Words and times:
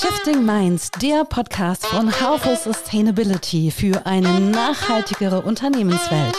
Shifting 0.00 0.46
Minds, 0.46 0.92
der 1.02 1.24
Podcast 1.24 1.84
von 1.84 2.08
Haufe 2.20 2.54
Sustainability 2.54 3.72
für 3.72 4.06
eine 4.06 4.38
nachhaltigere 4.38 5.42
Unternehmenswelt. 5.42 6.36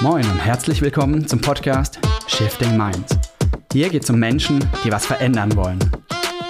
Moin 0.00 0.28
und 0.28 0.38
herzlich 0.38 0.82
willkommen 0.82 1.28
zum 1.28 1.40
Podcast 1.40 2.00
Shifting 2.26 2.76
Minds. 2.76 3.16
Hier 3.72 3.88
geht 3.88 4.02
es 4.02 4.10
um 4.10 4.18
Menschen, 4.18 4.58
die 4.82 4.90
was 4.90 5.06
verändern 5.06 5.54
wollen. 5.54 5.78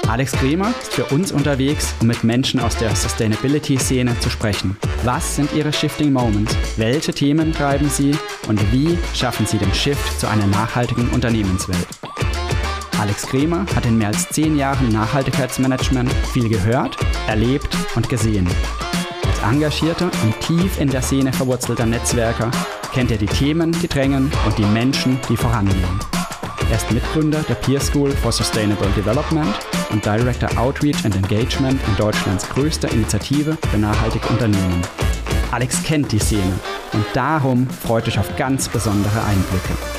Alex 0.09 0.33
Kremer 0.33 0.73
ist 0.81 0.95
für 0.95 1.05
uns 1.15 1.31
unterwegs, 1.31 1.93
um 2.01 2.07
mit 2.07 2.25
Menschen 2.25 2.61
aus 2.61 2.79
der 2.79 2.97
Sustainability-Szene 2.97 4.19
zu 4.21 4.31
sprechen. 4.31 4.79
Was 5.05 5.37
sind 5.37 5.53
ihre 5.53 5.71
Shifting 5.71 6.15
Moments? 6.15 6.57
Welche 6.79 7.13
Themen 7.13 7.53
treiben 7.53 7.91
sie? 7.91 8.17
Und 8.49 8.73
wie 8.73 8.97
schaffen 9.15 9.45
sie 9.45 9.59
den 9.59 9.75
Shift 9.75 10.19
zu 10.19 10.27
einer 10.27 10.47
nachhaltigen 10.47 11.11
Unternehmenswelt? 11.11 11.98
Alex 12.99 13.23
Kremer 13.23 13.65
hat 13.77 13.87
in 13.87 13.97
mehr 13.97 14.09
als 14.09 14.29
zehn 14.31 14.57
Jahren 14.57 14.89
Nachhaltigkeitsmanagement 14.89 16.13
viel 16.33 16.49
gehört, 16.49 16.97
erlebt 17.29 17.69
und 17.95 18.09
gesehen. 18.09 18.49
Als 19.25 19.53
engagierter 19.53 20.11
und 20.25 20.41
tief 20.41 20.81
in 20.81 20.91
der 20.91 21.03
Szene 21.03 21.33
verwurzelter 21.33 21.87
Netzwerker 21.87 22.51
kennt 22.93 23.13
er 23.13 23.19
die 23.19 23.27
Themen, 23.27 23.71
die 23.81 23.87
drängen 23.87 24.33
und 24.45 24.59
die 24.59 24.65
Menschen, 24.65 25.21
die 25.29 25.37
vorangehen. 25.37 26.01
Er 26.71 26.77
ist 26.77 26.91
Mitgründer 26.91 27.43
der 27.49 27.55
Peer 27.55 27.81
School 27.81 28.11
for 28.11 28.33
Sustainable 28.33 28.91
Development 28.97 29.55
und 29.91 30.05
Director 30.05 30.51
Outreach 30.59 31.05
and 31.05 31.15
Engagement 31.15 31.81
in 31.87 31.97
Deutschlands 31.97 32.49
größter 32.49 32.91
Initiative 32.91 33.57
für 33.71 33.79
nachhaltige 33.79 34.27
Unternehmen. 34.29 34.83
Alex 35.53 35.83
kennt 35.85 36.11
die 36.11 36.19
Szene 36.19 36.53
und 36.93 37.05
darum 37.15 37.69
freut 37.71 38.09
euch 38.09 38.19
auf 38.19 38.37
ganz 38.37 38.69
besondere 38.69 39.23
Einblicke. 39.25 39.98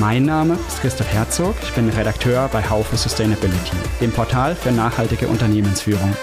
Mein 0.00 0.26
Name 0.26 0.56
ist 0.68 0.80
Christoph 0.80 1.08
Herzog, 1.08 1.56
ich 1.60 1.72
bin 1.72 1.88
Redakteur 1.88 2.48
bei 2.52 2.62
Haufe 2.62 2.96
Sustainability, 2.96 3.76
dem 4.00 4.12
Portal 4.12 4.54
für 4.54 4.70
nachhaltige 4.70 5.26
Unternehmensführung. 5.26 6.14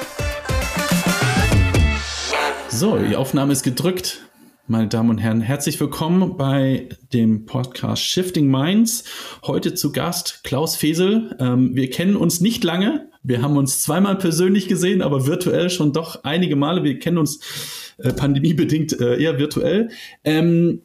So, 2.70 2.98
die 2.98 3.18
Aufnahme 3.18 3.52
ist 3.52 3.64
gedrückt. 3.64 4.30
Meine 4.68 4.88
Damen 4.88 5.10
und 5.10 5.18
Herren, 5.18 5.42
herzlich 5.42 5.78
willkommen 5.78 6.38
bei 6.38 6.88
dem 7.12 7.46
Podcast 7.46 8.04
Shifting 8.04 8.50
Minds. 8.50 9.04
Heute 9.46 9.74
zu 9.74 9.92
Gast 9.92 10.46
Klaus 10.46 10.78
Fesel. 10.78 11.36
Ähm, 11.42 11.76
wir 11.76 11.90
kennen 11.90 12.16
uns 12.16 12.40
nicht 12.40 12.64
lange. 12.64 13.10
Wir 13.24 13.42
haben 13.42 13.58
uns 13.58 13.82
zweimal 13.82 14.18
persönlich 14.18 14.70
gesehen, 14.70 15.02
aber 15.02 15.28
virtuell 15.28 15.70
schon 15.70 15.92
doch 15.92 16.24
einige 16.24 16.56
Male. 16.56 16.86
Wir 16.86 16.98
kennen 16.98 17.18
uns 17.18 17.42
äh, 17.98 18.14
pandemiebedingt 18.14 18.98
äh, 19.02 19.22
eher 19.22 19.38
virtuell. 19.38 19.90
Ähm, 20.24 20.82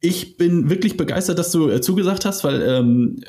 ich 0.00 0.36
bin 0.36 0.70
wirklich 0.70 0.96
begeistert, 0.96 1.38
dass 1.38 1.52
du 1.52 1.68
äh, 1.70 1.80
zugesagt 1.80 2.24
hast, 2.24 2.44
weil 2.44 2.62
ähm, 2.62 3.20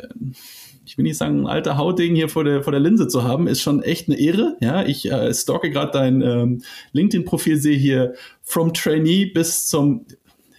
ich 0.86 0.98
will 0.98 1.04
nicht 1.04 1.18
sagen, 1.18 1.42
ein 1.42 1.48
alter 1.48 1.78
Hautding 1.78 2.16
hier 2.16 2.30
vor 2.30 2.44
der, 2.44 2.64
vor 2.64 2.72
der 2.72 2.80
Linse 2.80 3.08
zu 3.08 3.24
haben, 3.24 3.48
ist 3.48 3.62
schon 3.62 3.84
echt 3.84 4.08
eine 4.10 4.20
Ehre. 4.20 4.58
Ja, 4.60 4.84
ich 4.84 5.12
äh, 5.12 5.34
stalke 5.34 5.70
gerade 5.70 5.92
dein 5.92 6.22
ähm, 6.22 6.62
LinkedIn-Profil, 6.94 7.58
sehe 7.58 7.78
hier 7.78 8.14
from 8.42 8.74
Trainee 8.74 9.26
bis 9.26 9.68
zum 9.68 10.06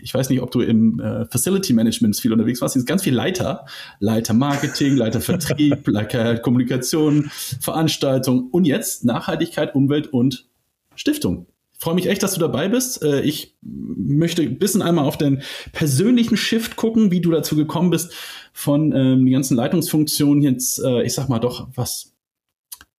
ich 0.03 0.15
weiß 0.15 0.31
nicht, 0.31 0.41
ob 0.41 0.51
du 0.51 0.63
im 0.63 0.99
äh, 0.99 1.27
Facility 1.27 1.75
Management 1.75 2.17
viel 2.17 2.33
unterwegs 2.33 2.63
warst, 2.63 2.75
ist 2.75 2.87
ganz 2.87 3.03
viel 3.03 3.15
Leiter, 3.15 3.67
Leiter 3.99 4.33
Marketing, 4.33 4.97
Leiter 4.97 5.21
Vertrieb, 5.21 5.87
Leiter 5.87 6.39
Kommunikation, 6.39 7.31
Veranstaltung 7.61 8.49
und 8.51 8.65
jetzt 8.65 9.05
Nachhaltigkeit, 9.05 9.75
Umwelt 9.75 10.07
und 10.07 10.49
Stiftung 10.95 11.47
freue 11.81 11.95
mich 11.95 12.07
echt, 12.07 12.23
dass 12.23 12.35
du 12.35 12.41
dabei 12.41 12.69
bist. 12.69 13.03
Äh, 13.03 13.23
ich 13.23 13.57
möchte 13.63 14.43
ein 14.43 14.59
bisschen 14.59 14.83
einmal 14.83 15.07
auf 15.07 15.19
den 15.19 15.43
persönlichen 15.73 16.37
Shift 16.37 16.77
gucken, 16.77 17.11
wie 17.11 17.21
du 17.21 17.31
dazu 17.31 17.57
gekommen 17.57 17.91
bist, 17.91 18.13
von 18.53 18.93
ähm, 18.93 19.25
die 19.25 19.33
ganzen 19.33 19.57
Leitungsfunktionen 19.57 20.43
jetzt, 20.43 20.79
äh, 20.79 21.03
ich 21.03 21.15
sag 21.15 21.29
mal 21.29 21.39
doch, 21.39 21.69
was 21.75 22.13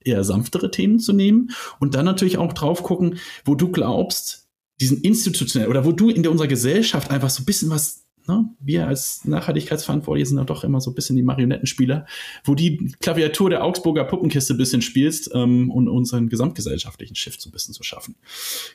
eher 0.03 0.23
sanftere 0.23 0.71
Themen 0.71 0.99
zu 0.99 1.13
nehmen 1.13 1.51
und 1.79 1.93
dann 1.93 2.05
natürlich 2.05 2.39
auch 2.39 2.53
drauf 2.53 2.81
gucken, 2.81 3.19
wo 3.45 3.53
du 3.53 3.71
glaubst, 3.71 4.49
diesen 4.81 5.01
institutionell 5.01 5.69
oder 5.69 5.85
wo 5.85 5.91
du 5.91 6.09
in 6.09 6.25
unserer 6.27 6.47
Gesellschaft 6.47 7.11
einfach 7.11 7.29
so 7.29 7.43
ein 7.43 7.45
bisschen 7.45 7.69
was 7.69 8.03
ne, 8.27 8.49
wir 8.59 8.87
als 8.87 9.25
Nachhaltigkeitsverantwortliche 9.25 10.27
sind 10.27 10.37
ja 10.37 10.43
doch 10.43 10.63
immer 10.63 10.81
so 10.81 10.91
ein 10.91 10.95
bisschen 10.95 11.15
die 11.15 11.23
Marionettenspieler, 11.23 12.05
wo 12.43 12.55
die 12.55 12.93
Klaviatur 12.99 13.49
der 13.49 13.63
Augsburger 13.63 14.03
Puppenkiste 14.05 14.53
ein 14.53 14.57
bisschen 14.57 14.81
spielst 14.81 15.31
ähm, 15.33 15.69
und 15.71 15.87
unseren 15.87 16.29
gesamtgesellschaftlichen 16.29 17.15
Shift 17.15 17.41
so 17.41 17.49
ein 17.49 17.51
bisschen 17.51 17.73
zu 17.73 17.83
schaffen. 17.83 18.15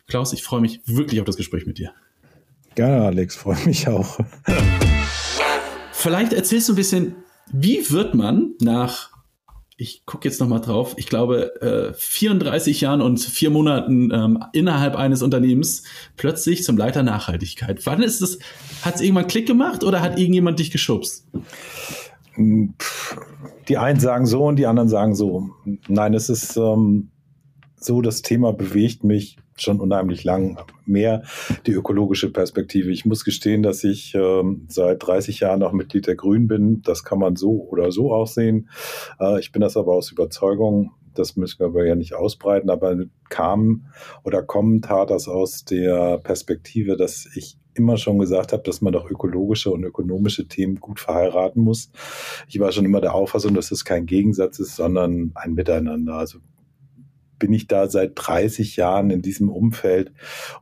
Klaus, 0.07 0.33
ich 0.33 0.43
freue 0.43 0.61
mich 0.61 0.81
wirklich 0.87 1.21
auf 1.21 1.27
das 1.27 1.37
Gespräch 1.37 1.67
mit 1.67 1.79
dir. 1.79 1.93
Gerne, 2.75 3.07
Alex, 3.07 3.37
freue 3.37 3.65
mich 3.65 3.89
auch. 3.89 4.19
Vielleicht 5.93 6.33
erzählst 6.35 6.69
du 6.69 6.75
ein 6.75 6.77
bisschen, 6.77 7.17
wie 7.53 7.91
wird 7.91 8.15
man 8.15 8.55
nach 8.61 9.16
ich 9.79 10.07
gucke 10.07 10.27
jetzt 10.27 10.41
nochmal 10.41 10.61
drauf, 10.63 10.95
ich 10.97 11.07
glaube, 11.07 11.61
äh, 11.61 11.93
34 11.95 12.81
Jahren 12.81 13.03
und 13.03 13.21
vier 13.21 13.51
Monaten 13.51 14.11
ähm, 14.11 14.43
innerhalb 14.53 14.97
eines 14.97 15.23
Unternehmens 15.23 15.83
plötzlich 16.17 16.65
zum 16.65 16.79
Leiter 16.79 17.03
Nachhaltigkeit. 17.03 17.85
Wann 17.85 18.03
ist 18.03 18.23
es, 18.23 18.39
hat 18.83 18.95
es 18.95 19.01
irgendwann 19.03 19.27
Klick 19.27 19.47
gemacht 19.47 19.85
oder 19.85 20.01
hat 20.01 20.19
irgendjemand 20.19 20.59
dich 20.59 20.71
geschubst? 20.71 21.29
Die 22.39 23.77
einen 23.77 24.01
sagen 24.01 24.27
so 24.27 24.45
und 24.45 24.57
die 24.57 24.67
anderen 24.67 24.89
sagen 24.89 25.15
so. 25.15 25.51
Nein, 25.89 26.15
es 26.15 26.31
ist 26.31 26.57
ähm, 26.57 27.11
so, 27.79 28.01
das 28.01 28.23
Thema 28.23 28.53
bewegt 28.53 29.05
mich 29.05 29.37
schon 29.61 29.81
unheimlich 29.81 30.25
lang 30.25 30.59
mehr 30.85 31.23
die 31.67 31.73
ökologische 31.73 32.31
Perspektive. 32.31 32.91
Ich 32.91 33.05
muss 33.05 33.25
gestehen, 33.25 33.63
dass 33.63 33.85
ich 33.85 34.15
ähm, 34.15 34.67
seit 34.69 35.07
30 35.07 35.41
Jahren 35.41 35.61
noch 35.61 35.73
Mitglied 35.73 36.07
der 36.07 36.17
Grünen 36.17 36.49
bin. 36.49 36.83
Das 36.83 37.05
kann 37.05 37.19
man 37.19 37.37
so 37.37 37.67
oder 37.71 37.93
so 37.93 38.13
auch 38.13 38.27
sehen. 38.27 38.69
Äh, 39.21 39.41
ich 39.41 39.53
bin 39.53 39.63
das 39.63 39.77
aber 39.77 39.95
aus 39.95 40.13
Überzeugung. 40.13 40.93
Das 41.15 41.37
müssen 41.37 41.61
wir 41.61 41.67
aber 41.67 41.87
ja 41.87 41.95
nicht 41.95 42.15
ausbreiten, 42.15 42.69
aber 42.69 42.95
kam 43.31 43.87
oder 44.23 44.43
kommen 44.43 44.83
tat 44.83 45.09
das 45.11 45.29
aus 45.29 45.65
der 45.65 46.19
Perspektive, 46.19 46.97
dass 46.97 47.27
ich 47.35 47.57
immer 47.73 47.97
schon 47.97 48.19
gesagt 48.19 48.53
habe, 48.53 48.63
dass 48.63 48.81
man 48.81 48.93
doch 48.93 49.11
ökologische 49.11 49.71
und 49.71 49.85
ökonomische 49.85 50.49
Themen 50.49 50.77
gut 50.77 51.01
verheiraten 51.01 51.63
muss. 51.63 51.91
Ich 52.49 52.59
war 52.59 52.73
schon 52.73 52.85
immer 52.85 53.01
der 53.01 53.15
Auffassung, 53.15 53.55
dass 53.55 53.71
es 53.71 53.85
kein 53.85 54.07
Gegensatz 54.07 54.59
ist, 54.59 54.77
sondern 54.77 55.33
ein 55.35 55.55
Miteinander. 55.55 56.15
Also 56.15 56.39
bin 57.39 57.53
ich 57.53 57.67
da 57.67 57.89
seit 57.89 58.13
30 58.15 58.77
Jahren 58.77 59.11
in 59.11 59.23
diesem 59.23 59.49
Umfeld 59.49 60.13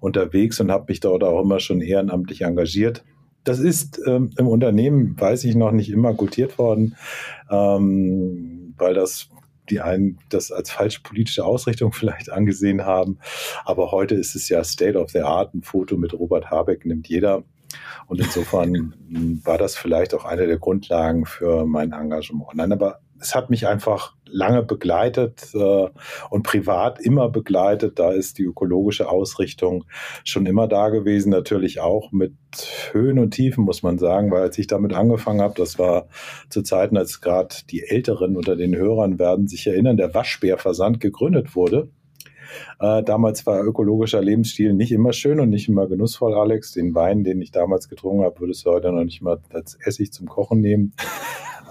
unterwegs 0.00 0.60
und 0.60 0.70
habe 0.70 0.86
mich 0.88 1.00
dort 1.00 1.24
auch 1.24 1.42
immer 1.42 1.60
schon 1.60 1.80
ehrenamtlich 1.80 2.42
engagiert. 2.42 3.04
Das 3.44 3.58
ist 3.58 4.00
ähm, 4.06 4.30
im 4.38 4.48
Unternehmen, 4.48 5.20
weiß 5.20 5.44
ich 5.44 5.54
noch, 5.54 5.70
nicht 5.70 5.90
immer 5.90 6.14
gutiert 6.14 6.58
worden, 6.58 6.96
ähm, 7.50 8.74
weil 8.78 8.94
das 8.94 9.28
die 9.70 9.80
einen 9.80 10.18
das 10.28 10.52
als 10.52 10.70
falsche 10.70 11.00
politische 11.02 11.44
Ausrichtung 11.44 11.92
vielleicht 11.94 12.30
angesehen 12.30 12.84
haben. 12.84 13.18
Aber 13.64 13.92
heute 13.92 14.14
ist 14.14 14.34
es 14.34 14.48
ja 14.48 14.62
State 14.64 14.98
of 14.98 15.10
the 15.10 15.20
Art. 15.20 15.54
Ein 15.54 15.62
Foto 15.62 15.96
mit 15.96 16.12
Robert 16.12 16.50
Habeck 16.50 16.84
nimmt 16.84 17.08
jeder. 17.08 17.44
Und 18.06 18.20
insofern 18.20 18.94
war 19.44 19.58
das 19.58 19.76
vielleicht 19.76 20.14
auch 20.14 20.24
eine 20.24 20.46
der 20.46 20.58
Grundlagen 20.58 21.26
für 21.26 21.66
mein 21.66 21.92
Engagement. 21.92 22.54
Nein, 22.54 22.72
aber 22.72 23.00
es 23.20 23.34
hat 23.34 23.50
mich 23.50 23.66
einfach 23.66 24.14
lange 24.26 24.62
begleitet 24.62 25.50
äh, 25.54 25.88
und 26.30 26.42
privat 26.42 27.00
immer 27.00 27.28
begleitet. 27.28 27.98
Da 27.98 28.10
ist 28.10 28.38
die 28.38 28.44
ökologische 28.44 29.08
Ausrichtung 29.08 29.84
schon 30.24 30.46
immer 30.46 30.66
da 30.66 30.88
gewesen, 30.88 31.30
natürlich 31.30 31.80
auch 31.80 32.12
mit 32.12 32.34
Höhen 32.92 33.18
und 33.18 33.30
Tiefen, 33.30 33.64
muss 33.64 33.82
man 33.82 33.98
sagen, 33.98 34.30
weil 34.30 34.42
als 34.42 34.58
ich 34.58 34.66
damit 34.66 34.92
angefangen 34.92 35.40
habe, 35.40 35.54
das 35.56 35.78
war 35.78 36.08
zu 36.48 36.62
Zeiten, 36.62 36.96
als 36.96 37.20
gerade 37.20 37.54
die 37.70 37.82
Älteren 37.82 38.36
unter 38.36 38.56
den 38.56 38.74
Hörern 38.74 39.18
werden 39.18 39.46
sich 39.46 39.66
erinnern, 39.66 39.96
der 39.96 40.14
Waschbärversand 40.14 41.00
gegründet 41.00 41.54
wurde. 41.54 41.88
Äh, 42.80 43.02
damals 43.02 43.46
war 43.46 43.62
ökologischer 43.62 44.22
Lebensstil 44.22 44.74
nicht 44.74 44.92
immer 44.92 45.12
schön 45.12 45.40
und 45.40 45.50
nicht 45.50 45.68
immer 45.68 45.86
genussvoll, 45.86 46.34
Alex. 46.34 46.72
Den 46.72 46.94
Wein, 46.94 47.24
den 47.24 47.40
ich 47.40 47.50
damals 47.50 47.88
getrunken 47.88 48.24
habe, 48.24 48.40
würdest 48.40 48.66
du 48.66 48.70
heute 48.70 48.92
noch 48.92 49.04
nicht 49.04 49.22
mal 49.22 49.40
als 49.50 49.78
Essig 49.84 50.12
zum 50.12 50.28
Kochen 50.28 50.60
nehmen. 50.60 50.92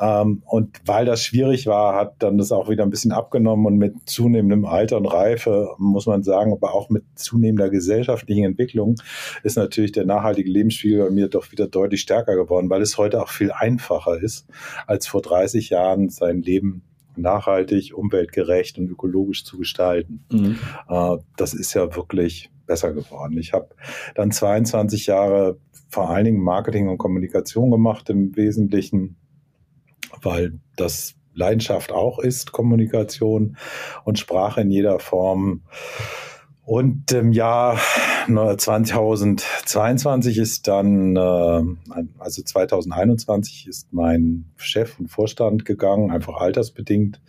Ähm, 0.04 0.44
und 0.46 0.82
weil 0.86 1.06
das 1.06 1.24
schwierig 1.24 1.66
war, 1.66 1.96
hat 1.96 2.16
dann 2.20 2.38
das 2.38 2.52
auch 2.52 2.70
wieder 2.70 2.84
ein 2.84 2.90
bisschen 2.90 3.14
abgenommen 3.14 3.66
und 3.66 3.78
mit 3.78 3.96
zunehmendem 4.06 4.66
Alter 4.66 4.98
und 4.98 5.06
Reife, 5.06 5.70
muss 5.78 6.08
man 6.08 6.24
sagen, 6.24 6.52
aber 6.52 6.74
auch 6.74 6.90
mit 6.90 7.06
zunehmender 7.16 7.70
gesellschaftlichen 7.70 8.44
Entwicklung 8.44 8.96
ist 9.44 9.56
natürlich 9.56 9.94
der 9.94 10.06
nachhaltige 10.06 10.50
Lebensstil 10.50 11.00
bei 11.00 11.10
mir 11.10 11.30
doch 11.30 11.54
wieder 11.54 11.68
deutlich 11.68 12.02
stärker 12.02 12.36
geworden, 12.36 12.70
weil 12.70 12.82
es 12.82 12.98
heute 12.98 13.22
auch 13.22 13.30
viel 13.30 13.54
einfacher 13.54 14.22
ist, 14.22 14.46
als 14.88 15.08
vor 15.08 15.22
30 15.22 15.70
Jahren 15.70 16.10
sein 16.10 16.42
Leben 16.42 16.84
nachhaltig, 17.16 17.94
umweltgerecht 17.96 18.78
und 18.80 18.90
ökologisch 18.90 19.46
zu 19.46 19.58
gestalten. 19.58 20.26
Mhm. 20.30 20.60
Äh, 20.90 21.18
das 21.38 21.54
ist 21.54 21.74
ja 21.76 21.96
wirklich 21.96 22.52
besser 22.66 22.92
geworden. 22.92 23.38
Ich 23.38 23.54
habe 23.54 23.70
dann 24.16 24.32
22 24.32 25.08
Jahre 25.08 25.60
vor 25.88 26.10
allen 26.10 26.26
Dingen 26.26 26.44
Marketing 26.44 26.90
und 26.90 26.98
Kommunikation 26.98 27.72
gemacht 27.72 28.10
im 28.10 28.36
Wesentlichen 28.36 29.16
weil 30.26 30.60
das 30.76 31.16
Leidenschaft 31.34 31.92
auch 31.92 32.20
ist, 32.20 32.52
Kommunikation 32.52 33.58
und 34.04 34.20
Sprache 34.20 34.62
in 34.62 34.72
jeder 34.72 35.00
Form. 35.00 35.62
Und 36.64 37.12
ähm, 37.12 37.32
ja, 37.32 37.78
2022 38.28 40.38
ist 40.38 40.68
dann, 40.68 41.16
äh, 41.16 41.64
also 42.20 42.42
2021 42.42 43.68
ist 43.68 43.88
mein 43.92 44.52
Chef 44.58 45.00
und 45.00 45.10
Vorstand 45.10 45.66
gegangen, 45.66 46.12
einfach 46.12 46.38
altersbedingt. 46.38 47.22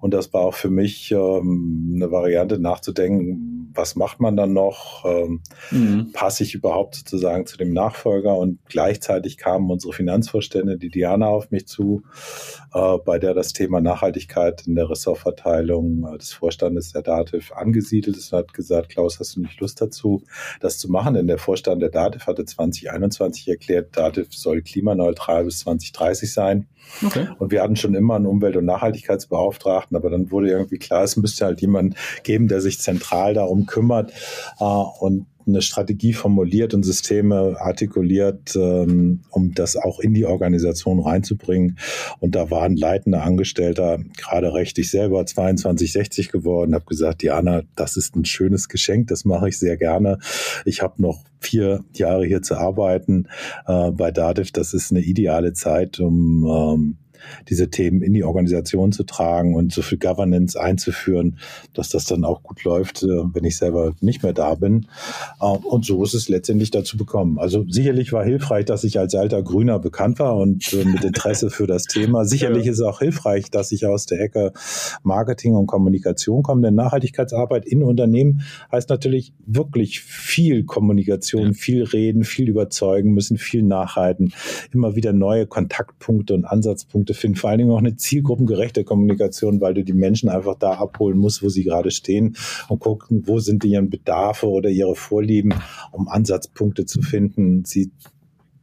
Und 0.00 0.14
das 0.14 0.32
war 0.32 0.42
auch 0.42 0.54
für 0.54 0.70
mich 0.70 1.12
ähm, 1.12 1.92
eine 1.96 2.10
Variante 2.10 2.58
nachzudenken, 2.58 3.52
was 3.74 3.96
macht 3.96 4.20
man 4.20 4.36
dann 4.36 4.52
noch? 4.52 5.04
Ähm, 5.04 5.40
mhm. 5.70 6.12
Passe 6.12 6.42
ich 6.42 6.54
überhaupt 6.54 6.94
sozusagen 6.94 7.46
zu 7.46 7.56
dem 7.56 7.72
Nachfolger? 7.72 8.36
Und 8.36 8.58
gleichzeitig 8.66 9.36
kamen 9.36 9.70
unsere 9.70 9.92
Finanzvorstände, 9.92 10.78
die 10.78 10.90
Diana, 10.90 11.28
auf 11.28 11.50
mich 11.50 11.66
zu, 11.66 12.02
äh, 12.74 12.98
bei 13.04 13.18
der 13.18 13.34
das 13.34 13.52
Thema 13.52 13.80
Nachhaltigkeit 13.80 14.66
in 14.66 14.74
der 14.74 14.90
Ressortverteilung 14.90 16.06
äh, 16.12 16.18
des 16.18 16.32
Vorstandes 16.32 16.92
der 16.92 17.02
DATIV 17.02 17.52
angesiedelt 17.52 18.16
ist 18.16 18.32
und 18.32 18.40
hat 18.40 18.54
gesagt, 18.54 18.90
Klaus, 18.90 19.20
hast 19.20 19.36
du 19.36 19.40
nicht 19.40 19.60
Lust 19.60 19.80
dazu, 19.80 20.22
das 20.60 20.78
zu 20.78 20.90
machen? 20.90 21.14
Denn 21.14 21.26
der 21.26 21.38
Vorstand 21.38 21.82
der 21.82 21.90
DATIV 21.90 22.26
hatte 22.26 22.44
2021 22.44 23.48
erklärt, 23.48 23.96
DATIV 23.96 24.34
soll 24.34 24.62
klimaneutral 24.62 25.44
bis 25.44 25.60
2030 25.60 26.32
sein. 26.32 26.68
Okay. 27.04 27.28
Und 27.38 27.50
wir 27.50 27.62
hatten 27.62 27.76
schon 27.76 27.94
immer 27.94 28.16
einen 28.16 28.26
Umwelt- 28.26 28.56
und 28.56 28.64
Nachhaltigkeitsbeauftragten, 28.64 29.96
aber 29.96 30.10
dann 30.10 30.30
wurde 30.30 30.50
irgendwie 30.50 30.78
klar, 30.78 31.04
es 31.04 31.16
müsste 31.16 31.44
halt 31.44 31.60
jemand 31.60 31.96
geben, 32.22 32.48
der 32.48 32.60
sich 32.60 32.80
zentral 32.80 33.34
darum 33.34 33.66
kümmert. 33.66 34.12
Äh, 34.58 34.64
und 34.64 35.26
eine 35.46 35.62
Strategie 35.62 36.12
formuliert 36.12 36.74
und 36.74 36.84
Systeme 36.84 37.56
artikuliert, 37.58 38.54
ähm, 38.56 39.20
um 39.30 39.54
das 39.54 39.76
auch 39.76 40.00
in 40.00 40.14
die 40.14 40.26
Organisation 40.26 41.00
reinzubringen. 41.00 41.78
Und 42.20 42.34
da 42.34 42.50
war 42.50 42.62
ein 42.62 42.76
leitender 42.76 43.22
Angestellter, 43.22 43.98
gerade 44.16 44.54
recht 44.54 44.78
ich 44.78 44.90
selber, 44.90 45.24
2260 45.24 46.30
geworden, 46.30 46.74
habe 46.74 46.84
gesagt, 46.84 47.22
Diana, 47.22 47.62
das 47.76 47.96
ist 47.96 48.16
ein 48.16 48.24
schönes 48.24 48.68
Geschenk, 48.68 49.08
das 49.08 49.24
mache 49.24 49.48
ich 49.48 49.58
sehr 49.58 49.76
gerne. 49.76 50.18
Ich 50.64 50.82
habe 50.82 51.00
noch 51.00 51.24
vier 51.40 51.84
Jahre 51.94 52.24
hier 52.24 52.42
zu 52.42 52.56
arbeiten 52.56 53.28
äh, 53.66 53.90
bei 53.90 54.10
Dativ. 54.10 54.52
Das 54.52 54.74
ist 54.74 54.90
eine 54.90 55.00
ideale 55.00 55.52
Zeit, 55.52 56.00
um 56.00 56.46
ähm, 56.46 56.96
diese 57.48 57.70
Themen 57.70 58.02
in 58.02 58.12
die 58.12 58.24
Organisation 58.24 58.92
zu 58.92 59.04
tragen 59.04 59.54
und 59.54 59.72
so 59.72 59.82
viel 59.82 59.98
Governance 59.98 60.60
einzuführen, 60.60 61.38
dass 61.74 61.88
das 61.88 62.04
dann 62.04 62.24
auch 62.24 62.42
gut 62.42 62.64
läuft, 62.64 63.02
äh, 63.02 63.06
wenn 63.06 63.44
ich 63.44 63.56
selber 63.56 63.94
nicht 64.00 64.22
mehr 64.22 64.32
da 64.32 64.54
bin. 64.54 64.86
Äh, 65.40 65.46
und 65.46 65.84
so 65.84 66.02
ist 66.02 66.14
es 66.14 66.28
letztendlich 66.28 66.70
dazu 66.70 66.96
gekommen. 66.96 67.38
Also 67.38 67.64
sicherlich 67.68 68.12
war 68.12 68.24
hilfreich, 68.24 68.64
dass 68.64 68.84
ich 68.84 68.98
als 68.98 69.14
alter 69.14 69.42
Grüner 69.42 69.78
bekannt 69.78 70.18
war 70.18 70.36
und 70.36 70.72
äh, 70.72 70.84
mit 70.84 71.04
Interesse 71.04 71.50
für 71.50 71.66
das 71.66 71.84
Thema. 71.84 72.24
Sicherlich 72.32 72.66
ist 72.66 72.78
es 72.78 72.84
auch 72.84 73.00
hilfreich, 73.00 73.50
dass 73.50 73.72
ich 73.72 73.86
aus 73.86 74.06
der 74.06 74.20
Ecke 74.20 74.52
Marketing 75.02 75.54
und 75.54 75.66
Kommunikation 75.66 76.42
komme, 76.42 76.62
denn 76.62 76.74
Nachhaltigkeitsarbeit 76.74 77.66
in 77.66 77.82
Unternehmen 77.82 78.42
heißt 78.70 78.88
natürlich 78.90 79.32
wirklich 79.46 80.00
viel 80.00 80.64
Kommunikation, 80.64 81.54
viel 81.54 81.84
reden, 81.84 82.24
viel 82.24 82.48
überzeugen 82.48 83.12
müssen, 83.12 83.38
viel 83.38 83.62
nachhalten, 83.62 84.32
immer 84.72 84.96
wieder 84.96 85.12
neue 85.12 85.46
Kontaktpunkte 85.46 86.34
und 86.34 86.44
Ansatzpunkte 86.44 87.11
Punkte 87.12 87.14
finden. 87.14 87.36
Vor 87.36 87.50
allen 87.50 87.58
Dingen 87.58 87.70
auch 87.70 87.78
eine 87.78 87.96
zielgruppengerechte 87.96 88.84
Kommunikation, 88.84 89.60
weil 89.60 89.74
du 89.74 89.84
die 89.84 89.92
Menschen 89.92 90.28
einfach 90.28 90.56
da 90.58 90.72
abholen 90.72 91.18
musst, 91.18 91.42
wo 91.42 91.48
sie 91.48 91.64
gerade 91.64 91.90
stehen 91.90 92.36
und 92.68 92.80
gucken, 92.80 93.22
wo 93.26 93.38
sind 93.38 93.64
ihre 93.64 93.82
Bedarfe 93.82 94.48
oder 94.48 94.70
ihre 94.70 94.94
Vorlieben, 94.94 95.54
um 95.90 96.08
Ansatzpunkte 96.08 96.86
zu 96.86 97.02
finden, 97.02 97.64
sie 97.64 97.90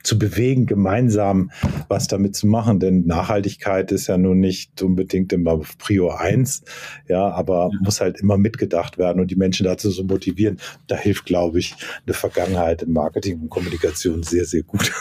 zu 0.01 0.18
bewegen, 0.18 0.66
gemeinsam 0.66 1.51
was 1.90 2.07
damit 2.07 2.34
zu 2.34 2.48
machen. 2.48 2.80
Denn 2.80 3.06
Nachhaltigkeit 3.06 3.92
ist 3.92 4.07
ja 4.07 4.18
nun 4.18 4.40
nicht 4.40 4.81
unbedingt 4.81 5.34
immer 5.34 5.60
Prio 5.78 6.10
1, 6.10 6.63
ja, 7.07 7.30
aber 7.30 7.69
ja. 7.72 7.80
muss 7.81 8.00
halt 8.00 8.19
immer 8.22 8.38
mitgedacht 8.38 8.98
werden 8.98 9.19
und 9.19 9.30
die 9.30 9.36
Menschen 9.36 9.66
dazu 9.66 9.90
so 9.92 10.04
motivieren. 10.06 10.57
Da 10.88 10.96
hilft, 10.96 11.25
glaube 11.25 11.60
ich, 11.60 11.75
eine 12.06 12.13
Vergangenheit 12.13 12.84
im 12.84 12.94
Marketing 12.94 13.42
und 13.42 13.50
Kommunikation 13.50 14.24
sehr, 14.24 14.46
sehr 14.46 14.63
gut. 14.63 14.94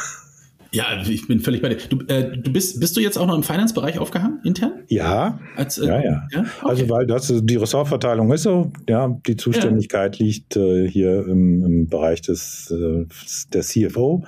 Ja, 0.70 1.02
ich 1.08 1.26
bin 1.26 1.40
völlig 1.40 1.62
bei 1.62 1.70
dir. 1.70 1.76
Du, 1.88 2.00
äh, 2.08 2.36
du 2.36 2.52
bist, 2.52 2.78
bist 2.78 2.96
du 2.96 3.00
jetzt 3.00 3.16
auch 3.16 3.26
noch 3.26 3.34
im 3.34 3.42
Finance-Bereich 3.42 3.98
aufgehangen, 3.98 4.40
intern? 4.44 4.84
Ja. 4.88 5.40
Als, 5.56 5.78
äh, 5.78 5.86
ja, 5.86 6.02
ja. 6.02 6.26
ja? 6.30 6.40
Okay. 6.40 6.48
Also, 6.62 6.88
weil 6.90 7.06
das 7.06 7.32
die 7.42 7.56
Ressortverteilung 7.56 8.30
ist 8.32 8.42
so, 8.42 8.70
ja, 8.88 9.18
die 9.26 9.36
Zuständigkeit 9.36 10.16
ja. 10.16 10.26
liegt 10.26 10.56
äh, 10.56 10.88
hier 10.88 11.26
im, 11.26 11.64
im, 11.64 11.88
Bereich 11.88 12.20
des, 12.20 12.70
äh, 12.70 13.06
der 13.52 13.62
CFO. 13.62 14.24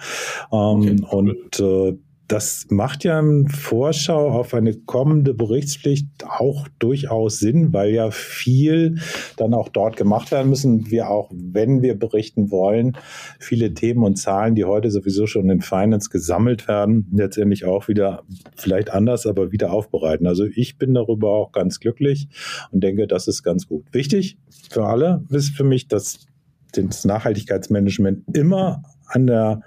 Ähm, 0.50 0.58
okay. 0.58 0.96
Und 1.10 1.60
äh, 1.60 1.98
das 2.30 2.66
macht 2.70 3.02
ja 3.02 3.18
in 3.18 3.48
Vorschau 3.48 4.30
auf 4.30 4.54
eine 4.54 4.74
kommende 4.74 5.34
Berichtspflicht 5.34 6.06
auch 6.28 6.68
durchaus 6.78 7.40
Sinn, 7.40 7.72
weil 7.72 7.90
ja 7.90 8.12
viel 8.12 9.00
dann 9.36 9.52
auch 9.52 9.68
dort 9.68 9.96
gemacht 9.96 10.30
werden 10.30 10.48
müssen. 10.48 10.92
Wir 10.92 11.10
auch, 11.10 11.28
wenn 11.32 11.82
wir 11.82 11.98
berichten 11.98 12.52
wollen, 12.52 12.96
viele 13.40 13.74
Themen 13.74 14.04
und 14.04 14.14
Zahlen, 14.14 14.54
die 14.54 14.64
heute 14.64 14.92
sowieso 14.92 15.26
schon 15.26 15.50
in 15.50 15.60
Finance 15.60 16.08
gesammelt 16.08 16.68
werden, 16.68 17.08
letztendlich 17.12 17.64
auch 17.64 17.88
wieder 17.88 18.22
vielleicht 18.54 18.90
anders, 18.90 19.26
aber 19.26 19.50
wieder 19.50 19.72
aufbereiten. 19.72 20.28
Also 20.28 20.44
ich 20.44 20.78
bin 20.78 20.94
darüber 20.94 21.30
auch 21.30 21.50
ganz 21.50 21.80
glücklich 21.80 22.28
und 22.70 22.84
denke, 22.84 23.08
das 23.08 23.26
ist 23.26 23.42
ganz 23.42 23.66
gut. 23.66 23.86
Wichtig 23.90 24.38
für 24.70 24.86
alle 24.86 25.24
ist 25.30 25.56
für 25.56 25.64
mich, 25.64 25.88
dass 25.88 26.26
das 26.72 27.04
Nachhaltigkeitsmanagement 27.04 28.36
immer 28.36 28.84
an 29.06 29.26
der 29.26 29.62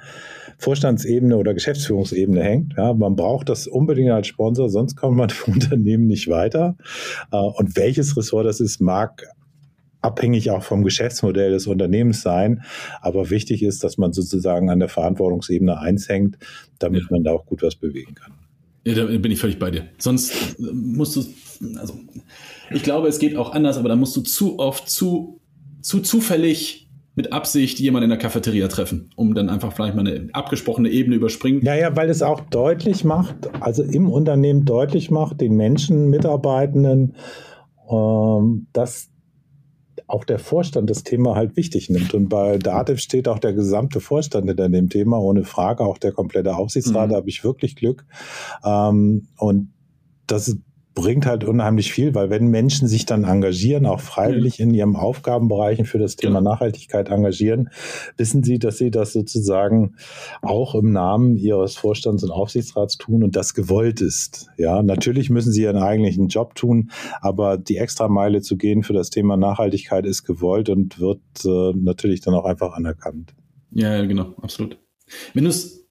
Vorstandsebene 0.63 1.35
oder 1.37 1.53
Geschäftsführungsebene 1.53 2.41
hängt. 2.41 2.73
Ja, 2.77 2.93
man 2.93 3.15
braucht 3.15 3.49
das 3.49 3.67
unbedingt 3.67 4.11
als 4.11 4.27
Sponsor, 4.27 4.69
sonst 4.69 4.95
kommt 4.95 5.17
man 5.17 5.29
im 5.47 5.53
Unternehmen 5.53 6.07
nicht 6.07 6.29
weiter. 6.29 6.77
Äh, 7.31 7.37
und 7.37 7.75
welches 7.75 8.15
Ressort 8.15 8.45
das 8.45 8.59
ist, 8.59 8.79
mag 8.79 9.27
abhängig 10.01 10.51
auch 10.51 10.63
vom 10.63 10.83
Geschäftsmodell 10.83 11.51
des 11.51 11.67
Unternehmens 11.67 12.21
sein. 12.21 12.63
Aber 13.01 13.29
wichtig 13.29 13.63
ist, 13.63 13.83
dass 13.83 13.97
man 13.97 14.13
sozusagen 14.13 14.69
an 14.69 14.79
der 14.79 14.89
Verantwortungsebene 14.89 15.79
eins 15.79 16.09
hängt, 16.09 16.37
damit 16.79 17.01
ja. 17.01 17.07
man 17.11 17.23
da 17.23 17.31
auch 17.31 17.45
gut 17.45 17.61
was 17.61 17.75
bewegen 17.75 18.15
kann. 18.15 18.33
Ja, 18.85 18.95
da 18.95 19.05
bin 19.05 19.31
ich 19.31 19.39
völlig 19.39 19.59
bei 19.59 19.71
dir. 19.71 19.87
Sonst 19.97 20.59
musst 20.59 21.15
du, 21.15 21.23
also 21.77 21.97
ich 22.69 22.83
glaube, 22.83 23.07
es 23.07 23.19
geht 23.19 23.37
auch 23.37 23.53
anders, 23.53 23.77
aber 23.77 23.89
da 23.89 23.95
musst 23.95 24.15
du 24.15 24.21
zu 24.21 24.59
oft 24.59 24.89
zu, 24.89 25.39
zu 25.81 26.01
zufällig 26.01 26.82
mit 27.15 27.31
Absicht 27.31 27.79
jemanden 27.79 28.05
in 28.05 28.09
der 28.09 28.19
Cafeteria 28.19 28.67
treffen, 28.67 29.09
um 29.15 29.35
dann 29.35 29.49
einfach 29.49 29.71
vielleicht 29.73 29.95
mal 29.95 30.07
eine 30.07 30.29
abgesprochene 30.33 30.89
Ebene 30.89 31.15
überspringen. 31.15 31.61
Ja, 31.63 31.75
ja, 31.75 31.95
weil 31.95 32.09
es 32.09 32.21
auch 32.21 32.39
deutlich 32.41 33.03
macht, 33.03 33.35
also 33.61 33.83
im 33.83 34.09
Unternehmen 34.09 34.65
deutlich 34.65 35.11
macht, 35.11 35.39
den 35.41 35.55
Menschen, 35.55 36.09
Mitarbeitenden, 36.09 37.15
ähm, 37.89 38.67
dass 38.73 39.09
auch 40.07 40.25
der 40.25 40.39
Vorstand 40.39 40.89
das 40.89 41.03
Thema 41.03 41.35
halt 41.35 41.55
wichtig 41.55 41.89
nimmt. 41.89 42.13
Und 42.13 42.29
bei 42.29 42.57
Dativ 42.57 42.99
steht 42.99 43.27
auch 43.27 43.39
der 43.39 43.53
gesamte 43.53 43.99
Vorstand 43.99 44.47
hinter 44.47 44.69
dem 44.69 44.89
Thema, 44.89 45.19
ohne 45.19 45.43
Frage, 45.43 45.83
auch 45.85 45.97
der 45.97 46.11
komplette 46.11 46.55
Aufsichtsrat, 46.55 47.07
mhm. 47.07 47.11
da 47.11 47.17
habe 47.17 47.29
ich 47.29 47.43
wirklich 47.43 47.75
Glück. 47.75 48.05
Ähm, 48.65 49.27
und 49.37 49.71
das 50.27 50.47
ist 50.47 50.57
bringt 50.93 51.25
halt 51.25 51.43
unheimlich 51.43 51.91
viel, 51.91 52.13
weil 52.13 52.29
wenn 52.29 52.47
Menschen 52.47 52.87
sich 52.87 53.05
dann 53.05 53.23
engagieren, 53.23 53.85
auch 53.85 53.99
freiwillig 53.99 54.59
in 54.59 54.73
ihrem 54.73 54.95
Aufgabenbereichen 54.95 55.85
für 55.85 55.97
das 55.97 56.15
Thema 56.15 56.41
Nachhaltigkeit 56.41 57.09
engagieren, 57.09 57.69
wissen 58.17 58.43
sie, 58.43 58.59
dass 58.59 58.77
sie 58.77 58.91
das 58.91 59.13
sozusagen 59.13 59.95
auch 60.41 60.75
im 60.75 60.91
Namen 60.91 61.35
ihres 61.35 61.75
Vorstands 61.75 62.23
und 62.23 62.31
Aufsichtsrats 62.31 62.97
tun 62.97 63.23
und 63.23 63.35
das 63.35 63.53
gewollt 63.53 64.01
ist. 64.01 64.47
Ja, 64.57 64.83
natürlich 64.83 65.29
müssen 65.29 65.51
sie 65.51 65.63
ihren 65.63 65.77
eigentlichen 65.77 66.27
Job 66.27 66.55
tun, 66.55 66.91
aber 67.21 67.57
die 67.57 67.77
Extrameile 67.77 68.41
zu 68.41 68.57
gehen 68.57 68.83
für 68.83 68.93
das 68.93 69.09
Thema 69.09 69.35
Nachhaltigkeit 69.35 70.05
ist 70.05 70.23
gewollt 70.23 70.69
und 70.69 70.99
wird 70.99 71.21
äh, 71.45 71.73
natürlich 71.75 72.21
dann 72.21 72.35
auch 72.35 72.45
einfach 72.45 72.73
anerkannt. 72.73 73.33
Ja, 73.71 73.95
ja 73.95 74.05
genau, 74.05 74.33
absolut. 74.41 74.77
Wenn 75.33 75.45
du 75.45 75.49
es 75.49 75.87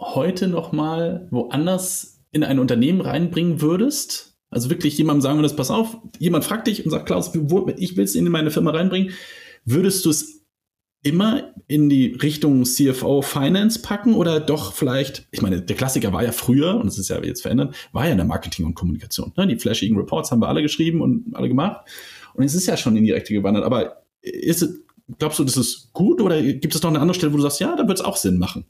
heute 0.00 0.48
noch 0.48 0.72
mal 0.72 1.28
woanders 1.30 2.11
in 2.32 2.44
ein 2.44 2.58
Unternehmen 2.58 3.00
reinbringen 3.00 3.60
würdest, 3.60 4.36
also 4.50 4.68
wirklich 4.70 4.98
jemandem 4.98 5.22
sagen 5.22 5.38
würdest, 5.38 5.56
pass 5.56 5.70
auf, 5.70 5.98
jemand 6.18 6.44
fragt 6.44 6.66
dich 6.66 6.84
und 6.84 6.90
sagt, 6.90 7.06
Klaus, 7.06 7.32
ich 7.76 7.96
will 7.96 8.04
es 8.04 8.14
in 8.14 8.28
meine 8.28 8.50
Firma 8.50 8.70
reinbringen, 8.70 9.12
würdest 9.64 10.04
du 10.04 10.10
es 10.10 10.42
immer 11.02 11.52
in 11.66 11.88
die 11.88 12.12
Richtung 12.14 12.64
CFO 12.64 13.22
Finance 13.22 13.82
packen 13.82 14.14
oder 14.14 14.40
doch 14.40 14.72
vielleicht, 14.72 15.26
ich 15.30 15.42
meine, 15.42 15.60
der 15.60 15.76
Klassiker 15.76 16.12
war 16.12 16.22
ja 16.22 16.32
früher, 16.32 16.76
und 16.76 16.86
es 16.86 16.98
ist 16.98 17.08
ja 17.08 17.22
jetzt 17.22 17.42
verändert, 17.42 17.74
war 17.92 18.06
ja 18.06 18.12
in 18.12 18.18
der 18.18 18.26
Marketing 18.26 18.66
und 18.66 18.74
Kommunikation. 18.74 19.32
Ne? 19.36 19.48
Die 19.48 19.56
flashigen 19.56 19.96
Reports 19.96 20.30
haben 20.30 20.40
wir 20.40 20.48
alle 20.48 20.62
geschrieben 20.62 21.00
und 21.00 21.34
alle 21.34 21.48
gemacht. 21.48 21.88
Und 22.34 22.44
es 22.44 22.54
ist 22.54 22.66
ja 22.66 22.76
schon 22.76 22.96
in 22.96 23.04
die 23.04 23.10
Rechte 23.10 23.34
gewandert. 23.34 23.64
Aber 23.64 24.04
ist 24.20 24.62
es, 24.62 24.80
glaubst 25.18 25.40
du, 25.40 25.44
das 25.44 25.56
ist 25.56 25.92
gut 25.92 26.20
oder 26.20 26.40
gibt 26.40 26.74
es 26.74 26.82
noch 26.82 26.90
eine 26.90 27.00
andere 27.00 27.14
Stelle, 27.14 27.32
wo 27.32 27.36
du 27.36 27.42
sagst, 27.42 27.60
ja, 27.60 27.74
da 27.74 27.88
wird 27.88 27.98
es 27.98 28.04
auch 28.04 28.16
Sinn 28.16 28.38
machen? 28.38 28.64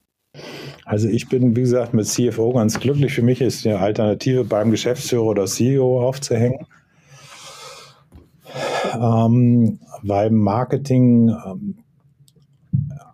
Also 0.85 1.09
ich 1.09 1.29
bin, 1.29 1.55
wie 1.57 1.61
gesagt, 1.61 1.95
mit 1.95 2.07
CFO 2.07 2.53
ganz 2.53 2.81
glücklich. 2.81 3.13
Für 3.13 3.23
mich 3.23 3.41
ist 3.41 3.67
eine 3.67 3.79
Alternative 3.79 4.45
beim 4.45 4.71
Geschäftsführer 4.71 5.25
oder 5.25 5.47
CEO 5.47 6.07
aufzuhängen. 6.07 6.67
Ähm, 8.95 9.79
weil 10.03 10.31
Marketing 10.31 11.29
ähm, 11.29 11.82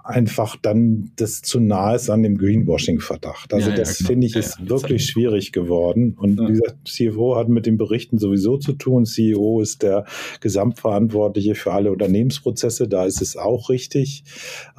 einfach 0.09 0.57
dann 0.57 1.13
das 1.17 1.43
zu 1.43 1.61
nah 1.61 1.95
ist 1.95 2.09
an 2.09 2.23
dem 2.23 2.39
Greenwashing-Verdacht. 2.39 3.53
Also 3.53 3.71
ja, 3.71 3.77
das 3.77 4.01
ja, 4.01 4.07
finde 4.07 4.27
ich 4.27 4.37
ist 4.37 4.59
ja, 4.59 4.69
wirklich 4.69 5.05
schwierig 5.05 5.53
geworden. 5.53 6.17
Und 6.19 6.41
wie 6.41 6.53
gesagt, 6.53 6.89
CFO 6.89 7.37
hat 7.37 7.49
mit 7.51 7.67
den 7.67 7.77
Berichten 7.77 8.19
sowieso 8.19 8.57
zu 8.57 8.73
tun. 8.73 9.05
CEO 9.05 9.61
ist 9.61 9.83
der 9.83 10.07
Gesamtverantwortliche 10.41 11.55
für 11.55 11.73
alle 11.73 11.93
Unternehmensprozesse. 11.93 12.89
Da 12.89 13.05
ist 13.05 13.21
es 13.21 13.37
auch 13.37 13.69
richtig. 13.69 14.25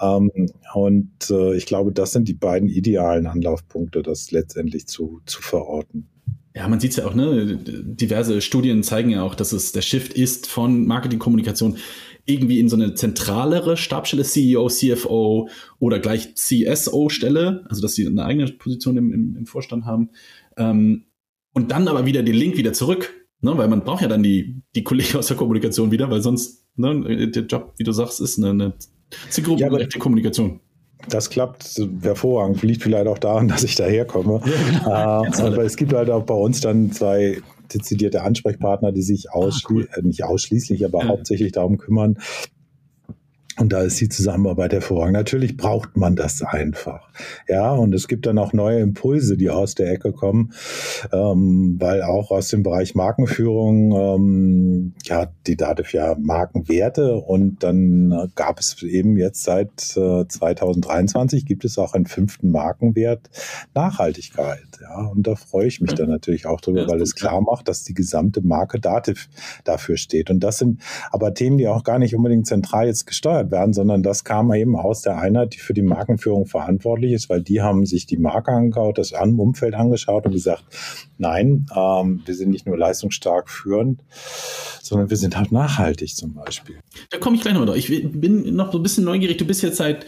Ähm, 0.02 0.32
und 0.74 1.30
äh, 1.30 1.56
ich 1.56 1.68
glaube, 1.68 1.92
das 1.92 2.12
sind 2.12 2.28
die 2.28 2.34
beiden 2.34 2.68
idealen 2.68 3.28
Anlaufpunkte, 3.28 4.02
das 4.02 4.32
letztendlich 4.32 4.88
zu, 4.88 5.22
zu 5.26 5.44
verorten. 5.44 6.08
Ja, 6.56 6.68
man 6.68 6.80
sieht 6.80 6.92
es 6.92 6.98
ja 6.98 7.06
auch, 7.06 7.14
ne? 7.14 7.56
Diverse 7.56 8.42
Studien 8.42 8.82
zeigen 8.82 9.12
ja 9.12 9.22
auch, 9.22 9.36
dass 9.36 9.54
es 9.54 9.72
der 9.72 9.82
Shift 9.82 10.14
ist 10.14 10.48
von 10.48 10.88
Marketingkommunikation 10.88 11.78
irgendwie 12.30 12.60
in 12.60 12.70
so 12.70 12.76
eine 12.76 12.94
zentralere 12.94 13.78
Stabstelle, 13.78 14.24
CEO, 14.24 14.68
CFO 14.68 15.50
oder 15.80 16.00
gleich 16.00 16.36
CSO-Stelle, 16.36 17.66
also 17.70 17.82
dass 17.82 17.96
sie 17.96 18.08
eine 18.08 18.24
eigene 18.26 18.48
Position 18.52 18.98
im, 18.98 19.14
im, 19.14 19.36
im 19.38 19.46
Vorstand 19.46 19.86
haben. 19.86 20.10
Ähm, 20.58 21.06
und 21.54 21.72
dann 21.72 21.88
aber 21.88 22.06
wieder 22.06 22.24
den 22.24 22.36
Link 22.36 22.58
wieder 22.58 22.74
zurück, 22.74 23.14
ne? 23.42 23.58
weil 23.58 23.68
man 23.68 23.84
braucht 23.84 24.02
ja 24.02 24.08
dann 24.08 24.24
die, 24.24 24.62
die 24.76 24.84
Kollegen 24.84 25.18
aus 25.18 25.28
der 25.28 25.38
Kommunikation 25.38 25.92
wieder, 25.92 26.10
weil 26.10 26.22
sonst, 26.22 26.68
ne, 26.76 27.30
der 27.30 27.44
Job, 27.44 27.74
wie 27.78 27.84
du 27.84 27.92
sagst, 27.92 28.22
ist 28.22 28.38
eine, 28.38 28.50
eine 28.50 28.74
ja, 29.58 29.70
Kommunikation. 29.98 30.60
Das 31.08 31.30
klappt 31.30 31.80
hervorragend. 32.02 32.62
Liegt 32.62 32.84
vielleicht 32.84 33.08
auch 33.08 33.18
daran, 33.18 33.48
dass 33.48 33.64
ich 33.64 33.76
daherkomme. 33.76 34.42
Ja, 34.86 35.22
genau. 35.22 35.38
äh, 35.38 35.42
aber 35.42 35.64
es 35.64 35.78
gibt 35.78 35.94
halt 35.94 36.10
auch 36.10 36.24
bei 36.24 36.34
uns 36.34 36.60
dann 36.60 36.92
zwei 36.92 37.42
dezidierte 37.74 38.24
Ansprechpartner, 38.24 38.92
die 38.92 39.02
sich 39.02 39.32
ausschli 39.32 39.84
ah, 39.84 39.96
cool. 39.96 40.04
äh, 40.04 40.08
nicht 40.08 40.24
ausschließlich, 40.24 40.86
aber 40.86 41.04
ja. 41.04 41.08
hauptsächlich 41.08 41.52
darum 41.52 41.78
kümmern, 41.78 42.18
und 43.60 43.74
da 43.74 43.82
ist 43.82 44.00
die 44.00 44.08
Zusammenarbeit 44.08 44.72
hervorragend. 44.72 45.14
Natürlich 45.14 45.58
braucht 45.58 45.98
man 45.98 46.16
das 46.16 46.42
einfach. 46.42 47.10
Ja, 47.48 47.72
und 47.72 47.94
es 47.94 48.08
gibt 48.08 48.26
dann 48.26 48.38
auch 48.38 48.54
neue 48.54 48.80
Impulse, 48.80 49.36
die 49.36 49.50
aus 49.50 49.76
der 49.76 49.92
Ecke 49.92 50.14
kommen, 50.14 50.54
ähm, 51.12 51.76
weil 51.78 52.02
auch 52.04 52.32
aus 52.32 52.48
dem 52.48 52.64
Bereich 52.64 52.96
Markenführung, 52.96 53.92
ähm, 53.92 54.94
ja, 55.04 55.28
die 55.46 55.58
DATEV 55.58 55.94
ja 55.94 56.16
Markenwerte 56.18 57.16
und 57.16 57.64
dann 57.64 58.32
gab 58.36 58.60
es 58.60 58.82
eben 58.82 59.18
jetzt 59.18 59.44
seit 59.44 59.98
äh, 59.98 60.26
2023 60.26 61.46
gibt 61.46 61.66
es 61.66 61.78
auch 61.78 61.94
einen 61.94 62.06
fünften 62.06 62.52
Markenwert 62.52 63.30
Nachhaltigkeit. 63.74 64.68
Ja, 64.82 65.08
und 65.08 65.28
da 65.28 65.36
freue 65.36 65.68
ich 65.68 65.82
mich 65.82 65.94
dann 65.96 66.10
natürlich 66.10 66.46
auch 66.46 66.62
drüber, 66.62 66.88
weil 66.88 67.02
es 67.02 67.16
klar 67.16 67.42
macht, 67.42 67.68
dass 67.68 67.84
die 67.84 67.94
gesamte 67.94 68.42
Marke 68.42 68.80
DATEV 68.80 69.28
dafür 69.66 69.98
steht. 69.98 70.30
Und 70.30 70.40
das 70.40 70.60
sind 70.60 70.82
aber 71.12 71.34
Themen, 71.34 71.58
die 71.58 71.68
auch 71.68 71.84
gar 71.84 72.00
nicht 72.00 72.16
unbedingt 72.16 72.48
zentral 72.48 72.88
jetzt 72.88 73.06
gesteuert 73.06 73.49
werden, 73.52 73.74
sondern 73.74 74.04
das 74.04 74.24
kam 74.24 74.54
eben 74.54 74.76
aus 74.76 75.02
der 75.02 75.18
Einheit, 75.18 75.54
die 75.56 75.60
für 75.60 75.74
die 75.74 75.82
Markenführung 75.82 76.46
verantwortlich 76.46 77.14
ist, 77.14 77.30
weil 77.30 77.42
die 77.42 77.62
haben 77.62 77.86
sich 77.86 78.06
die 78.06 78.18
Marke 78.18 78.52
angeschaut, 78.52 78.98
das 78.98 79.12
Umfeld 79.12 79.74
angeschaut 79.74 80.26
und 80.26 80.32
gesagt, 80.32 80.64
nein, 81.18 81.66
ähm, 81.76 82.22
wir 82.26 82.36
sind 82.36 82.50
nicht 82.50 82.66
nur 82.66 82.78
leistungsstark 82.78 83.50
führend, 83.50 84.02
sondern 84.82 85.10
wir 85.10 85.18
sind 85.18 85.38
halt 85.38 85.52
nachhaltig 85.52 86.16
zum 86.16 86.34
Beispiel. 86.34 86.80
Da 87.10 87.18
komme 87.18 87.36
ich 87.36 87.42
gleich 87.42 87.54
noch 87.54 87.66
drauf. 87.66 87.76
Ich 87.76 87.90
bin 87.90 88.56
noch 88.56 88.72
so 88.72 88.80
ein 88.80 88.84
bisschen 88.84 89.06
neugierig. 89.06 89.38
Du 89.38 89.46
bist 89.46 89.62
jetzt 89.62 89.78
seit 89.78 90.06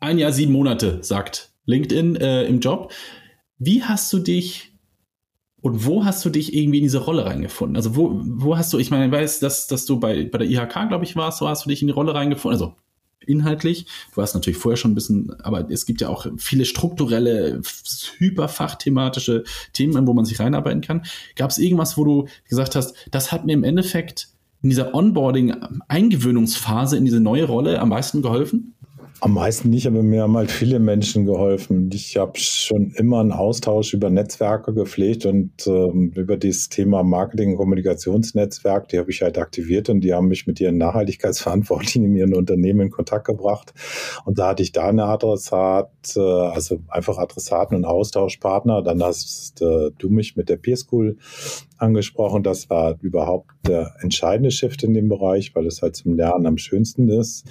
ein 0.00 0.18
Jahr, 0.18 0.32
sieben 0.32 0.52
Monate, 0.52 0.98
sagt 1.02 1.50
LinkedIn 1.66 2.16
äh, 2.16 2.44
im 2.44 2.60
Job. 2.60 2.92
Wie 3.58 3.82
hast 3.82 4.12
du 4.12 4.18
dich 4.18 4.67
und 5.60 5.84
wo 5.84 6.04
hast 6.04 6.24
du 6.24 6.30
dich 6.30 6.54
irgendwie 6.54 6.78
in 6.78 6.84
diese 6.84 6.98
Rolle 6.98 7.26
reingefunden? 7.26 7.76
Also 7.76 7.96
wo, 7.96 8.20
wo 8.22 8.56
hast 8.56 8.72
du, 8.72 8.78
ich 8.78 8.90
meine, 8.90 9.06
ich 9.06 9.12
weiß, 9.12 9.40
dass, 9.40 9.66
dass 9.66 9.86
du 9.86 9.98
bei, 9.98 10.24
bei 10.24 10.38
der 10.38 10.48
IHK, 10.48 10.88
glaube 10.88 11.04
ich, 11.04 11.16
warst, 11.16 11.38
so 11.38 11.48
hast 11.48 11.64
du 11.64 11.68
dich 11.68 11.82
in 11.82 11.88
die 11.88 11.94
Rolle 11.94 12.14
reingefunden, 12.14 12.60
also 12.60 12.76
inhaltlich. 13.26 13.86
Du 14.14 14.22
hast 14.22 14.34
natürlich 14.34 14.58
vorher 14.58 14.76
schon 14.76 14.92
ein 14.92 14.94
bisschen, 14.94 15.32
aber 15.42 15.68
es 15.70 15.86
gibt 15.86 16.00
ja 16.00 16.08
auch 16.08 16.26
viele 16.38 16.64
strukturelle, 16.64 17.60
hyperfachthematische 18.18 19.44
Themen, 19.72 20.06
wo 20.06 20.14
man 20.14 20.24
sich 20.24 20.40
reinarbeiten 20.40 20.80
kann. 20.80 21.04
Gab 21.36 21.50
es 21.50 21.58
irgendwas, 21.58 21.98
wo 21.98 22.04
du 22.04 22.28
gesagt 22.48 22.74
hast, 22.74 22.94
das 23.10 23.32
hat 23.32 23.44
mir 23.44 23.52
im 23.52 23.64
Endeffekt 23.64 24.28
in 24.62 24.70
dieser 24.70 24.94
Onboarding-Eingewöhnungsphase 24.94 26.96
in 26.96 27.04
diese 27.04 27.20
neue 27.20 27.44
Rolle 27.44 27.80
am 27.80 27.90
meisten 27.90 28.22
geholfen? 28.22 28.74
Am 29.20 29.34
meisten 29.34 29.70
nicht, 29.70 29.86
aber 29.88 30.04
mir 30.04 30.22
haben 30.22 30.36
halt 30.36 30.50
viele 30.50 30.78
Menschen 30.78 31.26
geholfen. 31.26 31.90
Ich 31.92 32.16
habe 32.16 32.38
schon 32.38 32.92
immer 32.92 33.18
einen 33.18 33.32
Austausch 33.32 33.92
über 33.92 34.10
Netzwerke 34.10 34.72
gepflegt 34.72 35.26
und 35.26 35.66
ähm, 35.66 36.12
über 36.14 36.36
dieses 36.36 36.68
Thema 36.68 37.02
Marketing- 37.02 37.52
und 37.52 37.56
Kommunikationsnetzwerk, 37.56 38.88
die 38.88 38.98
habe 38.98 39.10
ich 39.10 39.20
halt 39.22 39.36
aktiviert 39.36 39.88
und 39.88 40.02
die 40.02 40.14
haben 40.14 40.28
mich 40.28 40.46
mit 40.46 40.60
ihren 40.60 40.78
Nachhaltigkeitsverantwortlichen 40.78 42.04
in 42.04 42.14
ihren 42.14 42.34
Unternehmen 42.34 42.82
in 42.82 42.90
Kontakt 42.90 43.26
gebracht. 43.26 43.74
Und 44.24 44.38
da 44.38 44.50
hatte 44.50 44.62
ich 44.62 44.70
da 44.70 44.86
eine 44.86 45.06
Adressat, 45.06 45.90
äh, 46.14 46.20
also 46.20 46.78
einfach 46.86 47.18
Adressaten 47.18 47.76
und 47.76 47.84
Austauschpartner. 47.84 48.82
Dann 48.82 49.02
hast 49.02 49.60
äh, 49.62 49.90
du 49.98 50.10
mich 50.10 50.36
mit 50.36 50.48
der 50.48 50.58
Peer 50.58 50.76
School 50.76 51.16
angesprochen. 51.78 52.42
Das 52.42 52.70
war 52.70 52.96
überhaupt 53.00 53.50
der 53.66 53.94
entscheidende 54.00 54.50
Shift 54.50 54.82
in 54.82 54.94
dem 54.94 55.08
Bereich, 55.08 55.54
weil 55.54 55.66
es 55.66 55.82
halt 55.82 55.96
zum 55.96 56.14
Lernen 56.14 56.46
am 56.46 56.58
schönsten 56.58 57.08
ist 57.08 57.44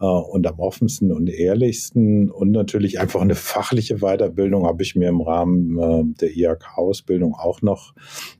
äh, 0.00 0.04
und 0.04 0.46
am 0.46 0.58
offensten 0.58 1.12
und 1.12 1.28
ehrlichsten. 1.28 2.30
Und 2.30 2.50
natürlich 2.50 3.00
einfach 3.00 3.20
eine 3.20 3.34
fachliche 3.34 3.98
Weiterbildung 3.98 4.66
habe 4.66 4.82
ich 4.82 4.96
mir 4.96 5.08
im 5.08 5.20
Rahmen 5.20 5.78
äh, 5.78 6.04
der 6.20 6.36
IHK-Ausbildung 6.36 7.34
auch 7.34 7.62
noch 7.62 7.94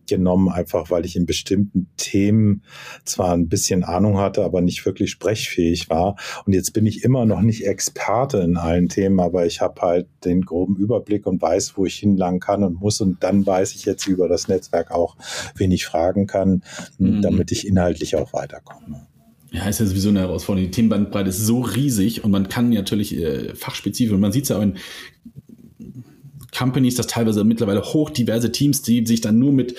genommen, 0.08 0.48
einfach 0.48 0.90
weil 0.90 1.04
ich 1.04 1.16
in 1.16 1.26
bestimmten 1.26 1.88
Themen 1.96 2.62
zwar 3.04 3.32
ein 3.32 3.48
bisschen 3.48 3.84
Ahnung 3.84 4.18
hatte, 4.18 4.44
aber 4.44 4.60
nicht 4.60 4.84
wirklich 4.84 5.10
sprechfähig 5.10 5.88
war. 5.90 6.16
Und 6.44 6.54
jetzt 6.54 6.72
bin 6.72 6.86
ich 6.86 7.04
immer 7.04 7.24
noch 7.24 7.40
nicht 7.40 7.66
Experte 7.66 8.38
in 8.38 8.56
allen 8.56 8.88
Themen, 8.88 9.20
aber 9.20 9.46
ich 9.46 9.60
habe 9.60 9.80
halt 9.80 10.06
den 10.24 10.42
groben 10.42 10.76
Überblick 10.76 11.26
und 11.26 11.40
weiß, 11.40 11.76
wo 11.76 11.86
ich 11.86 11.96
hinlangen 11.96 12.40
kann 12.40 12.64
und 12.64 12.80
muss. 12.80 13.00
Und 13.00 13.22
dann 13.22 13.46
weiß 13.46 13.74
ich 13.74 13.84
jetzt 13.84 14.06
über 14.06 14.28
das 14.28 14.48
Netzwerk 14.48 14.90
auch, 14.90 15.16
wen 15.54 15.70
ich 15.70 15.86
fragen 15.86 16.26
kann, 16.26 16.62
mhm. 16.98 17.22
damit 17.22 17.52
ich 17.52 17.66
inhaltlich 17.66 18.16
auch 18.16 18.32
weiterkomme. 18.32 19.06
Ja, 19.50 19.66
ist 19.66 19.80
ja 19.80 19.86
sowieso 19.86 20.10
eine 20.10 20.20
Herausforderung. 20.20 20.66
Die 20.66 20.74
Themenbandbreite 20.74 21.30
ist 21.30 21.38
so 21.38 21.60
riesig 21.60 22.22
und 22.22 22.30
man 22.30 22.48
kann 22.48 22.68
natürlich 22.68 23.16
äh, 23.16 23.54
fachspezifisch, 23.54 24.12
und 24.12 24.20
man 24.20 24.32
sieht 24.32 24.42
es 24.42 24.50
ja 24.50 24.58
auch 24.58 24.62
in 24.62 24.76
Companies, 26.58 26.96
das 26.96 27.06
teilweise 27.06 27.44
mittlerweile 27.44 27.82
hochdiverse 27.82 28.50
Teams, 28.50 28.82
die 28.82 29.06
sich 29.06 29.20
dann 29.20 29.38
nur 29.38 29.52
mit 29.52 29.76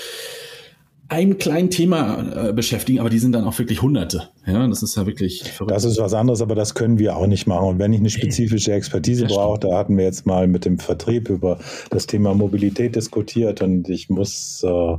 einem 1.09 1.39
kleinen 1.39 1.71
Thema 1.71 2.49
äh, 2.49 2.53
beschäftigen, 2.53 2.99
aber 2.99 3.09
die 3.09 3.17
sind 3.17 3.33
dann 3.33 3.43
auch 3.43 3.57
wirklich 3.57 3.81
Hunderte. 3.81 4.29
Ja, 4.45 4.65
das 4.67 4.83
ist 4.83 4.95
ja 4.95 5.07
wirklich 5.07 5.43
verrückt. 5.43 5.71
Das 5.71 5.83
ist 5.83 5.99
was 5.99 6.13
anderes, 6.13 6.41
aber 6.41 6.53
das 6.53 6.75
können 6.75 6.99
wir 6.99 7.17
auch 7.17 7.25
nicht 7.25 7.47
machen. 7.47 7.67
Und 7.67 7.79
wenn 7.79 7.91
ich 7.91 7.99
eine 7.99 8.11
spezifische 8.11 8.73
Expertise 8.73 9.25
brauche, 9.25 9.59
da 9.59 9.75
hatten 9.75 9.97
wir 9.97 10.05
jetzt 10.05 10.27
mal 10.27 10.47
mit 10.47 10.65
dem 10.65 10.77
Vertrieb 10.77 11.29
über 11.29 11.57
das 11.89 12.05
Thema 12.05 12.35
Mobilität 12.35 12.95
diskutiert 12.95 13.61
und 13.63 13.89
ich 13.89 14.09
muss 14.09 14.63
äh, 14.63 14.97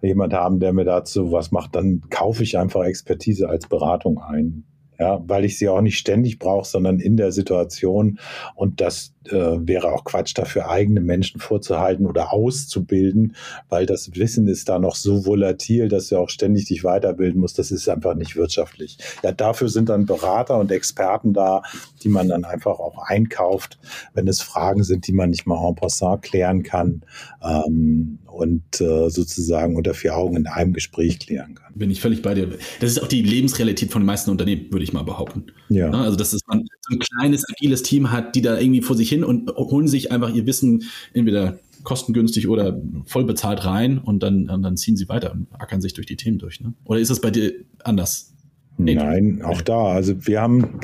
jemand 0.00 0.32
haben, 0.32 0.58
der 0.58 0.72
mir 0.72 0.84
dazu 0.84 1.30
was 1.30 1.52
macht, 1.52 1.74
dann 1.76 2.00
kaufe 2.08 2.42
ich 2.42 2.56
einfach 2.56 2.84
Expertise 2.84 3.48
als 3.48 3.68
Beratung 3.68 4.18
ein 4.22 4.64
ja, 5.00 5.18
weil 5.26 5.46
ich 5.46 5.58
sie 5.58 5.68
auch 5.70 5.80
nicht 5.80 5.96
ständig 5.96 6.38
brauche, 6.38 6.68
sondern 6.68 7.00
in 7.00 7.16
der 7.16 7.32
Situation. 7.32 8.18
Und 8.54 8.82
das 8.82 9.14
äh, 9.26 9.32
wäre 9.32 9.92
auch 9.92 10.04
Quatsch, 10.04 10.32
dafür 10.36 10.70
eigene 10.70 11.00
Menschen 11.00 11.40
vorzuhalten 11.40 12.06
oder 12.06 12.32
auszubilden, 12.32 13.36
weil 13.68 13.86
das 13.86 14.14
Wissen 14.14 14.48
ist 14.48 14.68
da 14.68 14.78
noch 14.78 14.94
so 14.94 15.26
volatil, 15.26 15.88
dass 15.88 16.08
du 16.08 16.16
auch 16.16 16.30
ständig 16.30 16.66
dich 16.66 16.84
weiterbilden 16.84 17.40
musst. 17.40 17.58
Das 17.58 17.70
ist 17.70 17.88
einfach 17.88 18.14
nicht 18.14 18.36
wirtschaftlich. 18.36 18.98
Ja, 19.22 19.32
dafür 19.32 19.68
sind 19.68 19.88
dann 19.88 20.06
Berater 20.06 20.58
und 20.58 20.72
Experten 20.72 21.32
da, 21.34 21.62
die 22.02 22.08
man 22.08 22.28
dann 22.28 22.44
einfach 22.44 22.78
auch 22.78 22.98
einkauft, 23.06 23.78
wenn 24.14 24.26
es 24.26 24.40
Fragen 24.40 24.84
sind, 24.84 25.06
die 25.06 25.12
man 25.12 25.30
nicht 25.30 25.46
mal 25.46 25.68
en 25.68 25.74
passant 25.74 26.22
klären 26.22 26.62
kann 26.62 27.02
ähm, 27.42 28.18
und 28.26 28.80
äh, 28.80 29.10
sozusagen 29.10 29.76
unter 29.76 29.92
vier 29.92 30.16
Augen 30.16 30.36
in 30.36 30.46
einem 30.46 30.72
Gespräch 30.72 31.18
klären 31.18 31.56
kann. 31.56 31.74
Bin 31.74 31.90
ich 31.90 32.00
völlig 32.00 32.22
bei 32.22 32.34
dir. 32.34 32.48
Das 32.80 32.90
ist 32.90 33.02
auch 33.02 33.08
die 33.08 33.22
Lebensrealität 33.22 33.90
von 33.90 34.02
den 34.02 34.06
meisten 34.06 34.30
Unternehmen, 34.30 34.66
würde 34.70 34.84
ich 34.84 34.92
mal 34.92 35.04
behaupten. 35.04 35.46
Ja. 35.68 35.88
Ne? 35.88 35.98
Also, 35.98 36.16
dass 36.16 36.36
man 36.46 36.64
so 36.80 36.96
ein 36.96 36.98
kleines, 36.98 37.44
agiles 37.48 37.82
Team 37.82 38.10
hat, 38.10 38.34
die 38.34 38.42
da 38.42 38.58
irgendwie 38.58 38.82
vor 38.82 38.96
sich 38.96 39.09
hin 39.10 39.24
und 39.24 39.50
holen 39.50 39.88
sich 39.88 40.10
einfach 40.10 40.34
ihr 40.34 40.46
Wissen 40.46 40.84
entweder 41.12 41.58
kostengünstig 41.82 42.48
oder 42.48 42.80
voll 43.06 43.24
bezahlt 43.24 43.64
rein 43.64 43.98
und 43.98 44.22
dann, 44.22 44.46
dann 44.46 44.76
ziehen 44.76 44.96
sie 44.96 45.08
weiter 45.08 45.32
und 45.32 45.46
ackern 45.52 45.80
sich 45.80 45.94
durch 45.94 46.06
die 46.06 46.16
Themen 46.16 46.38
durch. 46.38 46.60
Ne? 46.60 46.74
Oder 46.84 47.00
ist 47.00 47.10
das 47.10 47.20
bei 47.20 47.30
dir 47.30 47.52
anders? 47.84 48.34
Nee, 48.76 48.94
Nein, 48.94 49.42
auch 49.42 49.60
da. 49.60 49.84
Also 49.84 50.26
wir 50.26 50.40
haben, 50.40 50.80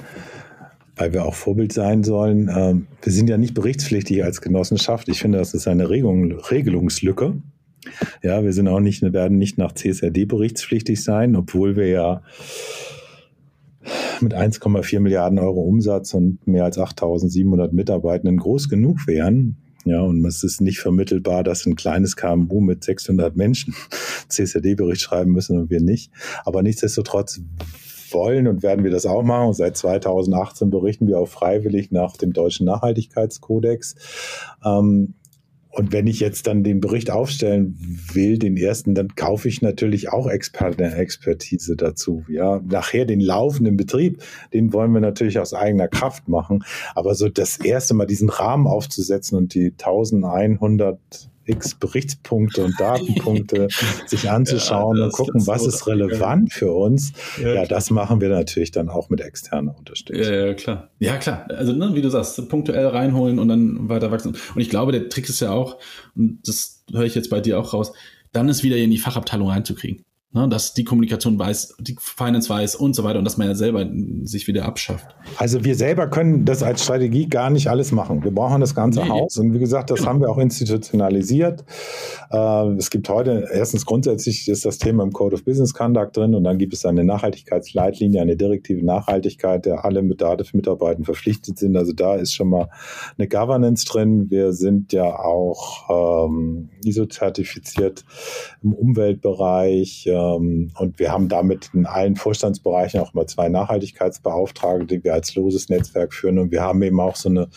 weil 0.97 1.13
wir 1.13 1.25
auch 1.25 1.35
Vorbild 1.35 1.73
sein 1.73 2.05
sollen, 2.05 2.49
äh, 2.49 2.75
wir 3.03 3.13
sind 3.13 3.29
ja 3.29 3.39
nicht 3.39 3.55
berichtspflichtig 3.55 4.23
als 4.23 4.41
Genossenschaft. 4.41 5.09
Ich 5.09 5.21
finde, 5.21 5.39
das 5.39 5.55
ist 5.55 5.67
eine 5.67 5.89
Regelung, 5.89 6.33
Regelungslücke. 6.33 7.35
Ja, 8.23 8.43
wir 8.43 8.53
sind 8.53 8.69
auch 8.69 8.81
nicht, 8.81 9.03
werden 9.03 9.39
nicht 9.39 9.59
nach 9.59 9.73
CSRD 9.73 10.25
berichtspflichtig 10.27 11.03
sein, 11.03 11.37
obwohl 11.37 11.77
wir 11.77 11.89
ja 11.89 12.23
mit 14.27 14.35
1,4 14.35 14.99
Milliarden 14.99 15.39
Euro 15.39 15.61
Umsatz 15.61 16.13
und 16.13 16.45
mehr 16.49 16.65
als 16.65 16.79
8.700 16.79 17.73
Mitarbeitenden 17.73 18.39
groß 18.39 18.69
genug 18.69 19.07
wären. 19.07 19.57
Ja, 19.85 20.01
und 20.01 20.25
es 20.25 20.43
ist 20.43 20.61
nicht 20.61 20.81
vermittelbar, 20.81 21.45
dass 21.45 21.65
ein 21.65 21.77
kleines 21.77 22.17
KMU 22.17 22.61
mit 22.61 22.83
600 22.83 23.37
Menschen 23.37 23.73
CSRD-Bericht 24.29 25.01
schreiben 25.01 25.31
müssen 25.31 25.57
und 25.57 25.71
wir 25.71 25.81
nicht. 25.81 26.11
Aber 26.45 26.65
nichtsdestotrotz 26.65 27.41
wollen 28.11 28.49
und 28.49 28.65
werden 28.65 28.83
wir 28.85 28.91
das 28.91 29.07
auch 29.07 29.23
machen. 29.23 29.53
Seit 29.53 29.77
2018 29.77 30.71
berichten 30.71 31.07
wir 31.07 31.21
auch 31.21 31.29
freiwillig 31.29 31.93
nach 31.93 32.17
dem 32.17 32.33
deutschen 32.33 32.67
Nachhaltigkeitskodex. 32.67 33.95
Ähm, 34.65 35.15
und 35.77 35.93
wenn 35.93 36.07
ich 36.07 36.21
jetzt 36.21 36.47
dann 36.47 36.65
den 36.65 36.81
Bericht 36.81 37.11
aufstellen 37.11 37.77
will, 38.15 38.39
den 38.39 38.57
ersten, 38.57 38.95
dann 38.95 39.15
kaufe 39.15 39.47
ich 39.47 39.61
natürlich 39.61 40.09
auch 40.11 40.27
Expertise 40.27 41.77
dazu. 41.77 42.25
Ja, 42.29 42.63
nachher 42.67 43.05
den 43.05 43.21
laufenden 43.21 43.77
Betrieb, 43.77 44.23
den 44.55 44.73
wollen 44.73 44.93
wir 44.93 45.03
natürlich 45.03 45.39
aus 45.39 45.53
eigener 45.53 45.89
Kraft 45.89 46.29
machen. 46.29 46.65
Aber 46.95 47.15
so 47.15 47.29
das 47.29 47.59
erste 47.59 47.93
Mal 47.93 48.07
diesen 48.07 48.31
Rahmen 48.31 48.67
aufzusetzen 48.67 49.37
und 49.37 49.53
die 49.53 49.73
1100 49.73 50.99
x 51.47 51.75
Berichtspunkte 51.75 52.65
und 52.65 52.79
Datenpunkte 52.79 53.69
sich 54.07 54.31
anzuschauen 54.31 54.99
ja, 54.99 55.05
und 55.05 55.13
gucken, 55.13 55.47
was 55.47 55.67
ist 55.67 55.87
relevant 55.87 56.53
für 56.53 56.73
uns. 56.73 57.13
Ja, 57.41 57.55
ja 57.55 57.67
das 57.67 57.91
machen 57.91 58.21
wir 58.21 58.29
natürlich 58.29 58.71
dann 58.71 58.89
auch 58.89 59.09
mit 59.09 59.21
externer 59.21 59.77
Unterstützung. 59.79 60.25
Ja, 60.25 60.47
ja 60.47 60.55
klar. 60.55 60.91
Ja, 60.99 61.17
klar. 61.17 61.47
Also, 61.51 61.73
ne, 61.73 61.95
wie 61.95 62.03
du 62.03 62.11
sagst, 62.11 62.49
punktuell 62.49 62.87
reinholen 62.87 63.39
und 63.39 63.49
dann 63.49 63.89
weiter 63.89 64.11
wachsen. 64.11 64.37
Und 64.55 64.61
ich 64.61 64.71
glaube, 64.71 64.93
der 64.93 65.09
Trick 65.09 65.29
ist 65.29 65.41
ja 65.41 65.53
auch, 65.53 65.79
und 66.15 66.41
das 66.47 66.85
höre 66.93 67.05
ich 67.05 67.15
jetzt 67.15 67.31
bei 67.31 67.41
dir 67.41 67.59
auch 67.59 67.73
raus, 67.73 67.93
dann 68.33 68.49
ist 68.49 68.63
wieder 68.63 68.77
in 68.77 68.91
die 68.91 68.99
Fachabteilung 68.99 69.49
reinzukriegen. 69.49 70.05
Ne, 70.37 70.51
dass 70.51 70.75
die 70.75 70.85
Kommunikation 70.85 71.39
weiß, 71.39 71.77
die 71.81 71.97
Finance 71.99 72.51
weiß 72.51 72.75
und 72.75 72.95
so 72.95 73.05
weiter 73.05 73.19
und 73.19 73.25
dass 73.25 73.39
man 73.39 73.49
ja 73.49 73.55
selber 73.55 73.89
sich 74.25 74.47
wieder 74.47 74.67
abschafft. 74.67 75.17
Also 75.39 75.65
wir 75.65 75.75
selber 75.75 76.09
können 76.09 76.45
das 76.45 76.63
als 76.63 76.83
Strategie 76.85 77.27
gar 77.27 77.49
nicht 77.49 77.69
alles 77.69 77.91
machen. 77.91 78.23
Wir 78.23 78.33
brauchen 78.33 78.61
das 78.61 78.75
ganze 78.75 79.01
nee. 79.01 79.09
Haus 79.09 79.39
und 79.39 79.55
wie 79.55 79.59
gesagt, 79.59 79.89
das 79.89 80.01
genau. 80.01 80.11
haben 80.11 80.21
wir 80.21 80.29
auch 80.29 80.37
institutionalisiert. 80.37 81.65
Äh, 82.31 82.67
es 82.77 82.91
gibt 82.91 83.09
heute, 83.09 83.49
erstens 83.51 83.87
grundsätzlich 83.87 84.47
ist 84.47 84.67
das 84.67 84.77
Thema 84.77 85.05
im 85.05 85.13
Code 85.13 85.37
of 85.37 85.43
Business 85.43 85.73
Conduct 85.73 86.19
drin 86.19 86.35
und 86.35 86.45
dann 86.45 86.59
gibt 86.59 86.75
es 86.75 86.85
eine 86.85 87.03
Nachhaltigkeitsleitlinie, 87.03 88.21
eine 88.21 88.37
direktive 88.37 88.85
Nachhaltigkeit, 88.85 89.65
der 89.65 89.87
alle 89.87 90.03
mit 90.03 90.21
DATEV-Mitarbeitern 90.21 91.05
verpflichtet 91.05 91.59
sind. 91.59 91.79
Also 91.79 91.95
da 91.95 92.15
ist 92.15 92.35
schon 92.35 92.51
mal 92.51 92.69
eine 93.17 93.27
Governance 93.27 93.87
drin. 93.87 94.29
Wir 94.29 94.53
sind 94.53 94.93
ja 94.93 95.19
auch 95.19 96.27
ähm, 96.29 96.69
ISO-zertifiziert 96.85 98.05
im 98.63 98.75
Umweltbereich 98.75 100.07
ähm, 100.09 100.26
und 100.35 100.99
wir 100.99 101.13
haben 101.13 101.29
damit 101.29 101.71
in 101.73 101.87
allen 101.87 102.17
Vorstandsbereichen 102.17 103.01
auch 103.01 103.15
mal 103.15 103.27
zwei 103.27 103.49
Nachhaltigkeitsbeauftragte, 103.49 104.87
die 104.87 105.05
wir 105.05 105.15
als 105.15 105.35
loses 105.35 105.69
Netzwerk 105.69 106.15
führen. 106.15 106.39
Und 106.39 106.51
wir 106.51 106.63
haben 106.63 106.83
eben 106.83 107.01
auch 107.01 107.17
so 107.17 107.29
eine 107.29 107.49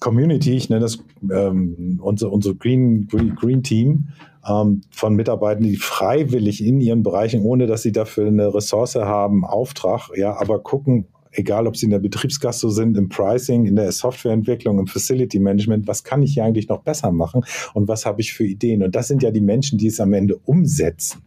Community, 0.00 0.56
ich 0.56 0.68
nenne 0.68 0.82
das 0.82 0.98
ähm, 1.30 2.00
unser, 2.02 2.30
unser 2.30 2.54
Green, 2.54 3.06
Green, 3.08 3.34
Green 3.34 3.62
Team, 3.62 4.08
ähm, 4.46 4.82
von 4.90 5.14
Mitarbeitern, 5.14 5.64
die 5.64 5.76
freiwillig 5.76 6.64
in 6.64 6.80
ihren 6.80 7.02
Bereichen, 7.02 7.42
ohne 7.42 7.66
dass 7.66 7.82
sie 7.82 7.92
dafür 7.92 8.28
eine 8.28 8.54
Ressource 8.54 8.96
haben, 8.96 9.44
Auftrag, 9.44 10.10
ja, 10.14 10.36
aber 10.38 10.60
gucken, 10.60 11.06
egal 11.36 11.66
ob 11.66 11.76
sie 11.76 11.86
in 11.86 11.90
der 11.90 11.98
Betriebsgasto 11.98 12.70
sind, 12.70 12.96
im 12.96 13.08
Pricing, 13.08 13.66
in 13.66 13.76
der 13.76 13.92
Softwareentwicklung, 13.92 14.78
im 14.78 14.86
Facility 14.86 15.38
Management, 15.38 15.86
was 15.86 16.04
kann 16.04 16.22
ich 16.22 16.34
hier 16.34 16.44
eigentlich 16.44 16.68
noch 16.68 16.82
besser 16.82 17.12
machen 17.12 17.42
und 17.74 17.88
was 17.88 18.06
habe 18.06 18.20
ich 18.20 18.32
für 18.32 18.44
Ideen? 18.44 18.82
Und 18.82 18.94
das 18.94 19.08
sind 19.08 19.22
ja 19.22 19.30
die 19.30 19.40
Menschen, 19.40 19.78
die 19.78 19.86
es 19.86 20.00
am 20.00 20.12
Ende 20.12 20.36
umsetzen. 20.44 21.22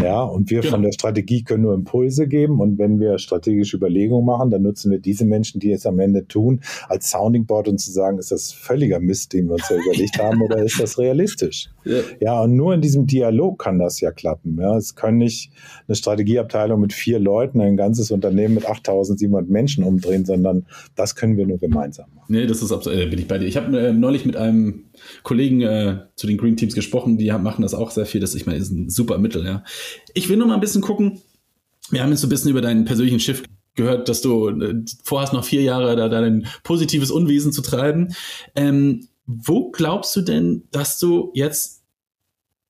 Ja, 0.00 0.22
und 0.22 0.50
wir 0.50 0.60
genau. 0.60 0.72
von 0.72 0.82
der 0.82 0.92
Strategie 0.92 1.42
können 1.44 1.62
nur 1.62 1.74
Impulse 1.74 2.26
geben. 2.26 2.60
Und 2.60 2.78
wenn 2.78 2.98
wir 2.98 3.18
strategische 3.18 3.76
Überlegungen 3.76 4.24
machen, 4.24 4.50
dann 4.50 4.62
nutzen 4.62 4.90
wir 4.90 4.98
diese 4.98 5.24
Menschen, 5.24 5.60
die 5.60 5.72
es 5.72 5.86
am 5.86 5.98
Ende 6.00 6.26
tun, 6.26 6.60
als 6.88 7.10
Sounding 7.10 7.46
Board 7.46 7.68
und 7.68 7.78
zu 7.78 7.92
sagen, 7.92 8.18
ist 8.18 8.32
das 8.32 8.52
völliger 8.52 9.00
Mist, 9.00 9.32
den 9.32 9.46
wir 9.48 9.54
uns 9.54 9.68
ja 9.68 9.76
überlegt 9.84 10.18
haben, 10.18 10.40
oder 10.42 10.62
ist 10.62 10.80
das 10.80 10.98
realistisch? 10.98 11.68
Ja. 11.84 11.98
ja, 12.20 12.40
und 12.42 12.56
nur 12.56 12.74
in 12.74 12.80
diesem 12.80 13.06
Dialog 13.06 13.58
kann 13.58 13.78
das 13.78 14.00
ja 14.00 14.10
klappen. 14.12 14.58
Ja, 14.60 14.76
es 14.76 14.94
können 14.94 15.18
nicht 15.18 15.50
eine 15.86 15.96
Strategieabteilung 15.96 16.80
mit 16.80 16.92
vier 16.92 17.18
Leuten 17.18 17.60
ein 17.60 17.76
ganzes 17.76 18.10
Unternehmen 18.10 18.54
mit 18.54 18.66
8700 18.66 19.48
Menschen 19.48 19.84
umdrehen, 19.84 20.24
sondern 20.24 20.66
das 20.94 21.14
können 21.14 21.36
wir 21.36 21.46
nur 21.46 21.58
gemeinsam 21.58 22.06
machen. 22.14 22.26
Nee, 22.28 22.46
das 22.46 22.62
ist 22.62 22.72
absolut, 22.72 22.98
äh, 22.98 23.06
bin 23.06 23.18
ich 23.18 23.28
bei 23.28 23.38
dir. 23.38 23.46
Ich 23.46 23.56
habe 23.56 23.78
äh, 23.78 23.92
neulich 23.92 24.24
mit 24.24 24.36
einem 24.36 24.84
Kollegen 25.22 25.60
äh, 25.62 25.98
zu 26.16 26.26
den 26.26 26.38
Green 26.38 26.56
Teams 26.56 26.74
gesprochen, 26.74 27.18
die 27.18 27.30
machen 27.32 27.62
das 27.62 27.74
auch 27.74 27.90
sehr 27.90 28.06
viel. 28.06 28.20
Das, 28.20 28.34
ich 28.34 28.46
meine, 28.46 28.58
ist 28.58 28.70
ein 28.70 28.88
super 28.90 29.18
Mittel, 29.18 29.44
ja. 29.44 29.64
Ich 30.14 30.28
will 30.28 30.36
nur 30.36 30.46
mal 30.46 30.54
ein 30.54 30.60
bisschen 30.60 30.82
gucken. 30.82 31.20
Wir 31.90 32.02
haben 32.02 32.10
jetzt 32.10 32.20
so 32.20 32.26
ein 32.26 32.30
bisschen 32.30 32.50
über 32.50 32.60
deinen 32.60 32.84
persönlichen 32.84 33.20
Schiff 33.20 33.42
gehört, 33.74 34.08
dass 34.08 34.20
du 34.20 34.48
äh, 34.48 34.84
vorhast, 35.04 35.32
noch 35.32 35.44
vier 35.44 35.62
Jahre 35.62 35.96
da 35.96 36.08
dein 36.08 36.46
positives 36.62 37.10
Unwesen 37.10 37.52
zu 37.52 37.62
treiben. 37.62 38.14
Ähm, 38.54 39.08
wo 39.26 39.70
glaubst 39.70 40.14
du 40.16 40.22
denn, 40.22 40.64
dass 40.70 40.98
du 40.98 41.30
jetzt 41.34 41.82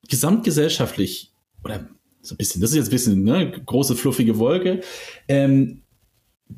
gesamtgesellschaftlich 0.09 1.32
oder 1.64 1.88
so 2.20 2.35
ein 2.35 2.38
bisschen, 2.38 2.61
das 2.61 2.70
ist 2.70 2.77
jetzt 2.77 2.88
ein 2.88 2.90
bisschen 2.90 3.22
ne, 3.22 3.50
große 3.50 3.96
fluffige 3.96 4.38
Wolke, 4.38 4.81
ähm, 5.29 5.83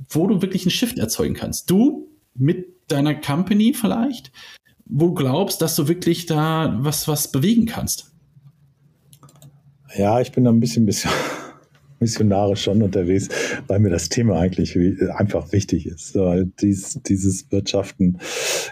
wo 0.08 0.26
du 0.26 0.42
wirklich 0.42 0.62
einen 0.64 0.70
Shift 0.70 0.98
erzeugen 0.98 1.34
kannst? 1.34 1.70
Du 1.70 2.10
mit 2.34 2.66
deiner 2.88 3.14
Company 3.14 3.72
vielleicht, 3.74 4.32
wo 4.84 5.12
glaubst, 5.12 5.62
dass 5.62 5.76
du 5.76 5.88
wirklich 5.88 6.26
da 6.26 6.76
was, 6.80 7.08
was 7.08 7.30
bewegen 7.30 7.66
kannst? 7.66 8.12
Ja, 9.96 10.20
ich 10.20 10.32
bin 10.32 10.44
da 10.44 10.50
ein 10.50 10.60
bisschen, 10.60 10.86
bisschen 10.86 11.10
missionarisch 12.04 12.62
schon 12.62 12.82
unterwegs, 12.82 13.28
weil 13.66 13.78
mir 13.78 13.88
das 13.88 14.10
Thema 14.10 14.38
eigentlich 14.38 14.76
einfach 15.16 15.52
wichtig 15.52 15.86
ist. 15.86 16.18
Dies, 16.60 17.00
dieses 17.06 17.50
Wirtschaften 17.50 18.18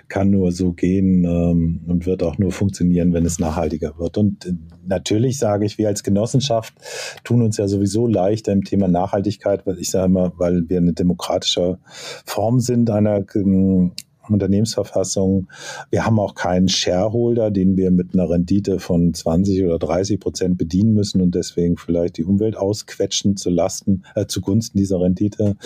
kann 0.09 0.29
nur 0.31 0.53
so 0.53 0.73
gehen 0.73 1.25
ähm, 1.25 1.81
und 1.87 2.05
wird 2.05 2.23
auch 2.23 2.37
nur 2.37 2.53
funktionieren, 2.53 3.14
wenn 3.14 3.25
es 3.25 3.38
nachhaltiger 3.38 3.99
wird. 3.99 4.18
Und 4.18 4.45
äh, 4.45 4.53
natürlich 4.87 5.38
sage 5.38 5.64
ich, 5.64 5.79
wir 5.79 5.88
als 5.88 6.03
Genossenschaft 6.03 6.75
tun 7.25 7.40
uns 7.40 7.57
ja 7.57 7.68
sowieso 7.68 8.07
leichter 8.07 8.53
im 8.53 8.64
Thema 8.64 8.88
Nachhaltigkeit, 8.88 9.66
weil 9.66 9.79
ich 9.79 9.90
sage 9.90 10.07
immer, 10.07 10.33
weil 10.37 10.68
wir 10.68 10.77
eine 10.77 10.92
demokratische 10.92 11.79
Form 12.27 12.61
sind 12.61 12.90
einer 12.90 13.25
ähm, 13.35 13.92
Unternehmensverfassung. 14.29 15.49
Wir 15.91 16.07
haben 16.07 16.19
auch 16.19 16.35
keinen 16.35 16.69
Shareholder, 16.69 17.51
den 17.51 17.77
wir 17.77 17.91
mit 17.91 18.15
einer 18.15 18.29
Rendite 18.29 18.79
von 18.79 19.15
20 19.15 19.65
oder 19.65 19.79
30 19.79 20.21
Prozent 20.21 20.59
bedienen 20.59 20.95
müssen 20.95 21.21
und 21.21 21.35
deswegen 21.35 21.77
vielleicht 21.77 22.19
die 22.19 22.25
Umwelt 22.25 22.57
ausquetschen 22.57 23.37
zu 23.37 23.51
Lasten, 23.51 24.05
äh, 24.15 24.27
zugunsten 24.27 24.79
dieser 24.79 25.01
Rendite, 25.01 25.57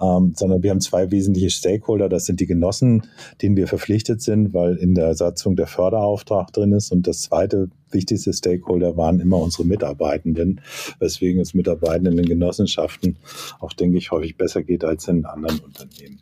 ähm, 0.00 0.32
sondern 0.36 0.62
wir 0.62 0.70
haben 0.70 0.80
zwei 0.80 1.10
wesentliche 1.10 1.50
Stakeholder. 1.50 2.08
Das 2.08 2.26
sind 2.26 2.40
die 2.40 2.46
Genossen, 2.46 3.02
denen 3.42 3.56
wir 3.56 3.66
verpflichtet 3.66 4.22
sind, 4.22 4.54
weil 4.54 4.76
in 4.76 4.94
der 4.94 5.14
Satzung 5.14 5.56
der 5.56 5.66
Förderauftrag 5.66 6.52
drin 6.52 6.72
ist. 6.72 6.92
Und 6.92 7.06
das 7.06 7.22
zweite 7.22 7.68
wichtigste 7.92 8.32
Stakeholder 8.32 8.96
waren 8.96 9.20
immer 9.20 9.38
unsere 9.38 9.64
Mitarbeitenden, 9.64 10.60
weswegen 10.98 11.40
es 11.40 11.54
Mitarbeitenden 11.54 12.18
in 12.18 12.26
Genossenschaften 12.26 13.16
auch, 13.60 13.72
denke 13.72 13.98
ich, 13.98 14.10
häufig 14.10 14.36
besser 14.36 14.62
geht 14.62 14.84
als 14.84 15.08
in 15.08 15.24
anderen 15.24 15.60
Unternehmen. 15.60 16.20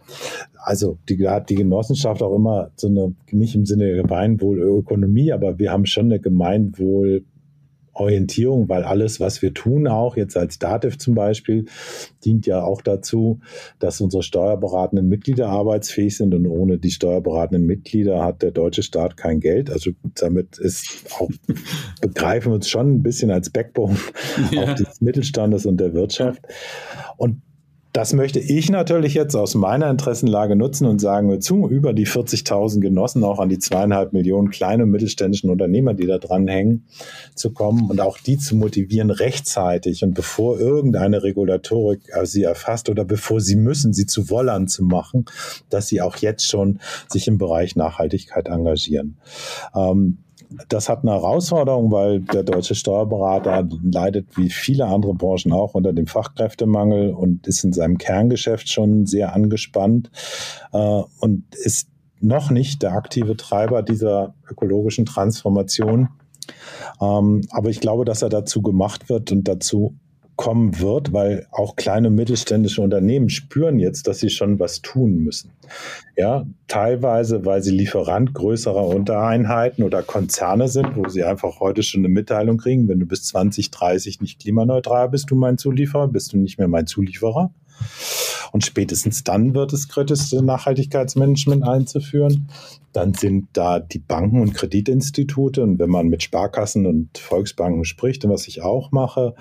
Also 0.56 0.98
die 1.08 1.28
hat 1.28 1.50
die 1.50 1.56
Genossenschaft 1.56 2.22
auch 2.22 2.34
immer 2.34 2.70
so 2.76 2.88
eine, 2.88 3.14
nicht 3.30 3.54
im 3.54 3.66
Sinne 3.66 3.86
der 3.86 4.02
Gemeinwohlökonomie, 4.02 5.32
aber 5.32 5.58
wir 5.58 5.72
haben 5.72 5.86
schon 5.86 6.06
eine 6.06 6.20
Gemeinwohl 6.20 7.24
Orientierung, 7.98 8.68
weil 8.68 8.84
alles, 8.84 9.20
was 9.20 9.42
wir 9.42 9.54
tun, 9.54 9.86
auch 9.86 10.16
jetzt 10.16 10.36
als 10.36 10.58
Dativ 10.58 10.98
zum 10.98 11.14
Beispiel, 11.14 11.66
dient 12.24 12.46
ja 12.46 12.62
auch 12.62 12.82
dazu, 12.82 13.40
dass 13.78 14.00
unsere 14.00 14.22
steuerberatenden 14.22 15.08
Mitglieder 15.08 15.48
arbeitsfähig 15.48 16.16
sind 16.16 16.34
und 16.34 16.46
ohne 16.46 16.78
die 16.78 16.90
steuerberatenden 16.90 17.66
Mitglieder 17.66 18.24
hat 18.24 18.42
der 18.42 18.50
deutsche 18.50 18.82
Staat 18.82 19.16
kein 19.16 19.40
Geld. 19.40 19.70
Also 19.70 19.90
damit 20.14 20.58
ist 20.58 21.04
auch, 21.18 21.30
begreifen 22.00 22.52
wir 22.52 22.56
uns 22.56 22.68
schon 22.68 22.94
ein 22.94 23.02
bisschen 23.02 23.30
als 23.30 23.50
Backbone 23.50 23.96
ja. 24.50 24.62
auch 24.64 24.74
des 24.74 25.00
Mittelstandes 25.00 25.66
und 25.66 25.78
der 25.78 25.94
Wirtschaft. 25.94 26.42
Und 27.16 27.42
das 27.98 28.12
möchte 28.12 28.38
ich 28.38 28.70
natürlich 28.70 29.14
jetzt 29.14 29.34
aus 29.34 29.56
meiner 29.56 29.90
Interessenlage 29.90 30.54
nutzen 30.54 30.86
und 30.86 31.00
sagen 31.00 31.40
zu, 31.40 31.68
über 31.68 31.92
die 31.92 32.06
40.000 32.06 32.78
Genossen, 32.78 33.24
auch 33.24 33.40
an 33.40 33.48
die 33.48 33.58
zweieinhalb 33.58 34.12
Millionen 34.12 34.50
kleine 34.50 34.84
und 34.84 34.90
mittelständischen 34.90 35.50
Unternehmer, 35.50 35.94
die 35.94 36.06
da 36.06 36.18
dranhängen, 36.18 36.86
zu 37.34 37.50
kommen 37.52 37.90
und 37.90 38.00
auch 38.00 38.16
die 38.18 38.38
zu 38.38 38.54
motivieren, 38.54 39.10
rechtzeitig 39.10 40.04
und 40.04 40.14
bevor 40.14 40.60
irgendeine 40.60 41.24
Regulatorik 41.24 42.02
sie 42.22 42.44
erfasst 42.44 42.88
oder 42.88 43.04
bevor 43.04 43.40
sie 43.40 43.56
müssen, 43.56 43.92
sie 43.92 44.06
zu 44.06 44.30
Wollern 44.30 44.68
zu 44.68 44.84
machen, 44.84 45.24
dass 45.68 45.88
sie 45.88 46.00
auch 46.00 46.18
jetzt 46.18 46.46
schon 46.46 46.78
sich 47.08 47.26
im 47.26 47.36
Bereich 47.36 47.74
Nachhaltigkeit 47.74 48.46
engagieren. 48.46 49.16
Ähm, 49.74 50.18
das 50.68 50.88
hat 50.88 51.02
eine 51.02 51.12
Herausforderung, 51.12 51.90
weil 51.90 52.20
der 52.20 52.42
deutsche 52.42 52.74
Steuerberater 52.74 53.68
leidet 53.82 54.36
wie 54.36 54.50
viele 54.50 54.86
andere 54.86 55.14
Branchen 55.14 55.52
auch 55.52 55.74
unter 55.74 55.92
dem 55.92 56.06
Fachkräftemangel 56.06 57.12
und 57.12 57.46
ist 57.46 57.64
in 57.64 57.72
seinem 57.72 57.98
Kerngeschäft 57.98 58.68
schon 58.68 59.06
sehr 59.06 59.34
angespannt 59.34 60.10
äh, 60.72 61.02
und 61.20 61.44
ist 61.54 61.88
noch 62.20 62.50
nicht 62.50 62.82
der 62.82 62.92
aktive 62.92 63.36
Treiber 63.36 63.82
dieser 63.82 64.34
ökologischen 64.50 65.06
Transformation. 65.06 66.08
Ähm, 67.00 67.42
aber 67.50 67.68
ich 67.68 67.80
glaube, 67.80 68.04
dass 68.04 68.22
er 68.22 68.28
dazu 68.28 68.62
gemacht 68.62 69.08
wird 69.08 69.30
und 69.30 69.46
dazu 69.46 69.94
kommen 70.38 70.78
wird, 70.78 71.12
weil 71.12 71.48
auch 71.50 71.74
kleine 71.74 72.08
und 72.08 72.14
mittelständische 72.14 72.80
Unternehmen 72.80 73.28
spüren 73.28 73.80
jetzt, 73.80 74.06
dass 74.06 74.20
sie 74.20 74.30
schon 74.30 74.60
was 74.60 74.82
tun 74.82 75.18
müssen. 75.18 75.50
Ja, 76.16 76.46
teilweise, 76.68 77.44
weil 77.44 77.60
sie 77.60 77.72
Lieferant 77.72 78.34
größerer 78.34 78.86
Untereinheiten 78.86 79.82
oder 79.82 80.02
Konzerne 80.02 80.68
sind, 80.68 80.96
wo 80.96 81.08
sie 81.08 81.24
einfach 81.24 81.58
heute 81.58 81.82
schon 81.82 82.02
eine 82.02 82.08
Mitteilung 82.08 82.56
kriegen, 82.56 82.88
wenn 82.88 83.00
du 83.00 83.06
bis 83.06 83.24
2030 83.24 84.20
nicht 84.20 84.40
klimaneutral 84.40 85.08
bist, 85.08 85.28
du 85.28 85.34
mein 85.34 85.58
Zulieferer, 85.58 86.06
bist 86.06 86.32
du 86.32 86.38
nicht 86.38 86.56
mehr 86.56 86.68
mein 86.68 86.86
Zulieferer. 86.86 87.52
Und 88.52 88.64
spätestens 88.64 89.24
dann 89.24 89.54
wird 89.54 89.72
es 89.72 89.88
kritisch, 89.88 90.32
Nachhaltigkeitsmanagement 90.32 91.64
einzuführen. 91.64 92.48
Dann 92.92 93.14
sind 93.14 93.48
da 93.52 93.80
die 93.80 93.98
Banken 93.98 94.40
und 94.40 94.54
Kreditinstitute. 94.54 95.62
Und 95.62 95.78
wenn 95.78 95.90
man 95.90 96.08
mit 96.08 96.22
Sparkassen 96.22 96.86
und 96.86 97.18
Volksbanken 97.18 97.84
spricht, 97.84 98.24
und 98.24 98.30
was 98.30 98.48
ich 98.48 98.62
auch 98.62 98.90
mache, 98.92 99.34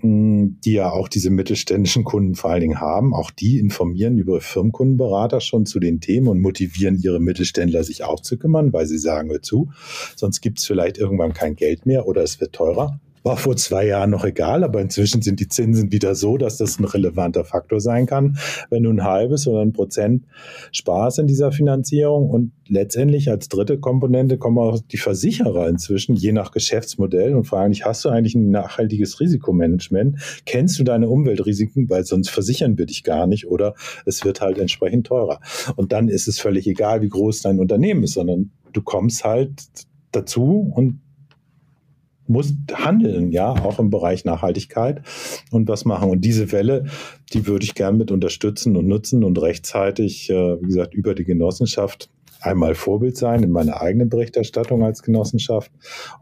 hm, 0.00 0.58
die 0.64 0.72
ja 0.74 0.90
auch 0.90 1.08
diese 1.08 1.30
mittelständischen 1.30 2.04
Kunden 2.04 2.34
vor 2.34 2.50
allen 2.50 2.60
Dingen 2.60 2.80
haben, 2.80 3.14
auch 3.14 3.30
die 3.30 3.58
informieren 3.58 4.18
über 4.18 4.40
Firmenkundenberater 4.40 5.40
schon 5.40 5.66
zu 5.66 5.80
den 5.80 6.00
Themen 6.00 6.28
und 6.28 6.40
motivieren 6.40 6.98
ihre 7.00 7.20
Mittelständler, 7.20 7.84
sich 7.84 8.04
auch 8.04 8.20
zu 8.20 8.38
kümmern, 8.38 8.72
weil 8.72 8.86
sie 8.86 8.98
sagen, 8.98 9.30
hör 9.30 9.42
zu, 9.42 9.70
sonst 10.16 10.40
gibt 10.40 10.58
es 10.58 10.66
vielleicht 10.66 10.98
irgendwann 10.98 11.32
kein 11.32 11.56
Geld 11.56 11.86
mehr 11.86 12.06
oder 12.06 12.22
es 12.22 12.40
wird 12.40 12.52
teurer. 12.52 13.00
War 13.24 13.38
vor 13.38 13.56
zwei 13.56 13.86
Jahren 13.86 14.10
noch 14.10 14.24
egal, 14.24 14.62
aber 14.62 14.82
inzwischen 14.82 15.22
sind 15.22 15.40
die 15.40 15.48
Zinsen 15.48 15.90
wieder 15.90 16.14
so, 16.14 16.36
dass 16.36 16.58
das 16.58 16.78
ein 16.78 16.84
relevanter 16.84 17.44
Faktor 17.44 17.80
sein 17.80 18.04
kann, 18.04 18.36
wenn 18.68 18.82
du 18.82 18.90
ein 18.90 19.02
halbes 19.02 19.48
oder 19.48 19.62
ein 19.62 19.72
Prozent 19.72 20.26
sparst 20.72 21.18
in 21.18 21.26
dieser 21.26 21.50
Finanzierung. 21.50 22.28
Und 22.28 22.52
letztendlich 22.68 23.30
als 23.30 23.48
dritte 23.48 23.78
Komponente 23.78 24.36
kommen 24.36 24.58
auch 24.58 24.78
die 24.78 24.98
Versicherer 24.98 25.68
inzwischen, 25.68 26.14
je 26.14 26.32
nach 26.32 26.50
Geschäftsmodell. 26.50 27.34
Und 27.34 27.44
vor 27.44 27.60
allem, 27.60 27.72
hast 27.72 28.04
du 28.04 28.10
eigentlich 28.10 28.34
ein 28.34 28.50
nachhaltiges 28.50 29.20
Risikomanagement? 29.20 30.18
Kennst 30.44 30.78
du 30.78 30.84
deine 30.84 31.08
Umweltrisiken? 31.08 31.88
Weil 31.88 32.04
sonst 32.04 32.28
versichern 32.28 32.76
wir 32.76 32.84
dich 32.84 33.04
gar 33.04 33.26
nicht 33.26 33.46
oder 33.46 33.74
es 34.04 34.22
wird 34.26 34.42
halt 34.42 34.58
entsprechend 34.58 35.06
teurer. 35.06 35.40
Und 35.76 35.92
dann 35.92 36.08
ist 36.08 36.28
es 36.28 36.38
völlig 36.38 36.66
egal, 36.66 37.00
wie 37.00 37.08
groß 37.08 37.40
dein 37.40 37.58
Unternehmen 37.58 38.04
ist, 38.04 38.12
sondern 38.12 38.50
du 38.74 38.82
kommst 38.82 39.24
halt 39.24 39.50
dazu 40.12 40.70
und 40.74 41.00
muss 42.26 42.54
handeln, 42.72 43.32
ja, 43.32 43.50
auch 43.50 43.78
im 43.78 43.90
Bereich 43.90 44.24
Nachhaltigkeit 44.24 45.02
und 45.50 45.68
was 45.68 45.84
machen. 45.84 46.10
Und 46.10 46.24
diese 46.24 46.52
Welle, 46.52 46.86
die 47.32 47.46
würde 47.46 47.64
ich 47.64 47.74
gern 47.74 47.96
mit 47.96 48.10
unterstützen 48.10 48.76
und 48.76 48.86
nutzen 48.86 49.24
und 49.24 49.40
rechtzeitig, 49.40 50.30
äh, 50.30 50.60
wie 50.60 50.66
gesagt, 50.66 50.94
über 50.94 51.14
die 51.14 51.24
Genossenschaft 51.24 52.10
einmal 52.44 52.74
Vorbild 52.74 53.16
sein 53.16 53.42
in 53.42 53.50
meiner 53.50 53.80
eigenen 53.80 54.08
Berichterstattung 54.08 54.84
als 54.84 55.02
Genossenschaft 55.02 55.72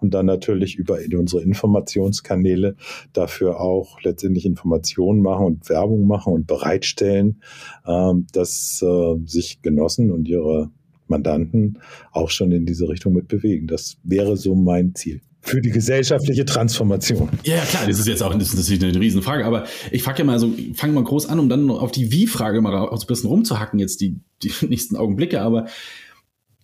und 0.01 0.15
dann 0.15 0.27
natürlich 0.27 0.77
über 0.77 0.99
unsere 1.17 1.43
Informationskanäle 1.43 2.77
dafür 3.13 3.61
auch 3.61 4.01
letztendlich 4.03 4.47
Informationen 4.47 5.21
machen 5.21 5.47
und 5.47 5.69
Werbung 5.69 6.07
machen 6.07 6.33
und 6.33 6.47
bereitstellen, 6.47 7.43
ähm, 7.87 8.27
dass 8.33 8.83
äh, 8.83 9.17
sich 9.25 9.63
Genossen 9.63 10.13
und 10.13 10.29
ihre 10.29 10.71
Mandanten 11.09 11.79
auch 12.13 12.31
schon 12.31 12.53
in 12.53 12.67
diese 12.67 12.89
Richtung 12.89 13.13
mit 13.13 13.29
bewegen. 13.29 13.67
Das 13.67 13.99
wäre 14.05 14.37
so 14.37 14.55
mein 14.55 14.95
Ziel 14.95 15.21
für 15.43 15.61
die 15.61 15.71
gesellschaftliche 15.71 16.45
Transformation. 16.45 17.29
Ja, 17.45 17.59
klar, 17.65 17.87
das 17.87 17.99
ist 17.99 18.07
jetzt 18.07 18.23
auch 18.23 18.33
das 18.35 18.55
ist 18.55 18.83
eine 18.83 18.99
Riesenfrage, 18.99 19.45
aber 19.45 19.67
ich 19.91 20.05
fange 20.05 20.23
mal 20.25 20.39
so, 20.39 20.53
fange 20.75 20.93
mal 20.93 21.03
groß 21.03 21.27
an, 21.27 21.41
um 21.41 21.49
dann 21.49 21.69
auf 21.69 21.91
die 21.91 22.13
Wie-Frage 22.13 22.61
mal 22.61 22.89
so 22.97 23.05
ein 23.05 23.07
bisschen 23.07 23.29
rumzuhacken, 23.29 23.81
jetzt 23.81 24.01
die, 24.01 24.21
die 24.43 24.53
nächsten 24.69 24.97
Augenblicke, 24.97 25.43
aber 25.43 25.67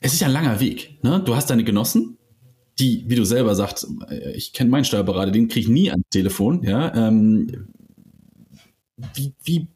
es 0.00 0.14
ist 0.14 0.20
ja 0.20 0.28
ein 0.28 0.32
langer 0.32 0.60
Weg. 0.60 1.02
Ne? 1.02 1.20
Du 1.24 1.34
hast 1.34 1.50
deine 1.50 1.64
Genossen, 1.64 2.18
die, 2.78 3.04
wie 3.08 3.16
du 3.16 3.24
selber 3.24 3.56
sagst, 3.56 3.88
ich 4.34 4.52
kenne 4.52 4.70
meinen 4.70 4.84
Steuerberater, 4.84 5.32
den 5.32 5.48
kriege 5.48 5.66
ich 5.66 5.68
nie 5.68 5.90
ans 5.90 6.06
Telefon, 6.10 6.62
ja. 6.62 6.94
Ähm, 6.94 7.68
wie, 9.14 9.34
wie 9.42 9.66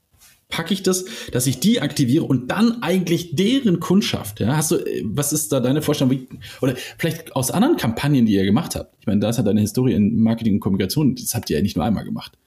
packe 0.53 0.73
ich 0.73 0.85
das, 0.85 1.07
dass 1.33 1.49
ich 1.49 1.59
die 1.59 1.81
aktiviere 1.81 2.25
und 2.25 2.49
dann 2.49 2.83
eigentlich 2.83 3.35
deren 3.35 3.81
Kundschaft, 3.81 4.39
ja, 4.39 4.57
hast 4.57 4.71
du, 4.71 4.77
äh, 4.77 5.03
was 5.05 5.33
ist 5.33 5.51
da 5.51 5.59
deine 5.59 5.83
Vorstellung, 5.83 6.13
wie, 6.13 6.29
oder 6.61 6.77
vielleicht 6.99 7.35
aus 7.35 7.51
anderen 7.51 7.77
Kampagnen, 7.77 8.27
die 8.27 8.35
ihr 8.35 8.45
gemacht 8.45 8.77
habt? 8.77 8.95
Ich 9.01 9.07
meine, 9.07 9.19
da 9.19 9.31
ist 9.31 9.39
ja 9.39 9.43
deine 9.43 9.63
Historie 9.63 9.95
in 9.95 10.21
Marketing 10.21 10.55
und 10.55 10.61
Kommunikation, 10.61 11.17
das 11.17 11.35
habt 11.35 11.51
ihr 11.51 11.57
ja 11.57 11.63
nicht 11.63 11.77
nur 11.77 11.85
einmal 11.85 12.05
gemacht. 12.05 12.39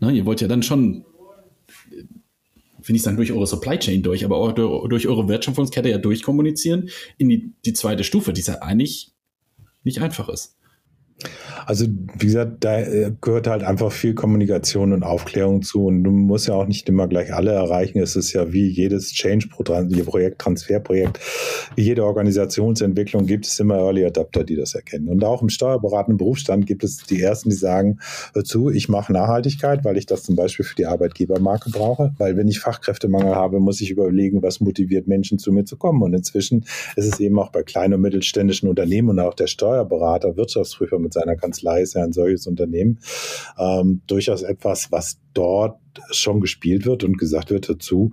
Ne, 0.00 0.12
ihr 0.12 0.24
wollt 0.24 0.40
ja 0.40 0.48
dann 0.48 0.62
schon, 0.62 1.04
finde 2.80 2.96
ich 2.96 3.02
sagen, 3.02 3.16
durch 3.16 3.32
eure 3.32 3.46
Supply 3.46 3.78
Chain 3.78 4.02
durch, 4.02 4.24
aber 4.24 4.36
auch 4.36 4.52
durch 4.52 5.08
eure 5.08 5.28
Wertschöpfungskette 5.28 5.90
ja 5.90 5.98
durchkommunizieren 5.98 6.90
in 7.18 7.28
die, 7.28 7.52
die 7.64 7.72
zweite 7.72 8.04
Stufe, 8.04 8.32
die 8.32 8.42
ja 8.42 8.62
eigentlich 8.62 9.10
nicht 9.82 10.00
einfach 10.00 10.28
ist. 10.28 10.55
Also, 11.66 11.86
wie 12.18 12.26
gesagt, 12.26 12.64
da 12.64 12.78
äh, 12.78 13.12
gehört 13.20 13.48
halt 13.48 13.64
einfach 13.64 13.90
viel 13.90 14.14
Kommunikation 14.14 14.92
und 14.92 15.02
Aufklärung 15.02 15.62
zu. 15.62 15.86
Und 15.86 16.04
du 16.04 16.10
musst 16.10 16.46
ja 16.46 16.54
auch 16.54 16.66
nicht 16.66 16.88
immer 16.88 17.08
gleich 17.08 17.34
alle 17.34 17.52
erreichen. 17.52 17.98
Es 17.98 18.14
ist 18.14 18.32
ja 18.32 18.52
wie 18.52 18.68
jedes 18.68 19.12
Change-Projekt, 19.12 20.38
Transferprojekt, 20.38 21.18
wie 21.74 21.82
jede 21.82 22.04
Organisationsentwicklung 22.04 23.26
gibt 23.26 23.46
es 23.46 23.58
immer 23.58 23.76
Early 23.76 24.04
Adapter, 24.04 24.44
die 24.44 24.54
das 24.54 24.74
erkennen. 24.74 25.08
Und 25.08 25.24
auch 25.24 25.42
im 25.42 25.48
steuerberatenden 25.48 26.18
Berufsstand 26.18 26.66
gibt 26.66 26.84
es 26.84 26.98
die 26.98 27.20
Ersten, 27.20 27.50
die 27.50 27.56
sagen, 27.56 27.98
zu, 28.44 28.70
ich 28.70 28.88
mache 28.88 29.12
Nachhaltigkeit, 29.12 29.84
weil 29.84 29.96
ich 29.96 30.06
das 30.06 30.22
zum 30.22 30.36
Beispiel 30.36 30.64
für 30.64 30.76
die 30.76 30.86
Arbeitgebermarke 30.86 31.70
brauche. 31.70 32.14
Weil 32.18 32.36
wenn 32.36 32.46
ich 32.46 32.60
Fachkräftemangel 32.60 33.34
habe, 33.34 33.58
muss 33.58 33.80
ich 33.80 33.90
überlegen, 33.90 34.42
was 34.42 34.60
motiviert 34.60 35.08
Menschen 35.08 35.38
zu 35.38 35.52
mir 35.52 35.64
zu 35.64 35.76
kommen. 35.76 36.02
Und 36.02 36.14
inzwischen 36.14 36.64
ist 36.94 37.12
es 37.12 37.18
eben 37.18 37.38
auch 37.38 37.50
bei 37.50 37.62
kleinen 37.62 37.94
und 37.94 38.02
mittelständischen 38.02 38.68
Unternehmen 38.68 39.08
und 39.10 39.18
auch 39.18 39.34
der 39.34 39.48
Steuerberater, 39.48 40.36
Wirtschaftsprüfer 40.36 40.98
mit 40.98 41.12
seiner 41.16 41.36
Kanzlei 41.36 41.82
ist 41.82 41.94
ja 41.94 42.02
ein 42.02 42.12
solches 42.12 42.46
Unternehmen, 42.46 43.00
ähm, 43.58 44.02
durchaus 44.06 44.42
etwas, 44.42 44.92
was 44.92 45.18
dort 45.34 45.78
schon 46.10 46.40
gespielt 46.40 46.86
wird 46.86 47.04
und 47.04 47.18
gesagt 47.18 47.50
wird 47.50 47.68
dazu, 47.68 48.12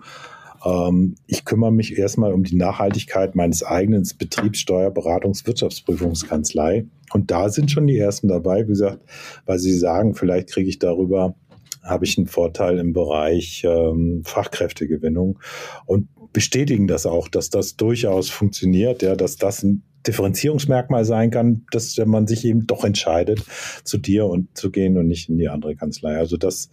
ähm, 0.66 1.16
ich 1.28 1.46
kümmere 1.46 1.72
mich 1.72 1.98
erstmal 1.98 2.34
um 2.34 2.44
die 2.44 2.56
Nachhaltigkeit 2.56 3.36
meines 3.36 3.64
eigenen 3.64 4.08
Betriebs 4.18 4.60
Steuerberatungs 4.60 5.46
Wirtschaftsprüfungskanzlei. 5.46 6.86
Und 7.14 7.32
da 7.32 7.50
sind 7.50 7.70
schon 7.70 7.88
die 7.88 7.98
ersten 7.98 8.28
dabei, 8.28 8.64
wie 8.64 8.70
gesagt, 8.70 9.02
weil 9.46 9.60
sie 9.60 9.78
sagen, 9.78 10.16
vielleicht 10.16 10.50
kriege 10.50 10.70
ich 10.70 10.80
darüber 10.80 11.36
habe 11.84 12.06
ich 12.06 12.18
einen 12.18 12.28
Vorteil 12.28 12.80
im 12.80 12.94
Bereich 12.94 13.64
ähm, 13.66 14.24
Fachkräftegewinnung 14.26 15.40
und 15.86 16.08
bestätigen 16.32 16.88
das 16.88 17.06
auch, 17.06 17.28
dass 17.28 17.50
das 17.50 17.76
durchaus 17.76 18.30
funktioniert, 18.30 19.02
ja, 19.02 19.16
dass 19.16 19.36
das 19.36 19.64
ein 19.64 19.84
Differenzierungsmerkmal 20.08 21.06
sein 21.06 21.32
kann, 21.32 21.66
dass 21.72 21.98
man 22.06 22.28
sich 22.28 22.46
eben 22.46 22.68
doch 22.68 22.84
entscheidet, 22.84 23.44
zu 23.84 23.98
dir 23.98 24.26
und 24.26 24.58
zu 24.58 24.72
gehen 24.72 24.98
und 24.98 25.08
nicht 25.08 25.30
in 25.30 25.38
die 25.38 25.50
andere 25.50 25.76
Kanzlei. 25.76 26.18
Also 26.18 26.38
das 26.38 26.70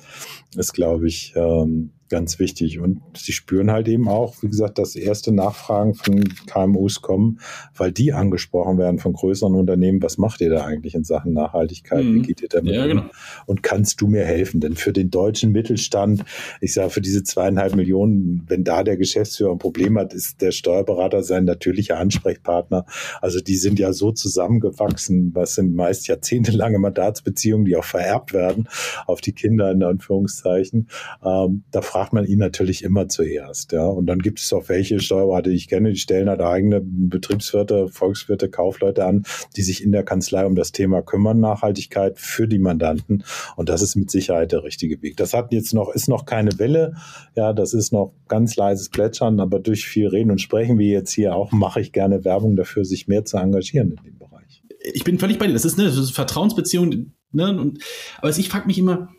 ist, 0.57 0.73
glaube 0.73 1.09
ich, 1.09 1.33
ähm, 1.37 1.91
ganz 2.11 2.39
wichtig. 2.39 2.81
Und 2.81 3.01
sie 3.17 3.33
spüren 3.33 3.71
halt 3.71 3.89
eben 3.89 4.09
auch, 4.09 4.43
wie 4.43 4.49
gesagt, 4.49 4.79
dass 4.79 4.97
erste 4.97 5.33
Nachfragen 5.33 5.95
von 5.95 6.25
KMUs 6.47 7.01
kommen, 7.01 7.41
weil 7.75 7.93
die 7.93 8.13
angesprochen 8.13 8.77
werden 8.79 8.99
von 8.99 9.13
größeren 9.13 9.55
Unternehmen. 9.55 10.03
Was 10.03 10.19
macht 10.19 10.41
ihr 10.41 10.51
da 10.51 10.65
eigentlich 10.65 10.95
in 10.95 11.05
Sachen 11.05 11.33
Nachhaltigkeit? 11.33 12.05
Mhm. 12.05 12.15
Wie 12.17 12.23
geht 12.23 12.43
ihr 12.43 12.49
damit 12.49 12.75
ja, 12.75 12.87
genau. 12.87 13.05
Und 13.47 13.63
kannst 13.63 14.01
du 14.01 14.09
mir 14.09 14.25
helfen? 14.25 14.61
Denn 14.61 14.75
für 14.75 14.93
den 14.93 15.11
deutschen 15.11 15.53
Mittelstand, 15.53 16.25
ich 16.61 16.75
sage, 16.75 16.91
für 16.91 17.01
diese 17.01 17.23
zweieinhalb 17.23 17.75
Millionen, 17.75 18.45
wenn 18.49 18.65
da 18.65 18.83
der 18.83 18.97
Geschäftsführer 18.97 19.53
ein 19.53 19.59
Problem 19.59 19.97
hat, 19.99 20.13
ist 20.13 20.43
der 20.43 20.51
Steuerberater 20.51 21.23
sein 21.23 21.45
natürlicher 21.45 21.99
Ansprechpartner. 21.99 22.85
Also 23.21 23.41
die 23.41 23.57
sind 23.57 23.79
ja 23.79 23.93
so 23.93 24.11
zusammengewachsen, 24.11 25.31
was 25.35 25.55
sind 25.55 25.75
meist 25.75 26.09
jahrzehntelange 26.09 26.79
Mandatsbeziehungen, 26.79 27.65
die 27.65 27.77
auch 27.77 27.85
vererbt 27.85 28.33
werden 28.33 28.69
auf 29.07 29.21
die 29.21 29.33
Kinder 29.33 29.71
in 29.71 29.83
Anführungszeichen. 29.83 30.89
Ähm, 31.25 31.63
da 31.71 31.83
fragt 31.83 32.00
man 32.13 32.25
ihn 32.25 32.39
natürlich 32.39 32.83
immer 32.83 33.09
zuerst. 33.09 33.73
Ja. 33.73 33.87
Und 33.87 34.07
dann 34.07 34.21
gibt 34.21 34.41
es 34.41 34.53
auch 34.53 34.69
welche 34.69 35.01
Steuerberater, 35.01 35.51
die 35.51 35.57
ich 35.57 35.69
kenne, 35.69 35.91
die 35.91 35.99
stellen 35.99 36.29
halt 36.29 36.41
eigene 36.41 36.81
Betriebswirte, 36.83 37.89
Volkswirte, 37.89 38.49
Kaufleute 38.49 39.05
an, 39.05 39.25
die 39.57 39.63
sich 39.63 39.85
in 39.85 39.93
der 39.93 40.03
Kanzlei 40.03 40.47
um 40.47 40.55
das 40.55 40.73
Thema 40.73 41.03
kümmern, 41.03 41.41
Nachhaltigkeit 41.41 42.19
für 42.19 42.49
die 42.49 42.59
Mandanten. 42.59 43.25
Und 43.57 43.69
das 43.69 43.83
ist 43.83 43.97
mit 43.97 44.11
Sicherheit 44.11 44.53
der 44.53 44.65
richtige 44.65 45.01
Weg. 45.03 45.17
Das 45.17 45.35
hat 45.35 45.53
jetzt 45.53 45.75
noch, 45.75 45.95
ist 45.95 46.09
noch 46.09 46.25
keine 46.25 46.59
Welle. 46.59 46.95
Ja, 47.37 47.53
das 47.53 47.75
ist 47.75 47.93
noch 47.93 48.15
ganz 48.29 48.57
leises 48.57 48.89
Plätschern, 48.89 49.41
aber 49.41 49.61
durch 49.61 49.87
viel 49.87 50.09
Reden 50.09 50.31
und 50.31 50.41
Sprechen, 50.41 50.79
wie 50.79 50.91
jetzt 50.91 51.13
hier 51.13 51.35
auch, 51.35 51.53
mache 51.53 51.81
ich 51.81 51.93
gerne 51.93 52.25
Werbung 52.25 52.57
dafür, 52.57 52.85
sich 52.85 53.09
mehr 53.09 53.25
zu 53.25 53.37
engagieren 53.37 53.93
in 53.93 54.05
dem 54.05 54.19
Bereich. 54.19 54.63
Ich 54.93 55.05
bin 55.05 55.19
völlig 55.19 55.39
bei 55.39 55.47
dir. 55.47 55.53
Das 55.53 55.65
ist 55.65 55.79
eine 55.79 55.91
Vertrauensbeziehung. 55.91 57.13
Ne? 57.33 57.59
Und, 57.59 57.79
aber 58.19 58.31
ich 58.31 58.49
frage 58.49 58.67
mich 58.67 58.79
immer, 58.79 59.11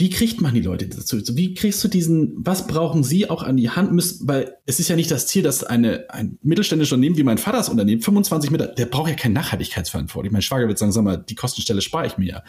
wie 0.00 0.10
kriegt 0.10 0.40
man 0.40 0.54
die 0.54 0.62
Leute 0.62 0.88
dazu? 0.88 1.18
Wie 1.36 1.54
kriegst 1.54 1.84
du 1.84 1.88
diesen, 1.88 2.34
was 2.38 2.66
brauchen 2.66 3.04
sie 3.04 3.28
auch 3.28 3.42
an 3.42 3.58
die 3.58 3.68
Hand 3.68 3.92
müssen? 3.92 4.26
Weil 4.26 4.56
es 4.64 4.80
ist 4.80 4.88
ja 4.88 4.96
nicht 4.96 5.10
das 5.10 5.26
Ziel, 5.26 5.42
dass 5.42 5.62
eine, 5.62 6.06
ein 6.08 6.38
mittelständisches 6.42 6.92
Unternehmen 6.92 7.18
wie 7.18 7.22
mein 7.22 7.38
Vaters 7.38 7.68
Unternehmen, 7.68 8.00
25 8.00 8.50
Mitarbeiter, 8.50 8.76
der 8.76 8.86
braucht 8.86 9.10
ja 9.10 9.14
keine 9.14 9.34
Nachhaltigkeitsverantwortung. 9.34 10.32
Mein 10.32 10.42
Schwager 10.42 10.66
wird 10.68 10.78
sagen, 10.78 10.90
sag 10.90 11.04
mal, 11.04 11.18
die 11.18 11.34
Kostenstelle 11.34 11.82
spare 11.82 12.06
ich 12.06 12.16
mir 12.16 12.26
ja. 12.26 12.42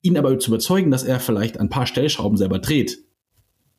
Ihn 0.00 0.16
aber 0.16 0.38
zu 0.38 0.50
überzeugen, 0.50 0.90
dass 0.90 1.04
er 1.04 1.20
vielleicht 1.20 1.60
ein 1.60 1.68
paar 1.68 1.86
Stellschrauben 1.86 2.38
selber 2.38 2.58
dreht. 2.58 2.98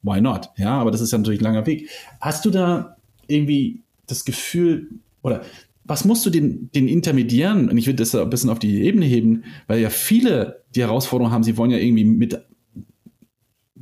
Why 0.04 0.22
not? 0.22 0.50
Ja, 0.56 0.80
aber 0.80 0.92
das 0.92 1.02
ist 1.02 1.12
ja 1.12 1.18
natürlich 1.18 1.42
ein 1.42 1.46
langer 1.46 1.66
Weg. 1.66 1.90
Hast 2.22 2.46
du 2.46 2.52
da 2.52 2.98
irgendwie 3.28 3.82
das 4.06 4.24
Gefühl, 4.24 4.90
oder 5.24 5.42
was 5.84 6.06
musst 6.06 6.26
du 6.26 6.30
den, 6.30 6.70
den 6.72 6.88
Intermediären, 6.88 7.70
und 7.70 7.78
ich 7.78 7.88
will 7.88 7.96
das 7.96 8.14
ein 8.14 8.30
bisschen 8.30 8.52
auf 8.52 8.60
die 8.60 8.84
Ebene 8.84 9.08
heben, 9.08 9.46
weil 9.66 9.80
ja 9.80 9.90
viele 9.90 10.64
die 10.76 10.82
Herausforderung 10.82 11.32
haben, 11.34 11.44
sie 11.44 11.58
wollen 11.58 11.72
ja 11.72 11.78
irgendwie 11.78 12.06
mit, 12.06 12.40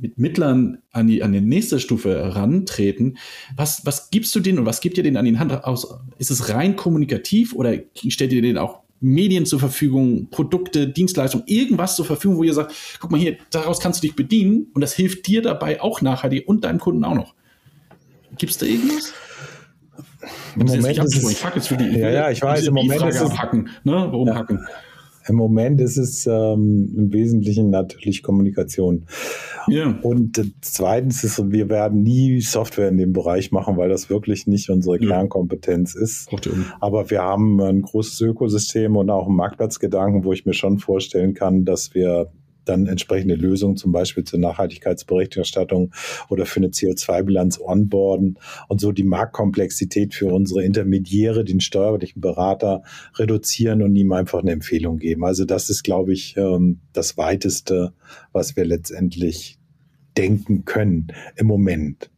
mit 0.00 0.18
Mittlern 0.18 0.78
an 0.92 1.06
die, 1.06 1.22
an 1.22 1.32
die 1.32 1.40
nächste 1.40 1.80
Stufe 1.80 2.10
herantreten. 2.10 3.18
Was, 3.56 3.84
was 3.84 4.10
gibst 4.10 4.34
du 4.34 4.40
denen 4.40 4.60
und 4.60 4.66
was 4.66 4.80
gibt 4.80 4.96
ihr 4.96 5.02
denen 5.02 5.16
an 5.16 5.24
die 5.24 5.38
Hand 5.38 5.52
aus? 5.64 5.98
Ist 6.18 6.30
es 6.30 6.48
rein 6.50 6.76
kommunikativ 6.76 7.54
oder 7.54 7.74
stellt 7.94 8.32
ihr 8.32 8.42
denen 8.42 8.58
auch 8.58 8.82
Medien 9.00 9.46
zur 9.46 9.60
Verfügung, 9.60 10.28
Produkte, 10.30 10.88
Dienstleistungen, 10.88 11.46
irgendwas 11.46 11.96
zur 11.96 12.04
Verfügung, 12.04 12.38
wo 12.38 12.42
ihr 12.42 12.54
sagt, 12.54 12.74
guck 12.98 13.10
mal 13.10 13.20
hier, 13.20 13.36
daraus 13.50 13.80
kannst 13.80 14.02
du 14.02 14.06
dich 14.06 14.16
bedienen 14.16 14.68
und 14.74 14.80
das 14.80 14.92
hilft 14.94 15.26
dir 15.26 15.42
dabei 15.42 15.80
auch 15.80 16.00
nachhaltig 16.00 16.48
und 16.48 16.64
deinem 16.64 16.80
Kunden 16.80 17.04
auch 17.04 17.14
noch. 17.14 17.34
Gibt 18.36 18.52
es 18.52 18.58
da 18.58 18.66
irgendwas? 18.66 19.12
Im 20.56 20.66
Moment 20.66 20.98
ist 20.98 21.16
es, 21.16 21.30
ich 21.30 21.44
jetzt 21.54 21.68
für 21.68 21.76
die, 21.76 21.98
ja, 21.98 22.10
ja, 22.10 22.30
ich 22.30 22.42
weiß, 22.42 22.66
im 22.66 22.74
Moment 22.74 23.02
ist 23.02 23.16
es, 23.16 23.30
abhacken, 23.30 23.68
ne? 23.84 23.92
Warum 23.92 24.28
ja. 24.28 24.34
hacken? 24.34 24.66
Im 25.28 25.36
Moment 25.36 25.80
ist 25.80 25.96
es 25.96 26.26
ähm, 26.26 26.92
im 26.96 27.12
Wesentlichen 27.12 27.70
natürlich 27.70 28.22
Kommunikation. 28.22 29.06
Ja. 29.68 29.98
Und 30.02 30.38
äh, 30.38 30.44
zweitens 30.60 31.24
ist, 31.24 31.50
wir 31.50 31.68
werden 31.68 32.02
nie 32.02 32.40
Software 32.40 32.88
in 32.88 32.98
dem 32.98 33.12
Bereich 33.12 33.52
machen, 33.52 33.76
weil 33.76 33.88
das 33.88 34.10
wirklich 34.10 34.46
nicht 34.46 34.70
unsere 34.70 35.00
ja. 35.00 35.08
Kernkompetenz 35.08 35.94
ist. 35.94 36.28
Aber 36.80 37.10
wir 37.10 37.22
haben 37.22 37.60
ein 37.60 37.82
großes 37.82 38.20
Ökosystem 38.20 38.96
und 38.96 39.10
auch 39.10 39.26
einen 39.26 39.36
Marktplatzgedanken, 39.36 40.24
wo 40.24 40.32
ich 40.32 40.46
mir 40.46 40.54
schon 40.54 40.78
vorstellen 40.78 41.34
kann, 41.34 41.64
dass 41.64 41.94
wir 41.94 42.30
dann 42.68 42.86
entsprechende 42.86 43.34
Lösungen 43.34 43.76
zum 43.76 43.92
Beispiel 43.92 44.24
zur 44.24 44.38
Nachhaltigkeitsberichterstattung 44.38 45.92
oder 46.28 46.46
für 46.46 46.60
eine 46.60 46.68
CO2-Bilanz 46.68 47.60
onboarden 47.60 48.38
und 48.68 48.80
so 48.80 48.92
die 48.92 49.04
Marktkomplexität 49.04 50.14
für 50.14 50.26
unsere 50.26 50.64
Intermediäre, 50.64 51.44
den 51.44 51.60
steuerlichen 51.60 52.20
Berater 52.20 52.82
reduzieren 53.16 53.82
und 53.82 53.96
ihm 53.96 54.12
einfach 54.12 54.40
eine 54.40 54.52
Empfehlung 54.52 54.98
geben. 54.98 55.24
Also 55.24 55.44
das 55.44 55.70
ist, 55.70 55.82
glaube 55.82 56.12
ich, 56.12 56.36
ähm, 56.36 56.80
das 56.92 57.16
Weiteste, 57.16 57.92
was 58.32 58.56
wir 58.56 58.64
letztendlich 58.64 59.58
denken 60.16 60.64
können 60.64 61.08
im 61.36 61.46
Moment. 61.46 62.10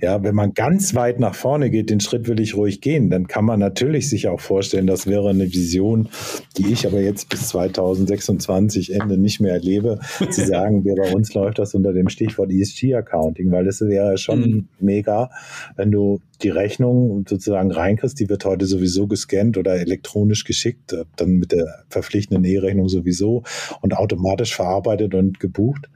Ja, 0.00 0.22
wenn 0.22 0.34
man 0.34 0.54
ganz 0.54 0.94
weit 0.94 1.20
nach 1.20 1.34
vorne 1.34 1.70
geht, 1.70 1.90
den 1.90 2.00
Schritt 2.00 2.28
will 2.28 2.40
ich 2.40 2.56
ruhig 2.56 2.80
gehen, 2.80 3.10
dann 3.10 3.26
kann 3.26 3.44
man 3.44 3.60
natürlich 3.60 4.08
sich 4.08 4.28
auch 4.28 4.40
vorstellen, 4.40 4.86
das 4.86 5.06
wäre 5.06 5.30
eine 5.30 5.52
Vision, 5.52 6.08
die 6.56 6.72
ich 6.72 6.86
aber 6.86 7.00
jetzt 7.00 7.28
bis 7.28 7.48
2026 7.48 8.94
Ende 8.94 9.18
nicht 9.18 9.40
mehr 9.40 9.54
erlebe, 9.54 9.98
zu 10.30 10.40
sagen, 10.46 10.84
wir 10.84 10.94
bei 10.94 11.12
uns 11.12 11.34
läuft 11.34 11.58
das 11.58 11.74
unter 11.74 11.92
dem 11.92 12.08
Stichwort 12.08 12.50
ESG-Accounting, 12.50 13.50
weil 13.50 13.66
es 13.66 13.80
wäre 13.80 14.18
schon 14.18 14.40
mhm. 14.40 14.68
mega, 14.80 15.30
wenn 15.76 15.90
du 15.90 16.20
die 16.42 16.50
Rechnung 16.50 17.24
sozusagen 17.28 17.70
reinkriegst, 17.70 18.18
die 18.18 18.28
wird 18.28 18.44
heute 18.44 18.66
sowieso 18.66 19.06
gescannt 19.06 19.56
oder 19.58 19.74
elektronisch 19.74 20.44
geschickt, 20.44 20.94
dann 21.16 21.30
mit 21.32 21.52
der 21.52 21.84
verpflichtenden 21.88 22.44
E-Rechnung 22.44 22.88
sowieso 22.88 23.42
und 23.80 23.96
automatisch 23.96 24.54
verarbeitet 24.54 25.14
und 25.14 25.40
gebucht 25.40 25.88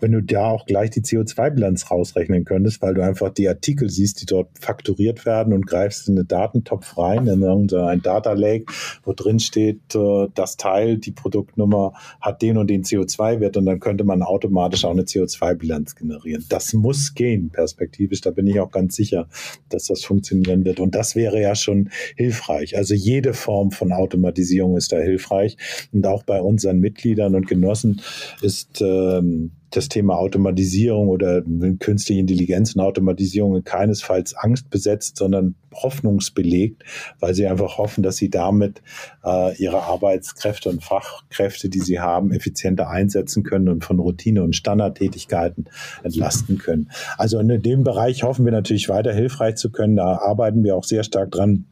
wenn 0.00 0.12
du 0.12 0.22
da 0.22 0.50
auch 0.50 0.66
gleich 0.66 0.90
die 0.90 1.00
CO2-Bilanz 1.00 1.90
rausrechnen 1.90 2.44
könntest, 2.44 2.82
weil 2.82 2.94
du 2.94 3.02
einfach 3.02 3.30
die 3.30 3.48
Artikel 3.48 3.90
siehst, 3.90 4.20
die 4.20 4.26
dort 4.26 4.48
fakturiert 4.58 5.26
werden 5.26 5.52
und 5.52 5.66
greifst 5.66 6.08
in 6.08 6.18
einen 6.18 6.28
Datentopf 6.28 6.98
rein, 6.98 7.26
in 7.26 7.44
ein 7.44 8.02
Data 8.02 8.32
Lake, 8.32 8.66
wo 9.04 9.12
drin 9.12 9.40
steht, 9.40 9.94
äh, 9.94 10.28
das 10.34 10.56
Teil, 10.56 10.98
die 10.98 11.12
Produktnummer 11.12 11.94
hat 12.20 12.42
den 12.42 12.58
und 12.58 12.68
den 12.68 12.84
CO2-Wert 12.84 13.56
und 13.56 13.66
dann 13.66 13.80
könnte 13.80 14.04
man 14.04 14.22
automatisch 14.22 14.84
auch 14.84 14.90
eine 14.90 15.02
CO2-Bilanz 15.02 15.94
generieren. 15.94 16.44
Das 16.48 16.72
muss 16.72 17.14
gehen, 17.14 17.50
perspektivisch. 17.50 18.20
Da 18.20 18.30
bin 18.30 18.46
ich 18.46 18.60
auch 18.60 18.70
ganz 18.70 18.96
sicher, 18.96 19.28
dass 19.68 19.86
das 19.86 20.04
funktionieren 20.04 20.64
wird. 20.64 20.80
Und 20.80 20.94
das 20.94 21.16
wäre 21.16 21.40
ja 21.40 21.54
schon 21.54 21.90
hilfreich. 22.16 22.76
Also 22.76 22.94
jede 22.94 23.34
Form 23.34 23.70
von 23.70 23.92
Automatisierung 23.92 24.76
ist 24.76 24.92
da 24.92 24.98
hilfreich. 24.98 25.56
Und 25.92 26.06
auch 26.06 26.22
bei 26.22 26.40
unseren 26.40 26.80
Mitgliedern 26.80 27.34
und 27.34 27.46
Genossen 27.46 28.00
ist 28.42 28.80
ähm, 28.80 29.52
das 29.76 29.88
Thema 29.88 30.16
Automatisierung 30.16 31.08
oder 31.08 31.42
künstliche 31.78 32.20
Intelligenz 32.20 32.74
und 32.74 32.80
Automatisierung 32.80 33.62
keinesfalls 33.62 34.34
Angst 34.34 34.70
besetzt, 34.70 35.16
sondern 35.16 35.54
hoffnungsbelegt, 35.74 36.82
weil 37.20 37.34
sie 37.34 37.46
einfach 37.46 37.76
hoffen, 37.78 38.02
dass 38.02 38.16
sie 38.16 38.30
damit 38.30 38.80
äh, 39.24 39.54
ihre 39.56 39.82
Arbeitskräfte 39.82 40.70
und 40.70 40.82
Fachkräfte, 40.82 41.68
die 41.68 41.80
sie 41.80 42.00
haben, 42.00 42.32
effizienter 42.32 42.88
einsetzen 42.88 43.42
können 43.42 43.68
und 43.68 43.84
von 43.84 43.98
Routine 43.98 44.42
und 44.42 44.56
Standardtätigkeiten 44.56 45.66
entlasten 46.02 46.58
können. 46.58 46.90
Also 47.18 47.38
in 47.38 47.48
dem 47.62 47.84
Bereich 47.84 48.22
hoffen 48.22 48.44
wir 48.44 48.52
natürlich 48.52 48.88
weiter 48.88 49.12
hilfreich 49.12 49.56
zu 49.56 49.70
können. 49.70 49.96
Da 49.96 50.18
arbeiten 50.18 50.64
wir 50.64 50.76
auch 50.76 50.84
sehr 50.84 51.04
stark 51.04 51.30
dran 51.30 51.66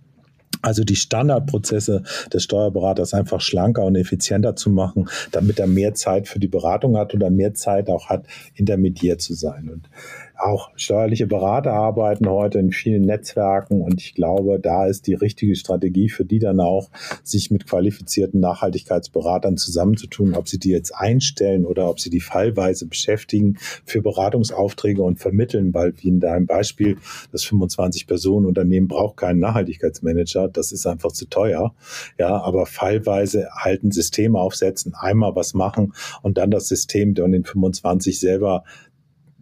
also 0.65 0.85
die 0.85 0.97
Standardprozesse 0.97 2.03
des 2.33 2.43
Steuerberaters 2.43 3.15
einfach 3.15 3.41
schlanker 3.41 3.85
und 3.85 3.97
effizienter 3.97 4.57
zu 4.57 4.71
machen, 4.71 5.09
damit 5.31 5.59
er 5.59 5.67
mehr 5.67 5.95
Zeit 5.95 6.29
für 6.29 6.39
die 6.39 6.49
Beratung 6.49 6.97
hat 6.97 7.15
oder 7.15 7.31
mehr 7.31 7.55
Zeit 7.55 7.89
auch 7.89 8.09
hat, 8.09 8.27
intermediär 8.55 9.19
zu 9.19 9.35
sein. 9.35 9.69
Und 9.69 9.89
auch 10.37 10.71
steuerliche 10.77 11.27
Berater 11.27 11.73
arbeiten 11.73 12.29
heute 12.29 12.59
in 12.59 12.73
vielen 12.73 13.03
Netzwerken 13.03 13.81
und 13.81 14.01
ich 14.01 14.15
glaube, 14.15 14.59
da 14.59 14.87
ist 14.87 15.07
die 15.07 15.15
richtige 15.15 15.55
Strategie 15.57 16.09
für 16.09 16.25
die 16.25 16.39
dann 16.39 16.61
auch, 16.61 16.91
sich 17.23 17.51
mit 17.51 17.67
qualifizierten 17.67 18.41
Nachhaltigkeitsberatern 18.41 19.57
zusammenzutun, 19.57 20.35
ob 20.35 20.49
sie 20.49 20.59
die 20.59 20.71
jetzt 20.71 20.93
einstellen 20.93 21.65
oder 21.65 21.89
ob 21.89 22.01
sie 22.01 22.11
die 22.11 22.21
fallweise 22.21 22.87
beschäftigen 22.87 23.57
für 23.85 24.03
Beratungsaufträge 24.03 25.03
und 25.03 25.19
vermitteln, 25.19 25.73
weil 25.75 25.95
wie 25.99 26.09
in 26.09 26.21
deinem 26.21 26.47
Beispiel, 26.47 26.97
das 27.33 27.45
25-Personen-Unternehmen 27.45 28.89
braucht 28.89 29.17
keinen 29.17 29.41
Nachhaltigkeitsmanager, 29.41 30.49
das 30.49 30.73
ist 30.73 30.87
einfach 30.87 31.13
zu 31.13 31.27
teuer. 31.27 31.75
Ja, 32.19 32.43
aber 32.43 32.67
fallweise 32.67 33.49
halt 33.53 33.85
ein 33.85 33.93
System 33.93 34.37
aufsetzen, 34.37 34.95
einmal 34.99 35.37
was 35.37 35.55
machen 35.55 35.93
und 36.23 36.39
dann 36.39 36.51
das 36.51 36.69
System 36.69 37.15
von 37.15 37.33
den 37.33 37.45
25 37.45 38.19
selber 38.19 38.65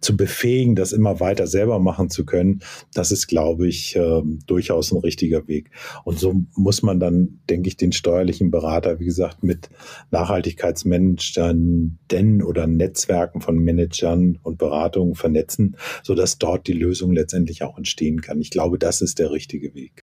zu 0.02 0.16
befähigen, 0.16 0.74
das 0.74 0.92
immer 0.92 1.20
weiter 1.20 1.46
selber 1.46 1.78
machen 1.78 2.10
zu 2.10 2.26
können, 2.26 2.60
das 2.92 3.12
ist, 3.12 3.28
glaube 3.28 3.68
ich, 3.68 3.96
äh, 3.96 4.22
durchaus 4.46 4.92
ein 4.92 4.98
richtiger 4.98 5.48
Weg. 5.48 5.70
Und 6.04 6.18
so 6.18 6.42
muss 6.54 6.82
man 6.82 7.00
dann, 7.00 7.40
denke 7.48 7.68
ich, 7.68 7.76
den 7.76 7.92
steuerlichen 7.92 8.50
Berater, 8.50 9.00
wie 9.00 9.06
gesagt, 9.06 9.42
mit 9.42 9.70
Nachhaltigkeitsmanagern 10.10 11.98
denn 12.10 12.42
oder 12.42 12.66
Netzwerken 12.66 13.40
von 13.40 13.58
Managern 13.58 14.38
und 14.42 14.58
Beratungen 14.58 15.14
vernetzen, 15.14 15.76
sodass 16.02 16.38
dort 16.38 16.66
die 16.66 16.72
Lösung 16.72 17.12
letztendlich 17.12 17.62
auch 17.62 17.78
entstehen 17.78 18.20
kann. 18.20 18.40
Ich 18.40 18.50
glaube, 18.50 18.78
das 18.78 19.00
ist 19.00 19.18
der 19.18 19.30
richtige 19.30 19.74
Weg. 19.74 20.01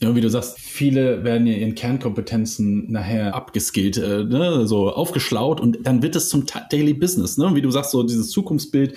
Ja, 0.00 0.14
wie 0.14 0.20
du 0.20 0.28
sagst, 0.28 0.58
viele 0.58 1.24
werden 1.24 1.46
ja 1.46 1.54
ihren 1.54 1.74
Kernkompetenzen 1.74 2.92
nachher 2.92 3.34
abgeskillt, 3.34 3.96
äh, 3.96 4.24
ne, 4.24 4.66
so 4.66 4.90
aufgeschlaut 4.90 5.58
und 5.58 5.78
dann 5.86 6.02
wird 6.02 6.16
es 6.16 6.28
zum 6.28 6.44
Daily 6.70 6.92
Business, 6.92 7.38
ne? 7.38 7.54
Wie 7.54 7.62
du 7.62 7.70
sagst, 7.70 7.92
so 7.92 8.02
dieses 8.02 8.30
Zukunftsbild, 8.30 8.94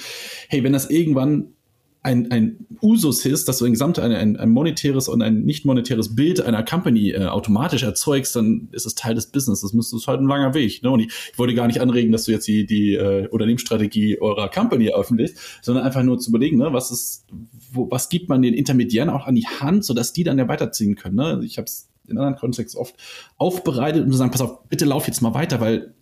hey, 0.50 0.62
wenn 0.62 0.74
das 0.74 0.90
irgendwann 0.90 1.54
ein, 2.02 2.32
ein 2.32 2.66
Usus 2.82 3.26
ist, 3.26 3.50
dass 3.50 3.58
du 3.58 3.66
ein 3.66 3.74
gesamt 3.74 4.00
ein, 4.00 4.38
ein, 4.38 4.50
monetäres 4.50 5.10
und 5.10 5.22
ein 5.22 5.42
nicht 5.42 5.66
monetäres 5.66 6.16
Bild 6.16 6.40
einer 6.40 6.64
Company 6.64 7.12
äh, 7.12 7.26
automatisch 7.26 7.84
erzeugst, 7.84 8.38
dann 8.38 8.70
ist 8.72 8.86
es 8.86 8.96
Teil 8.96 9.16
des 9.16 9.28
Business. 9.28 9.62
Das 9.62 9.74
müsste 9.74 9.98
halt 10.08 10.22
ein 10.22 10.28
langer 10.28 10.54
Weg. 10.54 10.82
Ne? 10.82 10.92
Und 10.92 11.02
ich, 11.02 11.08
ich 11.32 11.38
wollte 11.38 11.54
gar 11.56 11.68
nicht 11.68 11.82
anregen, 11.82 12.14
dass 12.14 12.24
du 12.24 12.32
jetzt 12.32 12.48
die, 12.48 12.66
die 12.66 12.94
äh, 12.94 13.28
Unternehmensstrategie 13.28 14.22
eurer 14.22 14.50
Company 14.50 14.90
öffentlichst, 14.90 15.38
sondern 15.62 15.84
einfach 15.84 16.04
nur 16.04 16.20
zu 16.20 16.30
überlegen, 16.30 16.58
ne, 16.58 16.72
was 16.72 16.90
ist, 16.90 17.26
wo, 17.74 17.92
was 17.92 18.08
gibt 18.08 18.30
man 18.30 18.42
den 18.42 18.54
Intermediären 18.54 19.10
auch 19.10 19.28
an 19.28 19.36
die 19.36 19.48
Hand, 19.48 19.84
sodass 19.84 20.14
die 20.14 20.24
dann 20.24 20.38
ja 20.38 20.48
weiterziehen 20.48 20.96
können. 20.96 21.16
Ne? 21.16 21.42
Ich 21.44 21.58
habe 21.58 21.66
es 21.66 21.90
in 22.08 22.18
anderen 22.18 22.38
Kontexten 22.38 22.80
oft 22.80 22.96
aufbereitet, 23.38 24.06
um 24.06 24.12
zu 24.12 24.18
sagen, 24.18 24.32
pass 24.32 24.42
auf, 24.42 24.70
bitte 24.70 24.86
lauf 24.86 25.06
jetzt 25.08 25.22
mal 25.22 25.34
weiter, 25.34 25.60
weil 25.60 25.94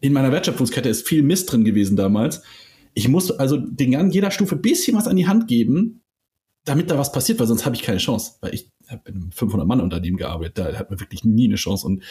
in 0.00 0.14
meiner 0.14 0.32
Wertschöpfungskette 0.32 0.88
ist 0.88 1.06
viel 1.06 1.22
Mist 1.22 1.52
drin 1.52 1.64
gewesen 1.64 1.96
damals. 1.96 2.42
Ich 2.94 3.08
muss 3.08 3.30
also 3.30 3.56
den 3.56 4.10
jeder 4.10 4.30
Stufe 4.30 4.56
bisschen 4.56 4.96
was 4.96 5.06
an 5.06 5.16
die 5.16 5.26
Hand 5.26 5.48
geben, 5.48 6.02
damit 6.64 6.90
da 6.90 6.98
was 6.98 7.12
passiert, 7.12 7.40
weil 7.40 7.46
sonst 7.46 7.64
habe 7.64 7.74
ich 7.74 7.82
keine 7.82 7.98
Chance. 7.98 8.34
Weil 8.40 8.54
ich 8.54 8.70
habe 8.88 9.08
in 9.08 9.14
einem 9.16 9.30
500-Mann-Unternehmen 9.30 10.16
gearbeitet, 10.16 10.58
da 10.58 10.78
hat 10.78 10.90
man 10.90 11.00
wirklich 11.00 11.24
nie 11.24 11.46
eine 11.46 11.56
Chance. 11.56 11.86
Und 11.86 12.02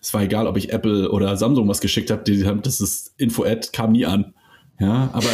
es 0.00 0.12
war 0.14 0.22
egal, 0.22 0.46
ob 0.46 0.56
ich 0.56 0.72
Apple 0.72 1.10
oder 1.10 1.36
Samsung 1.36 1.68
was 1.68 1.80
geschickt 1.80 2.10
habe, 2.10 2.24
die 2.24 2.44
haben, 2.44 2.62
das 2.62 2.80
ist 2.80 3.14
Info-Ad, 3.18 3.68
kam 3.72 3.92
nie 3.92 4.06
an. 4.06 4.34
Ja, 4.80 5.10
aber 5.12 5.28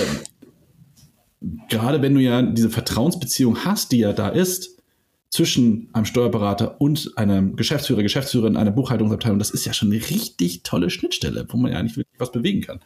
gerade 1.69 2.03
wenn 2.03 2.15
du 2.15 2.21
ja 2.21 2.43
diese 2.43 2.71
Vertrauensbeziehung 2.71 3.65
hast, 3.65 3.93
die 3.93 3.99
ja 3.99 4.13
da 4.13 4.29
ist, 4.29 4.77
zwischen 5.31 5.89
einem 5.93 6.07
Steuerberater 6.07 6.81
und 6.81 7.13
einem 7.17 7.55
Geschäftsführer, 7.57 8.03
Geschäftsführerin, 8.03 8.57
einer 8.57 8.71
Buchhaltungsabteilung, 8.71 9.39
das 9.39 9.51
ist 9.51 9.65
ja 9.67 9.73
schon 9.73 9.93
eine 9.93 10.01
richtig 10.01 10.63
tolle 10.63 10.91
Schnittstelle, 10.91 11.47
wo 11.49 11.59
man 11.59 11.73
ja 11.73 11.83
nicht 11.83 11.97
wirklich 11.97 12.19
was 12.19 12.33
bewegen 12.33 12.63
kann. 12.63 12.81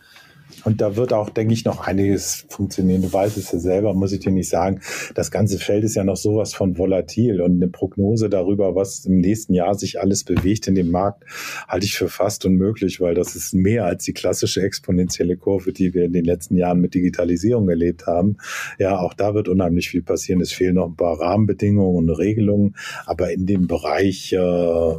Und 0.64 0.80
da 0.80 0.96
wird 0.96 1.12
auch, 1.12 1.30
denke 1.30 1.54
ich, 1.54 1.64
noch 1.64 1.86
einiges 1.86 2.46
funktionieren. 2.48 3.02
Du 3.02 3.12
weißt 3.12 3.36
es 3.36 3.52
ja 3.52 3.58
selber, 3.58 3.94
muss 3.94 4.12
ich 4.12 4.20
dir 4.20 4.32
nicht 4.32 4.48
sagen. 4.48 4.80
Das 5.14 5.30
ganze 5.30 5.58
Feld 5.58 5.84
ist 5.84 5.94
ja 5.94 6.04
noch 6.04 6.16
sowas 6.16 6.54
von 6.54 6.78
volatil 6.78 7.40
und 7.40 7.56
eine 7.56 7.68
Prognose 7.68 8.30
darüber, 8.30 8.74
was 8.74 9.04
im 9.04 9.18
nächsten 9.18 9.54
Jahr 9.54 9.74
sich 9.74 10.00
alles 10.00 10.24
bewegt 10.24 10.68
in 10.68 10.74
dem 10.74 10.90
Markt, 10.90 11.24
halte 11.68 11.86
ich 11.86 11.94
für 11.94 12.08
fast 12.08 12.44
unmöglich, 12.44 13.00
weil 13.00 13.14
das 13.14 13.34
ist 13.34 13.54
mehr 13.54 13.86
als 13.86 14.04
die 14.04 14.12
klassische 14.12 14.62
exponentielle 14.62 15.36
Kurve, 15.36 15.72
die 15.72 15.94
wir 15.94 16.04
in 16.04 16.12
den 16.12 16.24
letzten 16.24 16.56
Jahren 16.56 16.80
mit 16.80 16.94
Digitalisierung 16.94 17.68
erlebt 17.68 18.06
haben. 18.06 18.36
Ja, 18.78 18.98
auch 18.98 19.14
da 19.14 19.34
wird 19.34 19.48
unheimlich 19.48 19.90
viel 19.90 20.02
passieren. 20.02 20.40
Es 20.40 20.52
fehlen 20.52 20.76
noch 20.76 20.88
ein 20.88 20.96
paar 20.96 21.20
Rahmenbedingungen 21.20 21.96
und 21.96 22.10
Regelungen, 22.10 22.76
aber 23.06 23.32
in 23.32 23.46
dem 23.46 23.66
Bereich, 23.66 24.32
äh, 24.32 24.94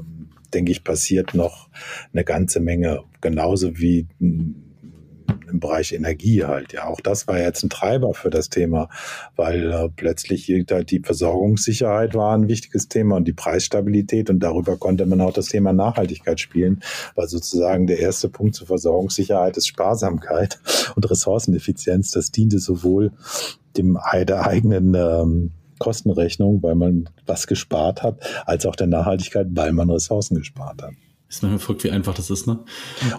denke 0.53 0.71
ich, 0.71 0.83
passiert 0.83 1.33
noch 1.33 1.69
eine 2.13 2.23
ganze 2.23 2.59
Menge. 2.59 3.01
Genauso 3.21 3.77
wie 3.79 4.07
im 5.49 5.59
Bereich 5.59 5.93
Energie 5.93 6.43
halt. 6.43 6.73
Ja, 6.73 6.87
auch 6.87 7.01
das 7.01 7.27
war 7.27 7.39
jetzt 7.39 7.63
ein 7.63 7.69
Treiber 7.69 8.13
für 8.13 8.29
das 8.29 8.49
Thema, 8.49 8.89
weil 9.35 9.71
äh, 9.71 9.89
plötzlich 9.95 10.45
die 10.45 10.99
Versorgungssicherheit 11.03 12.15
war 12.15 12.35
ein 12.35 12.47
wichtiges 12.47 12.87
Thema 12.87 13.17
und 13.17 13.25
die 13.25 13.33
Preisstabilität 13.33 14.29
und 14.29 14.39
darüber 14.39 14.77
konnte 14.77 15.05
man 15.05 15.21
auch 15.21 15.33
das 15.33 15.47
Thema 15.47 15.73
Nachhaltigkeit 15.73 16.39
spielen, 16.39 16.81
weil 17.15 17.27
sozusagen 17.27 17.87
der 17.87 17.99
erste 17.99 18.29
Punkt 18.29 18.55
zur 18.55 18.67
Versorgungssicherheit 18.67 19.57
ist 19.57 19.67
Sparsamkeit 19.67 20.59
und 20.95 21.09
Ressourceneffizienz. 21.09 22.11
Das 22.11 22.31
diente 22.31 22.59
sowohl 22.59 23.11
dem 23.77 23.97
der 24.13 24.45
eigenen 24.45 24.93
ähm, 24.93 25.51
Kostenrechnung, 25.79 26.61
weil 26.63 26.75
man 26.75 27.09
was 27.25 27.47
gespart 27.47 28.03
hat, 28.03 28.19
als 28.45 28.65
auch 28.65 28.75
der 28.75 28.87
Nachhaltigkeit, 28.87 29.47
weil 29.51 29.73
man 29.73 29.89
Ressourcen 29.89 30.35
gespart 30.35 30.81
hat. 30.81 30.93
Ist 31.33 31.41
manchmal 31.41 31.59
verrückt, 31.59 31.83
wie 31.83 31.89
einfach 31.89 32.13
das 32.13 32.29
ist, 32.29 32.45
ne? 32.45 32.59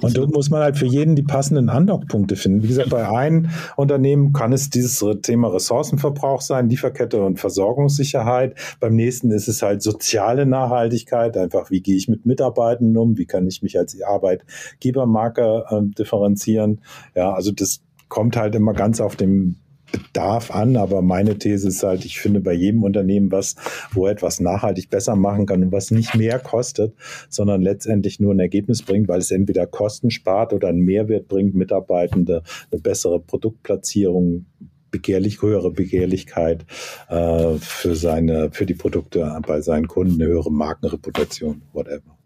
Und 0.00 0.16
dort 0.16 0.32
muss 0.32 0.48
man 0.48 0.62
halt 0.62 0.76
für 0.76 0.86
jeden 0.86 1.16
die 1.16 1.24
passenden 1.24 1.68
Andockpunkte 1.68 2.36
finden. 2.36 2.62
Wie 2.62 2.68
gesagt, 2.68 2.90
bei 2.90 3.08
einem 3.08 3.50
Unternehmen 3.76 4.32
kann 4.32 4.52
es 4.52 4.70
dieses 4.70 5.04
Thema 5.22 5.48
Ressourcenverbrauch 5.48 6.40
sein, 6.40 6.68
Lieferkette 6.68 7.20
und 7.20 7.40
Versorgungssicherheit. 7.40 8.54
Beim 8.78 8.94
nächsten 8.94 9.32
ist 9.32 9.48
es 9.48 9.62
halt 9.62 9.82
soziale 9.82 10.46
Nachhaltigkeit, 10.46 11.36
einfach 11.36 11.72
wie 11.72 11.80
gehe 11.80 11.96
ich 11.96 12.06
mit 12.06 12.24
Mitarbeitenden 12.24 12.96
um, 12.96 13.18
wie 13.18 13.26
kann 13.26 13.48
ich 13.48 13.62
mich 13.62 13.76
als 13.76 14.00
Arbeitgebermarke 14.00 15.64
äh, 15.68 15.80
differenzieren. 15.98 16.82
Ja, 17.16 17.32
also 17.32 17.50
das 17.50 17.80
kommt 18.08 18.36
halt 18.36 18.54
immer 18.54 18.74
ganz 18.74 19.00
auf 19.00 19.16
dem 19.16 19.56
Bedarf 19.94 20.50
an, 20.50 20.76
aber 20.76 21.02
meine 21.02 21.38
These 21.38 21.68
ist 21.68 21.82
halt, 21.82 22.04
ich 22.04 22.18
finde 22.18 22.40
bei 22.40 22.52
jedem 22.52 22.82
Unternehmen 22.82 23.30
was, 23.30 23.54
wo 23.92 24.08
etwas 24.08 24.40
nachhaltig 24.40 24.90
besser 24.90 25.14
machen 25.14 25.46
kann 25.46 25.62
und 25.62 25.72
was 25.72 25.90
nicht 25.90 26.14
mehr 26.14 26.40
kostet, 26.40 26.94
sondern 27.28 27.62
letztendlich 27.62 28.18
nur 28.18 28.34
ein 28.34 28.40
Ergebnis 28.40 28.82
bringt, 28.82 29.08
weil 29.08 29.20
es 29.20 29.30
entweder 29.30 29.66
Kosten 29.66 30.10
spart 30.10 30.52
oder 30.52 30.68
einen 30.68 30.80
Mehrwert 30.80 31.28
bringt, 31.28 31.54
Mitarbeitende 31.54 32.42
eine 32.72 32.80
bessere 32.80 33.20
Produktplatzierung, 33.20 34.46
begehrlich, 34.90 35.42
höhere 35.42 35.70
Begehrlichkeit 35.70 36.66
äh, 37.08 37.54
für 37.58 37.94
seine, 37.94 38.50
für 38.52 38.66
die 38.66 38.74
Produkte 38.74 39.40
bei 39.46 39.60
seinen 39.60 39.88
Kunden, 39.88 40.20
eine 40.20 40.30
höhere 40.30 40.52
Markenreputation, 40.52 41.62
whatever. 41.72 42.18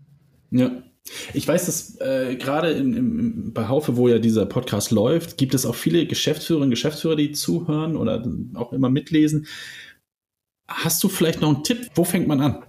Ja, 0.51 0.71
ich 1.35 1.47
weiß, 1.47 1.66
dass 1.66 2.01
äh, 2.01 2.37
gerade 2.37 2.71
im, 2.71 2.97
im, 2.97 3.53
bei 3.53 3.68
Haufe, 3.68 3.97
wo 3.97 4.09
ja 4.09 4.18
dieser 4.18 4.47
Podcast 4.47 4.90
läuft, 4.90 5.38
gibt 5.38 5.55
es 5.55 5.66
auch 5.66 5.75
viele 5.75 6.07
Geschäftsführerinnen 6.07 6.68
und 6.68 6.71
Geschäftsführer, 6.71 7.16
die 7.16 7.33
zuhören 7.33 7.97
oder 7.97 8.25
auch 8.55 8.73
immer 8.73 8.90
mitlesen. 8.90 9.47
Hast 10.66 11.03
du 11.03 11.09
vielleicht 11.09 11.40
noch 11.40 11.55
einen 11.55 11.64
Tipp? 11.64 11.90
Wo 11.94 12.05
fängt 12.05 12.29
man 12.29 12.40
an? 12.40 12.62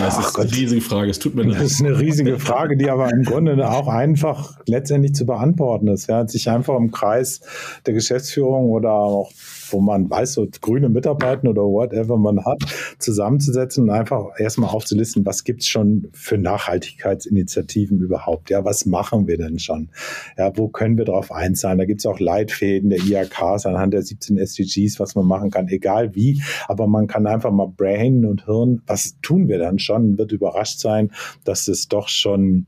Das 0.00 0.18
ist 0.18 0.38
eine 0.38 0.50
riesige 0.50 0.80
Frage, 0.80 1.10
es 1.10 1.18
tut 1.18 1.34
mir 1.34 1.42
leid. 1.42 1.60
Das 1.60 1.72
ist 1.72 1.80
eine 1.80 1.98
riesige 1.98 2.38
Frage, 2.38 2.76
die 2.76 2.88
aber 2.88 3.10
im 3.10 3.24
Grunde 3.24 3.70
auch 3.70 3.88
einfach 3.88 4.58
letztendlich 4.66 5.14
zu 5.14 5.26
beantworten 5.26 5.88
ist. 5.88 6.08
Ja, 6.08 6.26
sich 6.26 6.48
einfach 6.48 6.76
im 6.76 6.90
Kreis 6.90 7.40
der 7.86 7.94
Geschäftsführung 7.94 8.70
oder 8.70 8.92
auch 8.92 9.30
wo 9.72 9.80
man 9.80 10.10
weiß, 10.10 10.34
so 10.34 10.46
grüne 10.60 10.88
Mitarbeiter 10.88 11.50
oder 11.50 11.62
whatever 11.62 12.16
man 12.16 12.44
hat, 12.44 12.62
zusammenzusetzen 12.98 13.84
und 13.84 13.90
einfach 13.90 14.26
erstmal 14.38 14.70
aufzulisten, 14.70 15.24
was 15.26 15.44
gibt's 15.44 15.66
schon 15.66 16.08
für 16.12 16.38
Nachhaltigkeitsinitiativen 16.38 18.00
überhaupt? 18.00 18.50
Ja, 18.50 18.64
was 18.64 18.86
machen 18.86 19.26
wir 19.26 19.36
denn 19.36 19.58
schon? 19.58 19.90
Ja, 20.36 20.52
wo 20.56 20.68
können 20.68 20.98
wir 20.98 21.04
drauf 21.04 21.32
einzahlen? 21.32 21.78
Da 21.78 21.84
gibt's 21.84 22.06
auch 22.06 22.20
Leitfäden 22.20 22.90
der 22.90 23.00
IAKs 23.00 23.66
anhand 23.66 23.94
der 23.94 24.02
17 24.02 24.38
SDGs, 24.38 25.00
was 25.00 25.14
man 25.14 25.26
machen 25.26 25.50
kann, 25.50 25.68
egal 25.68 26.14
wie, 26.14 26.42
aber 26.68 26.86
man 26.86 27.06
kann 27.06 27.26
einfach 27.26 27.50
mal 27.50 27.68
Brain 27.68 28.24
und 28.24 28.46
Hirn, 28.46 28.82
was 28.86 29.16
tun 29.22 29.48
wir 29.48 29.58
dann 29.58 29.78
schon, 29.78 30.18
wird 30.18 30.32
überrascht 30.32 30.80
sein, 30.80 31.10
dass 31.44 31.68
es 31.68 31.88
doch 31.88 32.08
schon 32.08 32.66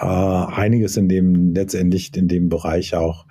äh, 0.00 0.04
einiges 0.04 0.96
in 0.96 1.08
dem 1.08 1.54
letztendlich 1.54 2.16
in 2.16 2.28
dem 2.28 2.48
Bereich 2.48 2.94
auch 2.94 3.26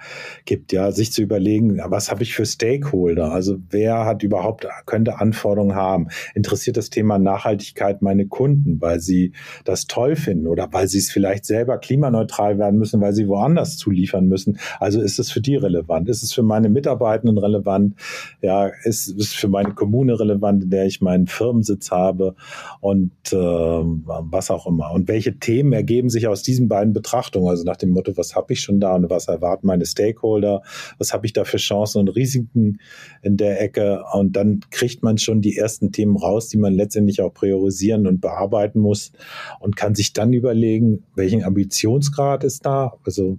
gibt, 0.46 0.72
ja, 0.72 0.92
sich 0.92 1.12
zu 1.12 1.22
überlegen, 1.22 1.80
was 1.86 2.12
habe 2.12 2.24
ich 2.24 2.34
für 2.34 2.46
Stakeholder? 2.46 3.32
Also 3.32 3.58
wer 3.70 4.06
hat 4.06 4.24
überhaupt 4.24 4.68
könnte 4.86 5.20
Anforderungen 5.20 5.76
haben? 5.76 6.08
Interessiert 6.36 6.78
das 6.78 6.90
Thema 6.90 7.20
Nachhaltigkeit 7.20 8.02
meine 8.02 8.28
Kunden, 8.28 8.82
weil 8.82 9.00
sie 9.00 9.32
das 9.64 9.88
toll 9.88 10.16
finden 10.16 10.48
oder 10.48 10.68
weil 10.72 10.88
sie 10.88 10.98
es 10.98 11.10
vielleicht 11.10 11.46
selber 11.46 11.78
klimaneutral 11.78 12.58
werden 12.58 12.78
müssen, 12.78 13.00
weil 13.02 13.14
sie 13.14 13.28
woanders 13.28 13.78
zuliefern 13.78 14.28
müssen? 14.28 14.60
Also 14.80 15.02
ist 15.02 15.20
es 15.20 15.32
für 15.32 15.42
die 15.42 15.56
relevant? 15.56 16.10
Ist 16.10 16.24
es 16.24 16.34
für 16.34 16.44
meine 16.44 16.70
Mitarbeitenden 16.70 17.38
relevant? 17.38 17.96
Ja, 18.42 18.70
ist 18.84 19.08
es 19.08 19.34
für 19.34 19.48
meine 19.48 19.74
Kommune 19.74 20.20
relevant, 20.20 20.64
in 20.64 20.70
der 20.70 20.86
ich 20.86 21.02
meinen 21.02 21.28
Firmensitz 21.28 21.92
habe 21.92 22.36
und 22.82 23.12
äh, 23.32 23.36
was 23.38 24.52
auch 24.52 24.68
immer? 24.68 24.92
Und 24.92 25.08
welche 25.08 25.40
Themen 25.40 25.74
ergeben 25.74 26.10
sich 26.10 26.28
aus 26.28 26.44
diesem 26.44 26.57
diesen 26.58 26.68
beiden 26.68 26.94
Betrachtungen, 26.94 27.48
also 27.48 27.64
nach 27.64 27.78
dem 27.78 27.92
Motto, 27.92 28.18
was 28.18 28.36
habe 28.36 28.54
ich 28.54 28.62
schon 28.62 28.80
da 28.80 28.96
und 28.96 29.10
was 29.10 29.28
erwarten 29.28 29.68
meine 29.68 29.86
Stakeholder, 29.86 30.64
was 30.98 31.14
habe 31.14 31.26
ich 31.26 31.34
da 31.34 31.44
für 31.46 31.58
Chancen 31.58 32.00
und 32.00 32.10
Risiken 32.10 32.80
in 33.22 33.38
der 33.38 33.62
Ecke 33.62 34.04
und 34.14 34.36
dann 34.36 34.62
kriegt 34.72 35.04
man 35.04 35.18
schon 35.18 35.42
die 35.42 35.56
ersten 35.56 35.92
Themen 35.92 36.18
raus, 36.18 36.50
die 36.50 36.58
man 36.58 36.74
letztendlich 36.74 37.22
auch 37.22 37.34
priorisieren 37.34 38.08
und 38.08 38.22
bearbeiten 38.22 38.80
muss 38.80 39.12
und 39.60 39.76
kann 39.76 39.94
sich 39.94 40.14
dann 40.14 40.34
überlegen, 40.34 41.04
welchen 41.16 41.44
Ambitionsgrad 41.44 42.44
ist 42.44 42.66
da. 42.66 42.94
Also 43.06 43.38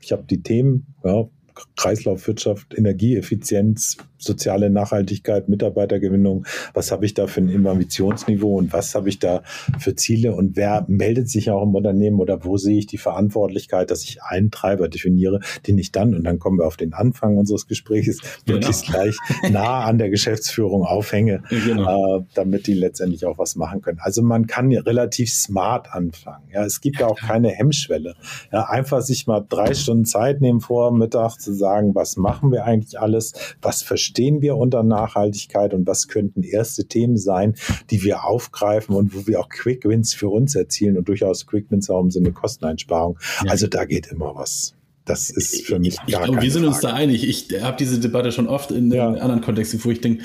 ich 0.00 0.12
habe 0.12 0.24
die 0.24 0.42
Themen, 0.42 0.94
ja, 1.04 1.28
Kreislaufwirtschaft, 1.76 2.74
Energieeffizienz, 2.76 3.98
soziale 4.22 4.70
Nachhaltigkeit, 4.70 5.48
Mitarbeitergewinnung, 5.48 6.46
was 6.74 6.92
habe 6.92 7.04
ich 7.06 7.14
da 7.14 7.26
für 7.26 7.40
ein 7.40 7.66
Ambitionsniveau 7.66 8.58
und 8.58 8.72
was 8.72 8.94
habe 8.94 9.08
ich 9.08 9.18
da 9.18 9.42
für 9.78 9.94
Ziele 9.94 10.34
und 10.34 10.56
wer 10.56 10.84
meldet 10.88 11.28
sich 11.28 11.50
auch 11.50 11.62
im 11.62 11.74
Unternehmen 11.74 12.20
oder 12.20 12.44
wo 12.44 12.56
sehe 12.56 12.78
ich 12.78 12.86
die 12.86 12.98
Verantwortlichkeit, 12.98 13.90
dass 13.90 14.04
ich 14.04 14.22
einen 14.22 14.50
Treiber 14.50 14.88
definiere, 14.88 15.40
den 15.66 15.78
ich 15.78 15.92
dann, 15.92 16.14
und 16.14 16.24
dann 16.24 16.38
kommen 16.38 16.58
wir 16.58 16.66
auf 16.66 16.76
den 16.76 16.92
Anfang 16.92 17.36
unseres 17.36 17.66
Gesprächs, 17.66 18.20
genau. 18.44 18.58
möglichst 18.58 18.86
gleich 18.86 19.16
nah 19.50 19.84
an 19.84 19.98
der 19.98 20.10
Geschäftsführung 20.10 20.84
aufhänge, 20.84 21.42
genau. 21.48 22.18
äh, 22.18 22.24
damit 22.34 22.66
die 22.66 22.74
letztendlich 22.74 23.26
auch 23.26 23.38
was 23.38 23.56
machen 23.56 23.82
können. 23.82 23.98
Also 24.00 24.22
man 24.22 24.46
kann 24.46 24.72
relativ 24.72 25.30
smart 25.30 25.92
anfangen. 25.92 26.48
Ja, 26.52 26.64
es 26.64 26.80
gibt 26.80 27.00
ja 27.00 27.06
auch 27.06 27.18
keine 27.18 27.48
Hemmschwelle. 27.48 28.14
Ja, 28.52 28.64
einfach 28.68 29.02
sich 29.02 29.26
mal 29.26 29.44
drei 29.48 29.74
Stunden 29.74 30.04
Zeit 30.04 30.40
nehmen 30.40 30.60
vor 30.60 30.92
Mittag 30.92 31.38
zu 31.38 31.52
sagen, 31.52 31.94
was 31.94 32.16
machen 32.16 32.52
wir 32.52 32.64
eigentlich 32.64 32.98
alles, 32.98 33.32
was 33.60 33.82
verstehen 33.82 34.11
verstehen 34.12 34.42
wir 34.42 34.56
unter 34.58 34.82
Nachhaltigkeit 34.82 35.72
und 35.72 35.86
was 35.86 36.06
könnten 36.06 36.42
erste 36.42 36.84
Themen 36.84 37.16
sein, 37.16 37.54
die 37.90 38.02
wir 38.02 38.24
aufgreifen 38.24 38.94
und 38.94 39.14
wo 39.14 39.26
wir 39.26 39.40
auch 39.40 39.48
Quick 39.48 39.86
Wins 39.86 40.12
für 40.12 40.28
uns 40.28 40.54
erzielen 40.54 40.98
und 40.98 41.08
durchaus 41.08 41.46
Quick 41.46 41.70
Wins 41.70 41.88
auch 41.88 42.02
im 42.02 42.10
Sinne 42.10 42.32
Kosteneinsparung. 42.32 43.18
Ja. 43.42 43.50
Also 43.50 43.68
da 43.68 43.86
geht 43.86 44.08
immer 44.08 44.34
was. 44.34 44.74
Das 45.06 45.30
ist 45.30 45.64
für 45.64 45.78
mich 45.78 45.96
gar 45.96 46.08
ich 46.08 46.14
glaube, 46.14 46.42
Wir 46.42 46.50
sind 46.50 46.62
Frage. 46.62 46.74
uns 46.74 46.82
da 46.82 46.92
einig. 46.92 47.26
Ich 47.26 47.62
habe 47.62 47.78
diese 47.78 47.98
Debatte 48.00 48.32
schon 48.32 48.48
oft 48.48 48.70
in, 48.70 48.92
ja. 48.92 49.08
in 49.08 49.18
anderen 49.18 49.40
Kontexten, 49.40 49.82
wo 49.82 49.90
ich 49.90 50.02
denke, 50.02 50.22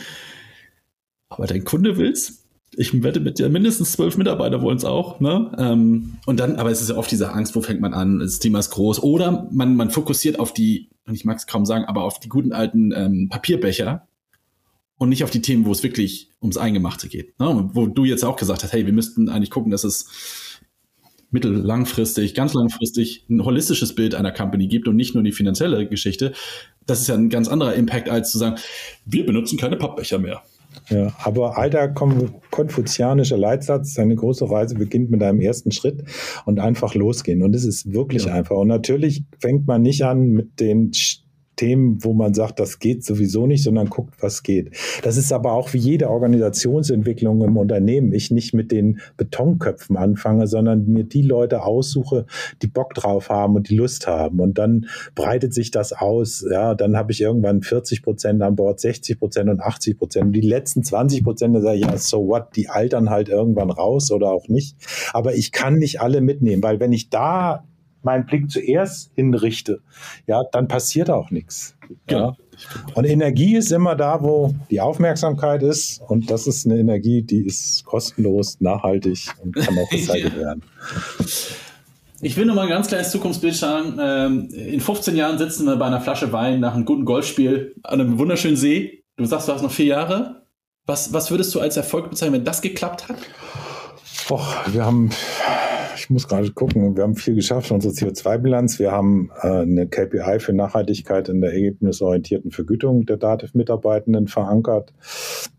aber 1.30 1.48
dein 1.48 1.64
Kunde 1.64 1.98
will's? 1.98 2.44
ich 2.76 3.02
wette 3.02 3.22
mit 3.22 3.40
dir, 3.40 3.50
mindestens 3.50 3.94
zwölf 3.94 4.18
Mitarbeiter 4.18 4.62
wollen 4.62 4.78
es 4.78 4.84
auch. 4.84 5.20
Ne? 5.20 5.52
Ähm, 5.58 6.18
und 6.26 6.40
dann, 6.40 6.58
aber 6.58 6.70
es 6.70 6.82
ist 6.82 6.90
ja 6.90 6.98
oft 6.98 7.10
diese 7.10 7.32
Angst, 7.32 7.56
wo 7.56 7.62
fängt 7.62 7.80
man 7.80 7.94
an? 7.94 8.20
Das 8.20 8.40
Thema 8.40 8.60
ist 8.60 8.70
groß. 8.72 9.02
Oder 9.02 9.48
man, 9.52 9.76
man 9.76 9.90
fokussiert 9.90 10.38
auf 10.38 10.54
die, 10.54 10.90
und 11.08 11.16
ich 11.16 11.26
mag 11.26 11.38
es 11.38 11.48
kaum 11.48 11.66
sagen, 11.66 11.86
aber 11.86 12.04
auf 12.04 12.20
die 12.20 12.30
guten 12.30 12.52
alten 12.52 12.92
ähm, 12.92 13.30
Papierbecher 13.30 14.08
und 14.98 15.10
nicht 15.10 15.24
auf 15.24 15.30
die 15.32 15.42
Themen, 15.42 15.66
wo 15.66 15.72
es 15.72 15.84
wirklich 15.84 16.32
ums 16.42 16.58
Eingemachte 16.58 17.08
geht. 17.08 17.40
Ne? 17.40 17.70
Wo 17.74 17.88
du 17.88 18.06
jetzt 18.06 18.26
auch 18.26 18.36
gesagt 18.36 18.64
hast, 18.64 18.74
hey, 18.74 18.86
wir 18.86 18.94
müssten 18.94 19.30
eigentlich 19.30 19.52
gucken, 19.52 19.72
dass 19.72 19.84
es 19.84 20.60
mittel 21.30 21.54
langfristig, 21.54 22.34
ganz 22.34 22.54
langfristig 22.54 23.26
ein 23.30 23.44
holistisches 23.44 23.96
Bild 23.96 24.16
einer 24.16 24.32
Company 24.32 24.68
gibt 24.68 24.88
und 24.88 24.96
nicht 24.96 25.14
nur 25.14 25.24
die 25.24 25.32
finanzielle 25.32 25.88
Geschichte. 25.88 26.34
Das 26.86 27.02
ist 27.02 27.08
ja 27.08 27.16
ein 27.16 27.30
ganz 27.30 27.48
anderer 27.48 27.74
Impact, 27.74 28.10
als 28.10 28.32
zu 28.32 28.38
sagen, 28.38 28.56
wir 29.06 29.26
benutzen 29.26 29.58
keine 29.58 29.76
Pappbecher 29.76 30.20
mehr. 30.20 30.42
Ja, 30.90 31.14
aber 31.24 31.58
alter 31.58 31.90
konfuzianischer 31.90 33.38
Leitsatz, 33.38 33.94
seine 33.94 34.16
große 34.16 34.50
Reise 34.50 34.76
beginnt 34.76 35.10
mit 35.10 35.22
einem 35.24 35.42
ersten 35.42 35.72
Schritt 35.72 36.04
und 36.46 36.60
einfach 36.60 36.96
losgehen. 36.96 37.44
Und 37.44 37.56
es 37.56 37.66
ist 37.66 37.94
wirklich 37.94 38.26
ja. 38.26 38.34
einfach. 38.34 38.56
Und 38.56 38.68
natürlich 38.68 39.24
fängt 39.40 39.68
man 39.68 39.82
nicht 39.82 40.04
an 40.04 40.32
mit 40.32 40.60
den 40.60 40.92
Themen, 41.58 42.04
wo 42.04 42.14
man 42.14 42.34
sagt, 42.34 42.60
das 42.60 42.80
geht 42.80 43.04
sowieso 43.04 43.48
nicht, 43.48 43.64
sondern 43.64 43.90
guckt, 43.90 44.14
was 44.22 44.44
geht. 44.44 44.76
Das 45.04 45.18
ist 45.18 45.34
aber 45.34 45.52
auch 45.52 45.74
wie 45.74 45.80
jede 45.80 46.10
Organisationsentwicklung 46.10 47.44
im 47.44 47.58
Unternehmen. 47.58 48.14
Ich 48.14 48.32
nicht 48.32 48.54
mit 48.54 48.72
den 48.72 49.00
Betonköpfen 49.18 49.98
anfange, 49.98 50.48
sondern 50.48 50.88
mir 50.88 51.04
die 51.04 51.24
Leute 51.24 51.64
aussuche, 51.64 52.26
die 52.62 52.68
Bock 52.68 52.94
drauf 52.94 53.30
haben 53.30 53.56
und 53.56 53.70
die 53.70 53.76
Lust 53.76 54.08
haben. 54.08 54.40
Und 54.40 54.58
dann 54.58 54.86
breitet 55.16 55.54
sich 55.54 55.72
das 55.72 55.92
aus. 55.94 56.46
Ja, 56.50 56.76
dann 56.76 56.96
habe 56.96 57.12
ich 57.12 57.22
irgendwann 57.22 57.62
40 57.62 58.04
Prozent 58.04 58.42
an 58.42 58.56
Bord, 58.56 58.80
60 58.80 59.20
Prozent 59.20 59.50
und 59.50 59.60
80 59.60 59.98
Prozent. 59.98 60.26
Und 60.28 60.34
die 60.34 60.42
letzten 60.42 60.84
20 60.84 61.24
Prozent, 61.24 61.56
da 61.56 61.62
sage 61.62 61.78
ich, 61.78 61.86
ja, 61.86 61.98
so 61.98 62.28
what, 62.28 62.56
die 62.56 62.70
altern 62.70 63.10
halt 63.10 63.30
irgendwann 63.30 63.72
raus 63.72 64.12
oder 64.12 64.32
auch 64.32 64.48
nicht. 64.48 64.78
Aber 65.12 65.34
ich 65.34 65.52
kann 65.52 65.80
nicht 65.80 66.02
alle 66.02 66.22
mitnehmen, 66.22 66.62
weil 66.62 66.80
wenn 66.80 66.94
ich 66.94 67.10
da 67.10 67.66
meinen 68.04 68.26
Blick 68.26 68.50
zuerst 68.50 69.12
hinrichte, 69.16 69.82
ja, 70.28 70.44
dann 70.52 70.68
passiert 70.68 71.10
auch 71.10 71.32
nichts. 71.32 71.76
Ja. 72.10 72.18
ja. 72.18 72.36
Und 72.96 73.06
Energie 73.06 73.56
ist 73.56 73.72
immer 73.72 73.96
da, 73.96 74.22
wo 74.22 74.54
die 74.72 74.82
Aufmerksamkeit 74.82 75.62
ist. 75.64 76.02
Und 76.08 76.32
das 76.32 76.48
ist 76.48 76.66
eine 76.66 76.80
Energie, 76.80 77.22
die 77.22 77.46
ist 77.46 77.86
kostenlos, 77.86 78.58
nachhaltig 78.60 79.28
und 79.44 79.56
kann 79.56 79.78
auch 79.78 79.92
recycelt 79.92 80.34
ja. 80.36 80.40
werden. 80.40 80.64
Ich 82.22 82.36
will 82.36 82.46
nur 82.46 82.56
mal 82.56 82.64
ein 82.64 82.70
ganz 82.70 82.88
kleines 82.88 83.12
Zukunftsbild 83.12 83.56
schauen. 83.56 84.00
Ähm, 84.02 84.50
in 84.50 84.80
15 84.80 85.16
Jahren 85.16 85.38
sitzen 85.38 85.66
wir 85.66 85.76
bei 85.76 85.86
einer 85.86 86.02
Flasche 86.02 86.32
Wein 86.34 86.60
nach 86.60 86.74
einem 86.74 86.86
guten 86.86 87.06
Golfspiel 87.06 87.76
an 87.84 88.02
einem 88.02 88.18
wunderschönen 88.18 88.58
See. 88.58 89.04
Du 89.18 89.26
sagst, 89.26 89.48
du 89.48 89.54
hast 89.54 89.62
noch 89.62 89.72
vier 89.72 89.86
Jahre. 89.86 90.48
Was, 90.86 91.14
was 91.14 91.30
würdest 91.30 91.54
du 91.54 91.60
als 91.60 91.78
Erfolg 91.78 92.10
bezeichnen, 92.10 92.40
wenn 92.40 92.46
das 92.46 92.62
geklappt 92.62 93.08
hat? 93.08 93.18
Och, 94.30 94.74
wir 94.74 94.86
haben 94.86 95.10
ich 95.96 96.10
muss 96.12 96.28
gerade 96.28 96.52
gucken, 96.52 96.96
wir 96.96 97.04
haben 97.04 97.16
viel 97.16 97.36
geschafft, 97.36 97.72
unsere 97.72 97.94
CO2-Bilanz. 97.94 98.80
Wir 98.80 98.92
haben 98.92 99.32
äh, 99.42 99.48
eine 99.48 99.88
KPI 99.88 100.40
für 100.40 100.54
Nachhaltigkeit 100.54 101.28
in 101.28 101.42
der 101.42 101.52
ergebnisorientierten 101.54 102.52
Vergütung 102.52 103.06
der 103.06 103.18
DATEV-Mitarbeitenden 103.18 104.28
verankert. 104.28 104.94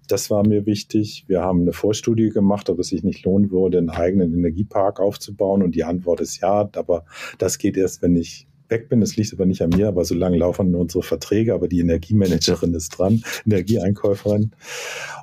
Das 0.06 0.30
war 0.30 0.46
mir 0.46 0.64
wichtig. 0.64 1.24
Wir 1.26 1.42
haben 1.42 1.62
eine 1.62 1.72
Vorstudie 1.72 2.30
gemacht, 2.30 2.70
ob 2.70 2.78
es 2.78 2.88
sich 2.88 3.02
nicht 3.02 3.24
lohnen 3.24 3.50
würde, 3.50 3.78
einen 3.78 3.90
eigenen 3.90 4.32
Energiepark 4.32 5.00
aufzubauen. 5.00 5.62
Und 5.62 5.74
die 5.74 5.84
Antwort 5.84 6.20
ist 6.20 6.40
ja, 6.40 6.68
aber 6.76 7.04
das 7.38 7.58
geht 7.58 7.76
erst, 7.76 8.00
wenn 8.00 8.16
ich 8.16 8.46
weg 8.68 8.88
bin. 8.88 9.00
Das 9.00 9.16
liegt 9.16 9.32
aber 9.32 9.46
nicht 9.46 9.62
an 9.62 9.70
mir, 9.70 9.88
aber 9.88 10.04
so 10.04 10.14
lange 10.14 10.38
laufen 10.38 10.74
unsere 10.74 11.02
Verträge, 11.02 11.54
aber 11.54 11.68
die 11.68 11.80
Energiemanagerin 11.80 12.74
ist 12.74 12.90
dran, 12.90 13.22
Energieeinkäuferin. 13.46 14.52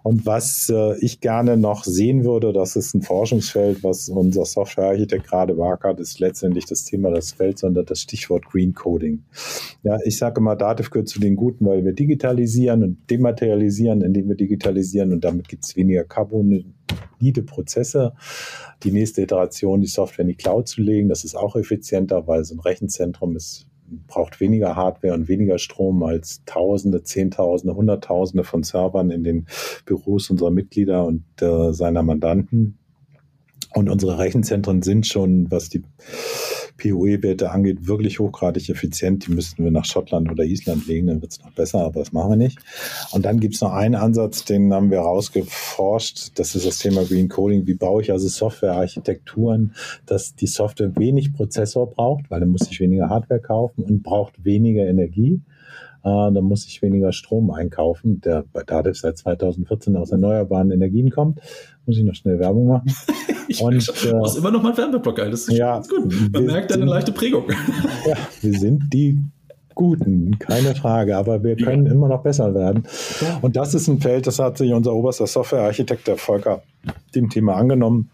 Und 0.03 0.25
was 0.25 0.69
äh, 0.69 0.97
ich 0.99 1.19
gerne 1.19 1.57
noch 1.57 1.83
sehen 1.83 2.23
würde, 2.23 2.53
das 2.53 2.75
ist 2.75 2.93
ein 2.93 3.01
Forschungsfeld, 3.01 3.83
was 3.83 4.09
unser 4.09 4.45
Softwarearchitekt 4.45 5.27
gerade 5.27 5.57
wagert, 5.57 5.99
ist 5.99 6.19
letztendlich 6.19 6.65
das 6.65 6.83
Thema 6.83 7.11
des 7.11 7.33
Felds, 7.33 7.61
sondern 7.61 7.85
das 7.85 8.01
Stichwort 8.01 8.45
Green 8.45 8.73
Coding. 8.73 9.23
Ja, 9.83 9.97
ich 10.05 10.17
sage 10.17 10.41
immer, 10.41 10.55
Dativ 10.55 10.91
gehört 10.91 11.09
zu 11.09 11.19
den 11.19 11.35
Guten, 11.35 11.65
weil 11.65 11.83
wir 11.83 11.93
digitalisieren 11.93 12.83
und 12.83 12.97
dematerialisieren, 13.09 14.01
indem 14.01 14.29
wir 14.29 14.35
digitalisieren 14.35 15.11
und 15.11 15.23
damit 15.23 15.47
gibt 15.47 15.65
es 15.65 15.75
weniger 15.75 16.03
Carbon 16.03 16.74
valide 17.17 17.43
Prozesse. 17.43 18.13
Die 18.83 18.91
nächste 18.91 19.21
Iteration, 19.21 19.81
die 19.81 19.87
Software 19.87 20.23
in 20.23 20.29
die 20.29 20.35
Cloud 20.35 20.67
zu 20.67 20.81
legen, 20.81 21.09
das 21.09 21.23
ist 21.23 21.35
auch 21.35 21.55
effizienter, 21.55 22.27
weil 22.27 22.43
so 22.43 22.55
ein 22.55 22.59
Rechenzentrum 22.59 23.35
ist 23.35 23.67
braucht 24.07 24.39
weniger 24.39 24.75
Hardware 24.75 25.13
und 25.13 25.27
weniger 25.27 25.59
Strom 25.59 26.03
als 26.03 26.43
Tausende, 26.45 27.03
Zehntausende, 27.03 27.75
Hunderttausende 27.75 28.43
von 28.43 28.63
Servern 28.63 29.11
in 29.11 29.23
den 29.23 29.45
Büros 29.85 30.29
unserer 30.29 30.51
Mitglieder 30.51 31.05
und 31.05 31.23
äh, 31.41 31.71
seiner 31.71 32.03
Mandanten. 32.03 32.79
Und 33.73 33.89
unsere 33.89 34.17
Rechenzentren 34.17 34.81
sind 34.81 35.05
schon, 35.05 35.51
was 35.51 35.69
die 35.69 35.83
POE-Werte 36.77 37.51
angeht, 37.51 37.87
wirklich 37.87 38.19
hochgradig 38.19 38.69
effizient. 38.69 39.27
Die 39.27 39.31
müssten 39.31 39.63
wir 39.63 39.71
nach 39.71 39.85
Schottland 39.85 40.31
oder 40.31 40.43
Island 40.43 40.87
legen, 40.87 41.07
dann 41.07 41.21
wird 41.21 41.31
es 41.31 41.39
noch 41.41 41.51
besser, 41.51 41.79
aber 41.85 41.99
das 41.99 42.11
machen 42.11 42.31
wir 42.31 42.37
nicht. 42.37 42.59
Und 43.11 43.25
dann 43.25 43.39
gibt 43.39 43.55
es 43.55 43.61
noch 43.61 43.73
einen 43.73 43.95
Ansatz, 43.95 44.45
den 44.45 44.73
haben 44.73 44.91
wir 44.91 44.99
rausgeforscht. 44.99 46.31
Das 46.35 46.55
ist 46.55 46.65
das 46.65 46.79
Thema 46.79 47.03
Green 47.05 47.29
Coding. 47.29 47.65
Wie 47.67 47.75
baue 47.75 48.01
ich 48.01 48.11
also 48.11 48.27
Softwarearchitekturen, 48.27 49.73
dass 50.05 50.35
die 50.35 50.47
Software 50.47 50.95
wenig 50.95 51.33
Prozessor 51.33 51.89
braucht, 51.89 52.29
weil 52.29 52.39
dann 52.39 52.49
muss 52.49 52.69
ich 52.69 52.79
weniger 52.79 53.09
Hardware 53.09 53.41
kaufen 53.41 53.83
und 53.83 54.03
braucht 54.03 54.43
weniger 54.43 54.85
Energie. 54.85 55.41
Uh, 56.07 56.29
dann 56.29 56.43
muss 56.43 56.67
ich 56.67 56.83
weniger 56.83 57.11
Strom 57.11 57.49
einkaufen, 57.49 58.21
der 58.21 58.45
bei 58.53 58.61
Dativ 58.61 58.95
seit 58.95 59.17
2014 59.17 59.95
aus 59.95 60.11
erneuerbaren 60.11 60.69
Energien 60.69 61.09
kommt. 61.09 61.39
Muss 61.87 61.97
ich 61.97 62.03
noch 62.03 62.13
schnell 62.13 62.37
Werbung 62.37 62.67
machen. 62.67 62.93
ich 63.47 63.59
und, 63.59 63.73
äh, 63.73 64.37
immer 64.37 64.51
noch 64.51 64.61
mal 64.61 64.77
Werbeblock 64.77 65.19
ein. 65.19 65.31
Das 65.31 65.47
ist 65.47 65.57
ja, 65.57 65.73
ganz 65.73 65.89
gut. 65.89 66.13
Man 66.31 66.45
merkt 66.45 66.71
eine 66.71 66.85
leichte 66.85 67.11
Prägung. 67.11 67.45
ja, 68.07 68.17
wir 68.41 68.59
sind 68.59 68.93
die 68.93 69.17
Guten, 69.75 70.39
keine 70.39 70.73
Frage, 70.73 71.17
aber 71.17 71.43
wir 71.43 71.57
können 71.57 71.85
ja. 71.85 71.91
immer 71.91 72.07
noch 72.07 72.23
besser 72.23 72.55
werden. 72.55 72.83
Und 73.41 73.57
das 73.57 73.73
ist 73.73 73.89
ein 73.89 73.99
Feld, 73.99 74.25
das 74.25 74.39
hat 74.39 74.57
sich 74.57 74.71
unser 74.71 74.93
oberster 74.93 75.27
Softwarearchitekt, 75.27 76.07
der 76.07 76.15
Volker, 76.15 76.63
dem 77.13 77.29
Thema 77.29 77.55
angenommen. 77.55 78.09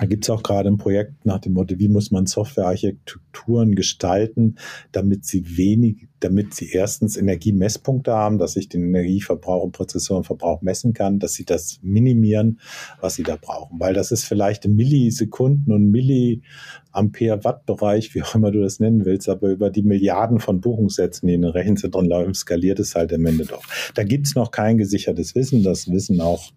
Da 0.00 0.06
gibt 0.06 0.24
es 0.24 0.30
auch 0.30 0.42
gerade 0.42 0.70
ein 0.70 0.78
Projekt 0.78 1.26
nach 1.26 1.40
dem 1.40 1.52
Motto, 1.52 1.78
wie 1.78 1.88
muss 1.88 2.10
man 2.10 2.24
Softwarearchitekturen 2.24 3.74
gestalten, 3.74 4.56
damit 4.92 5.26
sie 5.26 5.58
wenig, 5.58 6.08
damit 6.20 6.54
sie 6.54 6.70
erstens 6.70 7.16
Energiemesspunkte 7.16 8.12
haben, 8.12 8.38
dass 8.38 8.54
ich 8.56 8.68
den 8.68 8.84
Energieverbrauch 8.84 9.64
und 9.64 9.72
Prozessorenverbrauch 9.72 10.60
messen 10.62 10.92
kann, 10.92 11.18
dass 11.18 11.32
sie 11.34 11.44
das 11.44 11.80
minimieren, 11.82 12.60
was 13.00 13.14
sie 13.14 13.22
da 13.22 13.38
brauchen. 13.40 13.80
Weil 13.80 13.94
das 13.94 14.10
ist 14.12 14.24
vielleicht 14.24 14.66
im 14.66 14.76
Millisekunden 14.76 15.72
und 15.72 15.90
Milliampere-Watt-Bereich, 15.90 18.14
wie 18.14 18.22
auch 18.22 18.34
immer 18.34 18.50
du 18.50 18.60
das 18.60 18.78
nennen 18.80 19.06
willst, 19.06 19.28
aber 19.28 19.48
über 19.48 19.70
die 19.70 19.82
Milliarden 19.82 20.40
von 20.40 20.60
Buchungssätzen, 20.60 21.26
die 21.26 21.34
in 21.34 21.42
den 21.42 21.50
Rechenzentren 21.50 22.06
laufen, 22.06 22.34
skaliert 22.34 22.80
es 22.80 22.94
halt 22.94 23.12
am 23.12 23.26
Ende 23.26 23.44
doch. 23.46 23.62
Da 23.94 24.04
gibt 24.04 24.26
es 24.26 24.34
noch 24.34 24.50
kein 24.50 24.78
gesichertes 24.78 25.34
Wissen. 25.34 25.62
Das 25.62 25.90
wissen 25.90 26.20
auch 26.20 26.50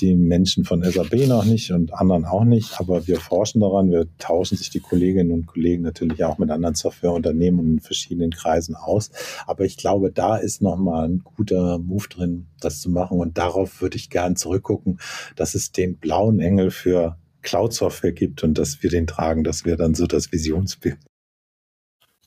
die 0.00 0.16
Menschen 0.16 0.64
von 0.64 0.82
SAP 0.82 1.28
noch 1.28 1.44
nicht 1.44 1.70
und 1.70 1.94
anderen 1.94 2.24
auch 2.24 2.42
nicht. 2.44 2.80
Aber 2.80 3.06
wir 3.06 3.20
forschen 3.20 3.60
daran. 3.60 3.90
Wir 3.90 4.06
tauschen 4.18 4.58
sich 4.58 4.70
die 4.70 4.80
Kolleginnen 4.80 5.30
und 5.30 5.46
Kollegen 5.46 5.82
natürlich 5.82 6.24
auch 6.24 6.38
mit 6.38 6.50
anderen 6.50 6.74
Softwareunternehmen 6.74 7.60
und 7.60 7.72
in 7.72 7.80
verschiedenen 7.80 8.30
Kreisen 8.30 8.71
Grenzen 8.72 8.76
aus. 8.76 9.10
Aber 9.46 9.64
ich 9.64 9.76
glaube, 9.76 10.10
da 10.10 10.36
ist 10.36 10.62
nochmal 10.62 11.08
ein 11.08 11.22
guter 11.24 11.78
Move 11.78 12.08
drin, 12.08 12.46
das 12.60 12.80
zu 12.80 12.90
machen. 12.90 13.18
Und 13.18 13.38
darauf 13.38 13.80
würde 13.80 13.96
ich 13.96 14.10
gern 14.10 14.36
zurückgucken, 14.36 14.98
dass 15.36 15.54
es 15.54 15.72
den 15.72 15.98
blauen 15.98 16.40
Engel 16.40 16.70
für 16.70 17.18
Cloud-Software 17.42 18.12
gibt 18.12 18.42
und 18.44 18.58
dass 18.58 18.82
wir 18.82 18.90
den 18.90 19.06
tragen, 19.06 19.44
dass 19.44 19.64
wir 19.64 19.76
dann 19.76 19.94
so 19.94 20.06
das 20.06 20.32
Visionsbild 20.32 20.98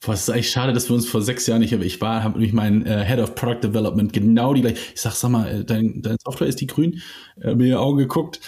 Boah, 0.05 0.13
es 0.13 0.23
ist 0.23 0.29
eigentlich 0.29 0.51
schade, 0.51 0.71
dass 0.71 0.87
wir 0.87 0.95
uns 0.95 1.07
vor 1.07 1.23
sechs 1.23 1.47
Jahren 1.47 1.61
nicht, 1.61 1.73
aber 1.73 1.83
ich 1.83 1.99
war, 1.99 2.21
habe 2.21 2.33
nämlich 2.33 2.53
mein 2.53 2.85
äh, 2.85 3.03
Head 3.05 3.17
of 3.17 3.33
Product 3.33 3.61
Development 3.63 4.13
genau 4.13 4.53
die 4.53 4.61
gleiche. 4.61 4.77
Ich 4.93 5.01
sag, 5.01 5.13
sag 5.13 5.31
mal, 5.31 5.47
äh, 5.47 5.65
dein, 5.65 6.03
dein 6.03 6.17
Software 6.23 6.47
ist 6.47 6.61
die 6.61 6.67
grün, 6.67 7.01
äh, 7.41 7.55
mir 7.55 7.63
in 7.63 7.69
die 7.71 7.75
Augen 7.75 7.97
geguckt. 7.97 8.39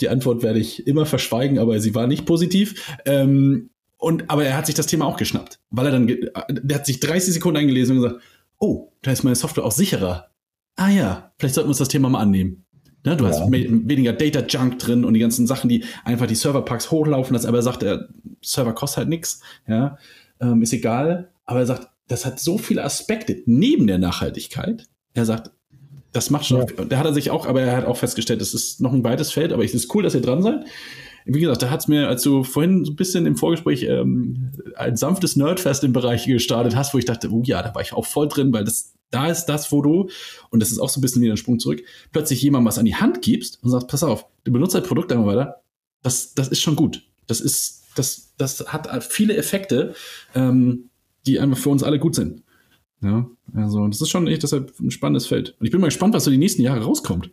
Die 0.00 0.10
Antwort 0.10 0.42
werde 0.42 0.58
ich 0.58 0.86
immer 0.86 1.06
verschweigen, 1.06 1.60
aber 1.60 1.80
sie 1.80 1.94
war 1.94 2.08
nicht 2.08 2.26
positiv. 2.26 2.98
Ähm, 3.06 3.70
und, 3.98 4.30
aber 4.30 4.44
er 4.44 4.56
hat 4.56 4.66
sich 4.66 4.76
das 4.76 4.86
Thema 4.86 5.06
auch 5.06 5.16
geschnappt, 5.16 5.58
weil 5.70 5.86
er 5.86 5.92
dann, 5.92 6.06
der 6.06 6.76
hat 6.76 6.86
sich 6.86 7.00
30 7.00 7.34
Sekunden 7.34 7.58
eingelesen 7.58 7.96
und 7.96 8.02
gesagt, 8.02 8.22
oh, 8.58 8.92
da 9.02 9.10
ist 9.10 9.24
meine 9.24 9.36
Software 9.36 9.64
auch 9.64 9.72
sicherer. 9.72 10.30
Ah 10.76 10.88
ja, 10.88 11.32
vielleicht 11.38 11.56
sollten 11.56 11.66
wir 11.66 11.70
uns 11.70 11.78
das 11.78 11.88
Thema 11.88 12.08
mal 12.08 12.20
annehmen. 12.20 12.64
Ne, 13.04 13.16
du 13.16 13.24
ja. 13.24 13.30
hast 13.30 13.50
weniger 13.50 14.12
Data 14.12 14.40
Junk 14.40 14.78
drin 14.78 15.04
und 15.04 15.14
die 15.14 15.20
ganzen 15.20 15.46
Sachen, 15.46 15.68
die 15.68 15.84
einfach 16.04 16.26
die 16.26 16.34
Serverpacks 16.36 16.90
hochlaufen 16.90 17.34
lassen, 17.34 17.46
aber 17.48 17.58
er 17.58 17.62
sagt, 17.62 17.82
der 17.82 18.08
Server 18.42 18.72
kostet 18.72 18.98
halt 18.98 19.08
nichts, 19.08 19.40
ja, 19.66 19.98
ähm, 20.40 20.62
ist 20.62 20.72
egal. 20.72 21.32
Aber 21.44 21.60
er 21.60 21.66
sagt, 21.66 21.88
das 22.06 22.24
hat 22.24 22.38
so 22.38 22.58
viele 22.58 22.84
Aspekte 22.84 23.42
neben 23.46 23.86
der 23.86 23.98
Nachhaltigkeit. 23.98 24.84
Er 25.14 25.24
sagt, 25.24 25.50
das 26.12 26.30
macht 26.30 26.46
schon, 26.46 26.60
ja. 26.60 26.84
da 26.84 26.98
hat 26.98 27.06
er 27.06 27.14
sich 27.14 27.30
auch, 27.30 27.46
aber 27.46 27.62
er 27.62 27.76
hat 27.76 27.84
auch 27.84 27.96
festgestellt, 27.96 28.40
das 28.40 28.54
ist 28.54 28.80
noch 28.80 28.92
ein 28.92 29.04
weites 29.04 29.32
Feld, 29.32 29.52
aber 29.52 29.64
es 29.64 29.74
ist 29.74 29.92
cool, 29.94 30.02
dass 30.02 30.14
ihr 30.14 30.20
dran 30.20 30.42
seid 30.42 30.64
wie 31.34 31.40
gesagt, 31.40 31.62
da 31.62 31.70
hat 31.70 31.80
es 31.80 31.88
mir, 31.88 32.08
als 32.08 32.22
du 32.22 32.42
vorhin 32.42 32.84
so 32.84 32.92
ein 32.92 32.96
bisschen 32.96 33.26
im 33.26 33.36
Vorgespräch 33.36 33.82
ähm, 33.82 34.50
ein 34.76 34.96
sanftes 34.96 35.36
Nerdfest 35.36 35.84
im 35.84 35.92
Bereich 35.92 36.26
gestartet 36.26 36.74
hast, 36.74 36.94
wo 36.94 36.98
ich 36.98 37.04
dachte, 37.04 37.30
oh 37.30 37.42
ja, 37.44 37.62
da 37.62 37.74
war 37.74 37.82
ich 37.82 37.92
auch 37.92 38.06
voll 38.06 38.28
drin, 38.28 38.52
weil 38.52 38.64
das, 38.64 38.94
da 39.10 39.28
ist 39.28 39.44
das, 39.46 39.70
wo 39.70 39.82
du, 39.82 40.08
und 40.50 40.60
das 40.60 40.72
ist 40.72 40.78
auch 40.78 40.88
so 40.88 40.98
ein 40.98 41.02
bisschen 41.02 41.20
wieder 41.20 41.34
ein 41.34 41.38
Sprung 41.38 41.58
zurück, 41.58 41.82
plötzlich 42.12 42.40
jemandem 42.40 42.68
was 42.68 42.78
an 42.78 42.86
die 42.86 42.94
Hand 42.94 43.20
gibst 43.20 43.62
und 43.62 43.70
sagst, 43.70 43.88
pass 43.88 44.02
auf, 44.02 44.26
du 44.44 44.52
benutzt 44.52 44.74
dein 44.74 44.82
Produkt 44.82 45.12
einmal 45.12 45.36
weiter, 45.36 45.62
das, 46.02 46.34
das 46.34 46.48
ist 46.48 46.60
schon 46.60 46.76
gut. 46.76 47.06
Das 47.26 47.42
ist, 47.42 47.84
das, 47.94 48.34
das 48.38 48.72
hat 48.72 49.04
viele 49.04 49.36
Effekte, 49.36 49.94
ähm, 50.34 50.88
die 51.26 51.40
einfach 51.40 51.58
für 51.58 51.68
uns 51.68 51.82
alle 51.82 51.98
gut 51.98 52.14
sind. 52.14 52.42
Ja, 53.02 53.28
also 53.54 53.86
das 53.86 54.00
ist 54.00 54.08
schon 54.08 54.26
echt 54.26 54.42
deshalb 54.42 54.72
ein 54.80 54.90
spannendes 54.90 55.26
Feld. 55.26 55.56
Und 55.60 55.66
ich 55.66 55.70
bin 55.70 55.80
mal 55.80 55.88
gespannt, 55.88 56.14
was 56.14 56.24
so 56.24 56.30
die 56.30 56.38
nächsten 56.38 56.62
Jahre 56.62 56.82
rauskommt. 56.82 57.30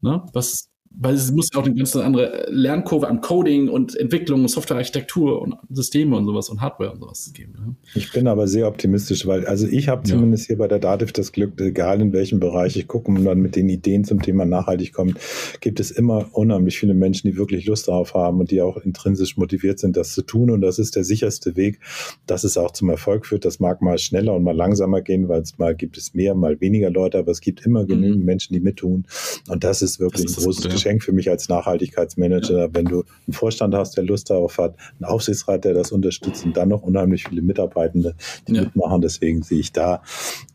Ne? 0.00 0.24
Was, 0.32 0.70
weil 0.98 1.14
es 1.14 1.30
muss 1.32 1.48
ja 1.52 1.60
auch 1.60 1.64
eine 1.64 1.74
ganz 1.74 1.94
andere 1.96 2.46
Lernkurve 2.50 3.08
an 3.08 3.20
Coding 3.20 3.68
und 3.68 3.96
Entwicklung, 3.96 4.46
Softwarearchitektur 4.48 5.40
und 5.40 5.54
Systeme 5.70 6.16
und 6.16 6.26
sowas 6.26 6.48
und 6.50 6.60
Hardware 6.60 6.92
und 6.92 7.00
sowas 7.00 7.30
geben. 7.34 7.52
Ne? 7.54 7.74
Ich 7.94 8.12
bin 8.12 8.26
aber 8.26 8.46
sehr 8.48 8.68
optimistisch, 8.68 9.26
weil 9.26 9.46
also 9.46 9.66
ich 9.66 9.88
habe 9.88 10.02
ja. 10.06 10.14
zumindest 10.14 10.46
hier 10.46 10.58
bei 10.58 10.68
der 10.68 10.78
Dativ 10.78 11.12
das 11.12 11.32
Glück, 11.32 11.60
egal 11.60 12.00
in 12.00 12.12
welchem 12.12 12.40
Bereich 12.40 12.76
ich 12.76 12.86
gucke 12.86 13.10
und 13.10 13.24
dann 13.24 13.40
mit 13.40 13.56
den 13.56 13.68
Ideen 13.68 14.04
zum 14.04 14.20
Thema 14.22 14.44
nachhaltig 14.44 14.92
kommt, 14.92 15.18
gibt 15.60 15.80
es 15.80 15.90
immer 15.90 16.26
unheimlich 16.32 16.78
viele 16.78 16.94
Menschen, 16.94 17.30
die 17.30 17.36
wirklich 17.36 17.66
Lust 17.66 17.88
darauf 17.88 18.14
haben 18.14 18.40
und 18.40 18.50
die 18.50 18.60
auch 18.60 18.76
intrinsisch 18.76 19.36
motiviert 19.36 19.78
sind, 19.78 19.96
das 19.96 20.12
zu 20.12 20.22
tun. 20.22 20.50
Und 20.50 20.60
das 20.60 20.78
ist 20.78 20.96
der 20.96 21.04
sicherste 21.04 21.56
Weg, 21.56 21.80
dass 22.26 22.44
es 22.44 22.56
auch 22.56 22.72
zum 22.72 22.90
Erfolg 22.90 23.26
führt. 23.26 23.44
Das 23.44 23.60
mag 23.60 23.82
mal 23.82 23.98
schneller 23.98 24.34
und 24.34 24.42
mal 24.42 24.56
langsamer 24.56 25.00
gehen, 25.00 25.28
weil 25.28 25.42
es 25.42 25.58
mal 25.58 25.74
gibt 25.74 25.96
es 25.96 26.14
mehr, 26.14 26.34
mal 26.34 26.60
weniger 26.60 26.90
Leute, 26.90 27.18
aber 27.18 27.32
es 27.32 27.40
gibt 27.40 27.64
immer 27.64 27.84
genügend 27.84 28.20
mhm. 28.20 28.26
Menschen, 28.26 28.54
die 28.54 28.60
mittun. 28.60 29.06
Und 29.48 29.64
das 29.64 29.82
ist 29.82 30.00
wirklich 30.00 30.24
das 30.24 30.32
ist 30.32 30.38
ein 30.38 30.44
großes 30.44 30.81
Geschenk 30.82 31.02
für 31.02 31.12
mich 31.12 31.30
als 31.30 31.48
Nachhaltigkeitsmanager, 31.48 32.70
wenn 32.74 32.86
du 32.86 33.04
einen 33.26 33.32
Vorstand 33.32 33.74
hast, 33.74 33.96
der 33.96 34.04
Lust 34.04 34.30
darauf 34.30 34.58
hat, 34.58 34.74
einen 34.98 35.08
Aufsichtsrat, 35.08 35.64
der 35.64 35.74
das 35.74 35.92
unterstützt 35.92 36.44
und 36.44 36.56
dann 36.56 36.68
noch 36.68 36.82
unheimlich 36.82 37.28
viele 37.28 37.42
Mitarbeitende, 37.42 38.16
die 38.48 38.54
ja. 38.54 38.62
mitmachen. 38.62 39.00
Deswegen 39.00 39.42
sehe 39.42 39.60
ich 39.60 39.72
da 39.72 40.02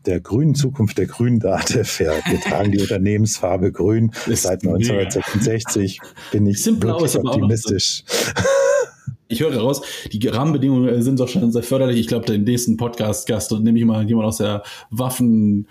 der 0.04 0.20
grünen 0.20 0.54
Zukunft 0.54 0.98
der 0.98 1.06
grünen. 1.06 1.38
Ja, 1.38 1.58
wir 1.60 2.40
tragen 2.40 2.72
die 2.72 2.80
Unternehmensfarbe 2.80 3.72
grün. 3.72 4.12
Seit 4.26 4.64
1966 4.64 6.00
bin 6.32 6.46
ich 6.46 6.64
wirklich 6.66 7.16
optimistisch. 7.16 8.04
Ich 9.28 9.40
höre 9.40 9.56
raus, 9.56 9.82
die 10.10 10.26
Rahmenbedingungen 10.26 11.02
sind 11.02 11.20
doch 11.20 11.28
schon 11.28 11.52
sehr 11.52 11.62
förderlich. 11.62 12.00
Ich 12.00 12.08
glaube, 12.08 12.26
den 12.26 12.44
nächsten 12.44 12.76
Podcast-Gast 12.76 13.52
nehme 13.52 13.78
ich 13.78 13.84
mal 13.84 14.06
jemand 14.06 14.28
aus 14.28 14.38
der 14.38 14.62
Waffen- 14.90 15.66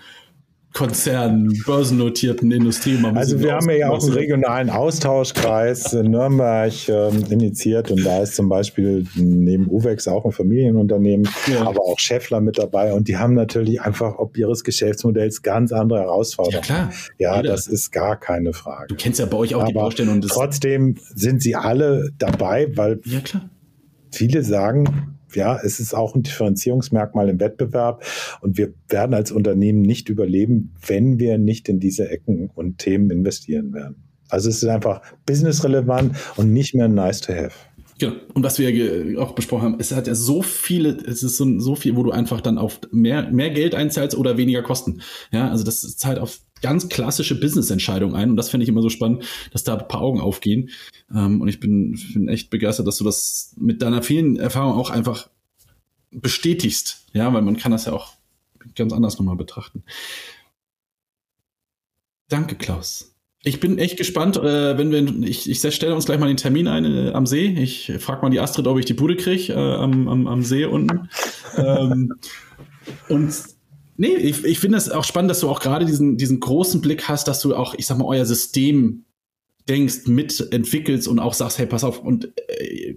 Konzernen, 0.74 1.60
börsennotierten 1.64 2.52
Industrie. 2.52 2.98
Also 3.14 3.40
wir 3.40 3.54
haben 3.54 3.70
ja 3.70 3.88
auch 3.88 4.02
einen 4.02 4.12
regionalen 4.12 4.70
Austauschkreis 4.70 5.92
in 5.94 6.10
Nürnberg 6.10 6.88
äh, 6.88 7.08
initiiert 7.30 7.90
und 7.90 8.04
da 8.04 8.22
ist 8.22 8.36
zum 8.36 8.48
Beispiel 8.48 9.06
neben 9.14 9.66
Uwex 9.68 10.06
auch 10.06 10.24
ein 10.24 10.32
Familienunternehmen, 10.32 11.28
ja. 11.46 11.66
aber 11.66 11.80
auch 11.80 11.98
Scheffler 11.98 12.40
mit 12.40 12.58
dabei 12.58 12.92
und 12.92 13.08
die 13.08 13.16
haben 13.16 13.34
natürlich 13.34 13.80
einfach 13.80 14.18
ob 14.18 14.36
ihres 14.36 14.62
Geschäftsmodells 14.62 15.42
ganz 15.42 15.72
andere 15.72 16.00
Herausforderungen. 16.00 16.62
Ja, 16.68 16.74
klar. 16.74 16.92
ja 17.18 17.36
Jeder. 17.36 17.50
das 17.50 17.66
ist 17.66 17.90
gar 17.90 18.20
keine 18.20 18.52
Frage. 18.52 18.88
Du 18.88 18.94
kennst 18.94 19.18
ja 19.18 19.26
bei 19.26 19.38
euch 19.38 19.54
auch 19.54 19.62
aber 19.62 19.68
die 19.68 19.74
Baustellen 19.74 20.10
und 20.10 20.28
trotzdem 20.28 20.96
sind 21.14 21.42
sie 21.42 21.56
alle 21.56 22.10
dabei, 22.18 22.68
weil 22.76 23.00
ja, 23.04 23.20
viele 24.12 24.44
sagen, 24.44 25.17
ja, 25.34 25.58
es 25.62 25.80
ist 25.80 25.94
auch 25.94 26.14
ein 26.14 26.22
Differenzierungsmerkmal 26.22 27.28
im 27.28 27.40
Wettbewerb 27.40 28.04
und 28.40 28.58
wir 28.58 28.72
werden 28.88 29.14
als 29.14 29.32
Unternehmen 29.32 29.82
nicht 29.82 30.08
überleben, 30.08 30.74
wenn 30.86 31.18
wir 31.18 31.38
nicht 31.38 31.68
in 31.68 31.80
diese 31.80 32.08
Ecken 32.08 32.50
und 32.54 32.78
Themen 32.78 33.10
investieren 33.10 33.72
werden. 33.72 34.08
Also 34.28 34.48
es 34.48 34.62
ist 34.62 34.68
einfach 34.68 35.00
businessrelevant 35.26 36.16
und 36.36 36.52
nicht 36.52 36.74
mehr 36.74 36.88
nice 36.88 37.20
to 37.20 37.32
have. 37.32 37.52
Genau. 37.98 38.14
Und 38.32 38.44
was 38.44 38.58
wir 38.58 38.70
ja 38.70 39.20
auch 39.20 39.32
besprochen 39.32 39.64
haben, 39.64 39.76
es 39.80 39.92
hat 39.92 40.06
ja 40.06 40.14
so 40.14 40.40
viele, 40.42 40.90
es 40.90 41.24
ist 41.24 41.36
so, 41.36 41.58
so 41.58 41.74
viel, 41.74 41.96
wo 41.96 42.04
du 42.04 42.12
einfach 42.12 42.40
dann 42.40 42.56
auf 42.56 42.80
mehr, 42.92 43.28
mehr 43.30 43.50
Geld 43.50 43.74
einzahlst 43.74 44.16
oder 44.16 44.36
weniger 44.36 44.62
Kosten. 44.62 45.02
Ja, 45.32 45.50
also 45.50 45.64
das 45.64 45.96
zahlt 45.96 46.20
auf 46.20 46.38
ganz 46.62 46.88
klassische 46.88 47.38
Business-Entscheidungen 47.38 48.14
ein. 48.14 48.30
Und 48.30 48.36
das 48.36 48.50
finde 48.50 48.64
ich 48.64 48.68
immer 48.68 48.82
so 48.82 48.88
spannend, 48.88 49.24
dass 49.52 49.64
da 49.64 49.76
ein 49.76 49.88
paar 49.88 50.00
Augen 50.00 50.20
aufgehen. 50.20 50.70
Ähm, 51.14 51.40
und 51.40 51.48
ich 51.48 51.60
bin, 51.60 51.98
bin 52.14 52.28
echt 52.28 52.50
begeistert, 52.50 52.86
dass 52.86 52.98
du 52.98 53.04
das 53.04 53.54
mit 53.58 53.82
deiner 53.82 54.02
vielen 54.02 54.36
Erfahrung 54.36 54.74
auch 54.74 54.90
einfach 54.90 55.28
bestätigst. 56.10 57.06
Ja, 57.12 57.32
weil 57.32 57.42
man 57.42 57.56
kann 57.56 57.72
das 57.72 57.86
ja 57.86 57.92
auch 57.92 58.14
ganz 58.74 58.92
anders 58.92 59.18
nochmal 59.18 59.36
betrachten. 59.36 59.82
Danke, 62.28 62.56
Klaus. 62.56 63.14
Ich 63.44 63.60
bin 63.60 63.78
echt 63.78 63.96
gespannt, 63.96 64.36
äh, 64.36 64.76
wenn 64.76 64.90
wir, 64.90 65.28
ich, 65.28 65.48
ich 65.48 65.74
stelle 65.74 65.94
uns 65.94 66.06
gleich 66.06 66.18
mal 66.18 66.26
den 66.26 66.36
Termin 66.36 66.66
ein 66.66 66.84
äh, 66.84 67.10
am 67.12 67.24
See. 67.24 67.46
Ich 67.46 67.92
frage 68.00 68.22
mal 68.22 68.30
die 68.30 68.40
Astrid, 68.40 68.66
ob 68.66 68.78
ich 68.78 68.84
die 68.84 68.94
Bude 68.94 69.16
kriege 69.16 69.52
äh, 69.52 69.56
am, 69.56 70.08
am, 70.08 70.26
am 70.26 70.42
See 70.42 70.64
unten. 70.64 71.08
ähm, 71.56 72.12
und 73.08 73.32
nee, 73.98 74.14
ich, 74.14 74.44
ich 74.44 74.58
finde 74.58 74.78
es 74.78 74.90
auch 74.90 75.04
spannend, 75.04 75.30
dass 75.30 75.40
du 75.40 75.48
auch 75.50 75.60
gerade 75.60 75.84
diesen, 75.84 76.16
diesen 76.16 76.40
großen 76.40 76.80
Blick 76.80 77.08
hast, 77.08 77.28
dass 77.28 77.40
du 77.40 77.54
auch, 77.54 77.74
ich 77.74 77.86
sag 77.86 77.98
mal, 77.98 78.06
euer 78.06 78.24
System 78.24 79.04
denkst, 79.68 80.06
mitentwickelst 80.06 81.06
und 81.08 81.18
auch 81.18 81.34
sagst, 81.34 81.58
hey, 81.58 81.66
pass 81.66 81.84
auf, 81.84 82.00
und 82.00 82.32
äh, 82.48 82.94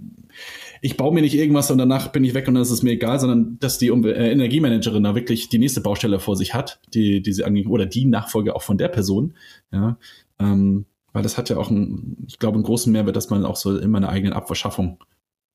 ich 0.82 0.98
baue 0.98 1.14
mir 1.14 1.22
nicht 1.22 1.36
irgendwas 1.36 1.70
und 1.70 1.78
danach 1.78 2.08
bin 2.08 2.24
ich 2.24 2.34
weg 2.34 2.48
und 2.48 2.54
dann 2.54 2.64
ist 2.64 2.72
es 2.72 2.82
mir 2.82 2.92
egal, 2.92 3.20
sondern 3.20 3.58
dass 3.60 3.78
die 3.78 3.88
äh, 3.88 4.32
Energiemanagerin 4.32 5.04
da 5.04 5.14
wirklich 5.14 5.50
die 5.50 5.60
nächste 5.60 5.82
Baustelle 5.82 6.20
vor 6.20 6.38
sich 6.38 6.54
hat, 6.54 6.80
die, 6.94 7.22
die 7.22 7.34
sie 7.34 7.44
angehen, 7.44 7.68
oder 7.68 7.86
die 7.86 8.06
Nachfolge 8.06 8.56
auch 8.56 8.62
von 8.62 8.78
der 8.78 8.88
Person, 8.88 9.36
ja, 9.72 9.98
ähm, 10.40 10.86
weil 11.14 11.24
das 11.24 11.38
hat 11.38 11.50
ja 11.50 11.58
auch, 11.58 11.70
ein, 11.70 12.26
ich 12.28 12.40
glaube, 12.40 12.56
einen 12.56 12.64
großen 12.64 12.92
Mehrwert, 12.92 13.16
dass 13.16 13.30
man 13.30 13.44
auch 13.44 13.58
so 13.58 13.78
in 13.78 13.92
meiner 13.92 14.10
eigenen 14.10 14.34
Abverschaffung 14.34 15.04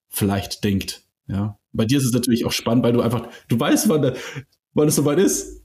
vielleicht 0.08 0.64
denkt. 0.64 1.04
Ja. 1.28 1.58
Bei 1.72 1.86
dir 1.86 1.98
ist 1.98 2.04
es 2.04 2.12
natürlich 2.12 2.44
auch 2.44 2.52
spannend, 2.52 2.84
weil 2.84 2.92
du 2.92 3.00
einfach, 3.00 3.28
du 3.48 3.58
weißt, 3.58 3.88
wann, 3.88 4.12
wann 4.76 4.88
es 4.88 4.96
soweit 4.96 5.18
ist. 5.18 5.56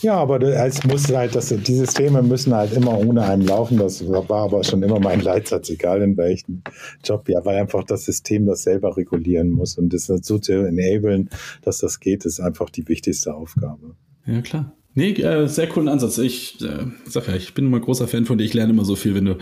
Ja, 0.00 0.14
aber 0.14 0.40
es 0.40 0.82
muss 0.84 1.12
halt, 1.12 1.34
dass 1.34 1.48
die 1.48 1.74
Systeme 1.74 2.22
müssen 2.22 2.54
halt 2.54 2.72
immer 2.72 2.98
ohne 2.98 3.22
einem 3.22 3.46
laufen. 3.46 3.76
Das 3.76 4.06
war 4.08 4.30
aber 4.30 4.64
schon 4.64 4.82
immer 4.82 4.98
mein 4.98 5.20
Leitsatz, 5.20 5.68
egal 5.68 6.00
in 6.00 6.16
welchem 6.16 6.62
Job. 7.04 7.28
Ja, 7.28 7.44
weil 7.44 7.58
einfach 7.58 7.84
das 7.84 8.06
System 8.06 8.46
das 8.46 8.62
selber 8.62 8.96
regulieren 8.96 9.50
muss 9.50 9.76
und 9.76 9.92
das 9.92 10.06
so 10.06 10.38
zu 10.38 10.52
enablen, 10.52 11.28
dass 11.62 11.78
das 11.78 12.00
geht, 12.00 12.24
ist 12.24 12.40
einfach 12.40 12.70
die 12.70 12.88
wichtigste 12.88 13.34
Aufgabe. 13.34 13.94
Ja, 14.26 14.40
klar. 14.40 14.74
Nee, 14.94 15.12
äh, 15.12 15.46
sehr 15.46 15.68
coolen 15.68 15.88
Ansatz. 15.88 16.16
Ich 16.18 16.62
äh, 16.62 16.86
sag 17.06 17.28
ja, 17.28 17.34
ich 17.34 17.52
bin 17.52 17.66
immer 17.66 17.80
großer 17.80 18.08
Fan 18.08 18.24
von 18.24 18.38
dir. 18.38 18.44
Ich 18.44 18.54
lerne 18.54 18.72
immer 18.72 18.84
so 18.84 18.96
viel, 18.96 19.14
wenn 19.14 19.26
du, 19.26 19.36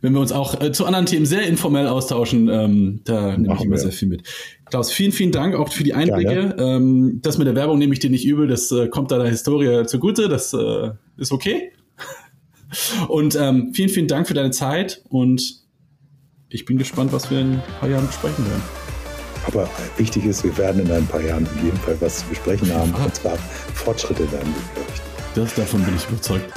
wenn 0.00 0.14
wir 0.14 0.20
uns 0.20 0.32
auch 0.32 0.60
äh, 0.60 0.72
zu 0.72 0.86
anderen 0.86 1.06
Themen 1.06 1.26
sehr 1.26 1.42
informell 1.42 1.86
austauschen. 1.86 2.48
Ähm, 2.48 3.00
da 3.04 3.36
nehme 3.36 3.54
ich 3.54 3.64
immer 3.64 3.76
sehr 3.76 3.92
viel 3.92 4.08
mit. 4.08 4.22
Klaus, 4.70 4.92
vielen, 4.92 5.10
vielen 5.10 5.32
Dank 5.32 5.56
auch 5.56 5.72
für 5.72 5.82
die 5.82 5.94
Einblicke. 5.94 6.54
Ähm, 6.58 7.18
das 7.22 7.38
mit 7.38 7.46
der 7.46 7.56
Werbung 7.56 7.78
nehme 7.78 7.92
ich 7.92 7.98
dir 7.98 8.10
nicht 8.10 8.24
übel. 8.24 8.46
Das 8.46 8.70
äh, 8.70 8.88
kommt 8.88 9.10
deiner 9.10 9.26
Historie 9.26 9.84
zugute. 9.86 10.28
Das 10.28 10.54
äh, 10.54 10.90
ist 11.16 11.32
okay. 11.32 11.72
Und 13.08 13.34
ähm, 13.34 13.72
vielen, 13.74 13.88
vielen 13.88 14.06
Dank 14.06 14.28
für 14.28 14.34
deine 14.34 14.52
Zeit 14.52 15.02
und 15.08 15.42
ich 16.50 16.64
bin 16.64 16.78
gespannt, 16.78 17.12
was 17.12 17.30
wir 17.30 17.40
in 17.40 17.54
ein 17.54 17.62
paar 17.80 17.88
Jahren 17.88 18.06
besprechen 18.06 18.44
werden. 18.46 18.62
Aber 19.46 19.68
wichtig 19.96 20.24
ist, 20.24 20.44
wir 20.44 20.56
werden 20.56 20.82
in 20.82 20.92
ein 20.92 21.06
paar 21.06 21.20
Jahren 21.20 21.46
auf 21.46 21.62
jeden 21.62 21.76
Fall 21.78 21.96
was 22.00 22.20
zu 22.20 22.26
besprechen 22.26 22.72
haben. 22.72 22.94
Und 22.94 23.14
zwar 23.14 23.36
Fortschritte 23.74 24.30
werden 24.30 24.54
wir 24.54 24.82
berichten. 24.82 25.06
Das, 25.34 25.54
davon 25.54 25.82
bin 25.84 25.96
ich 25.96 26.08
überzeugt. 26.08 26.52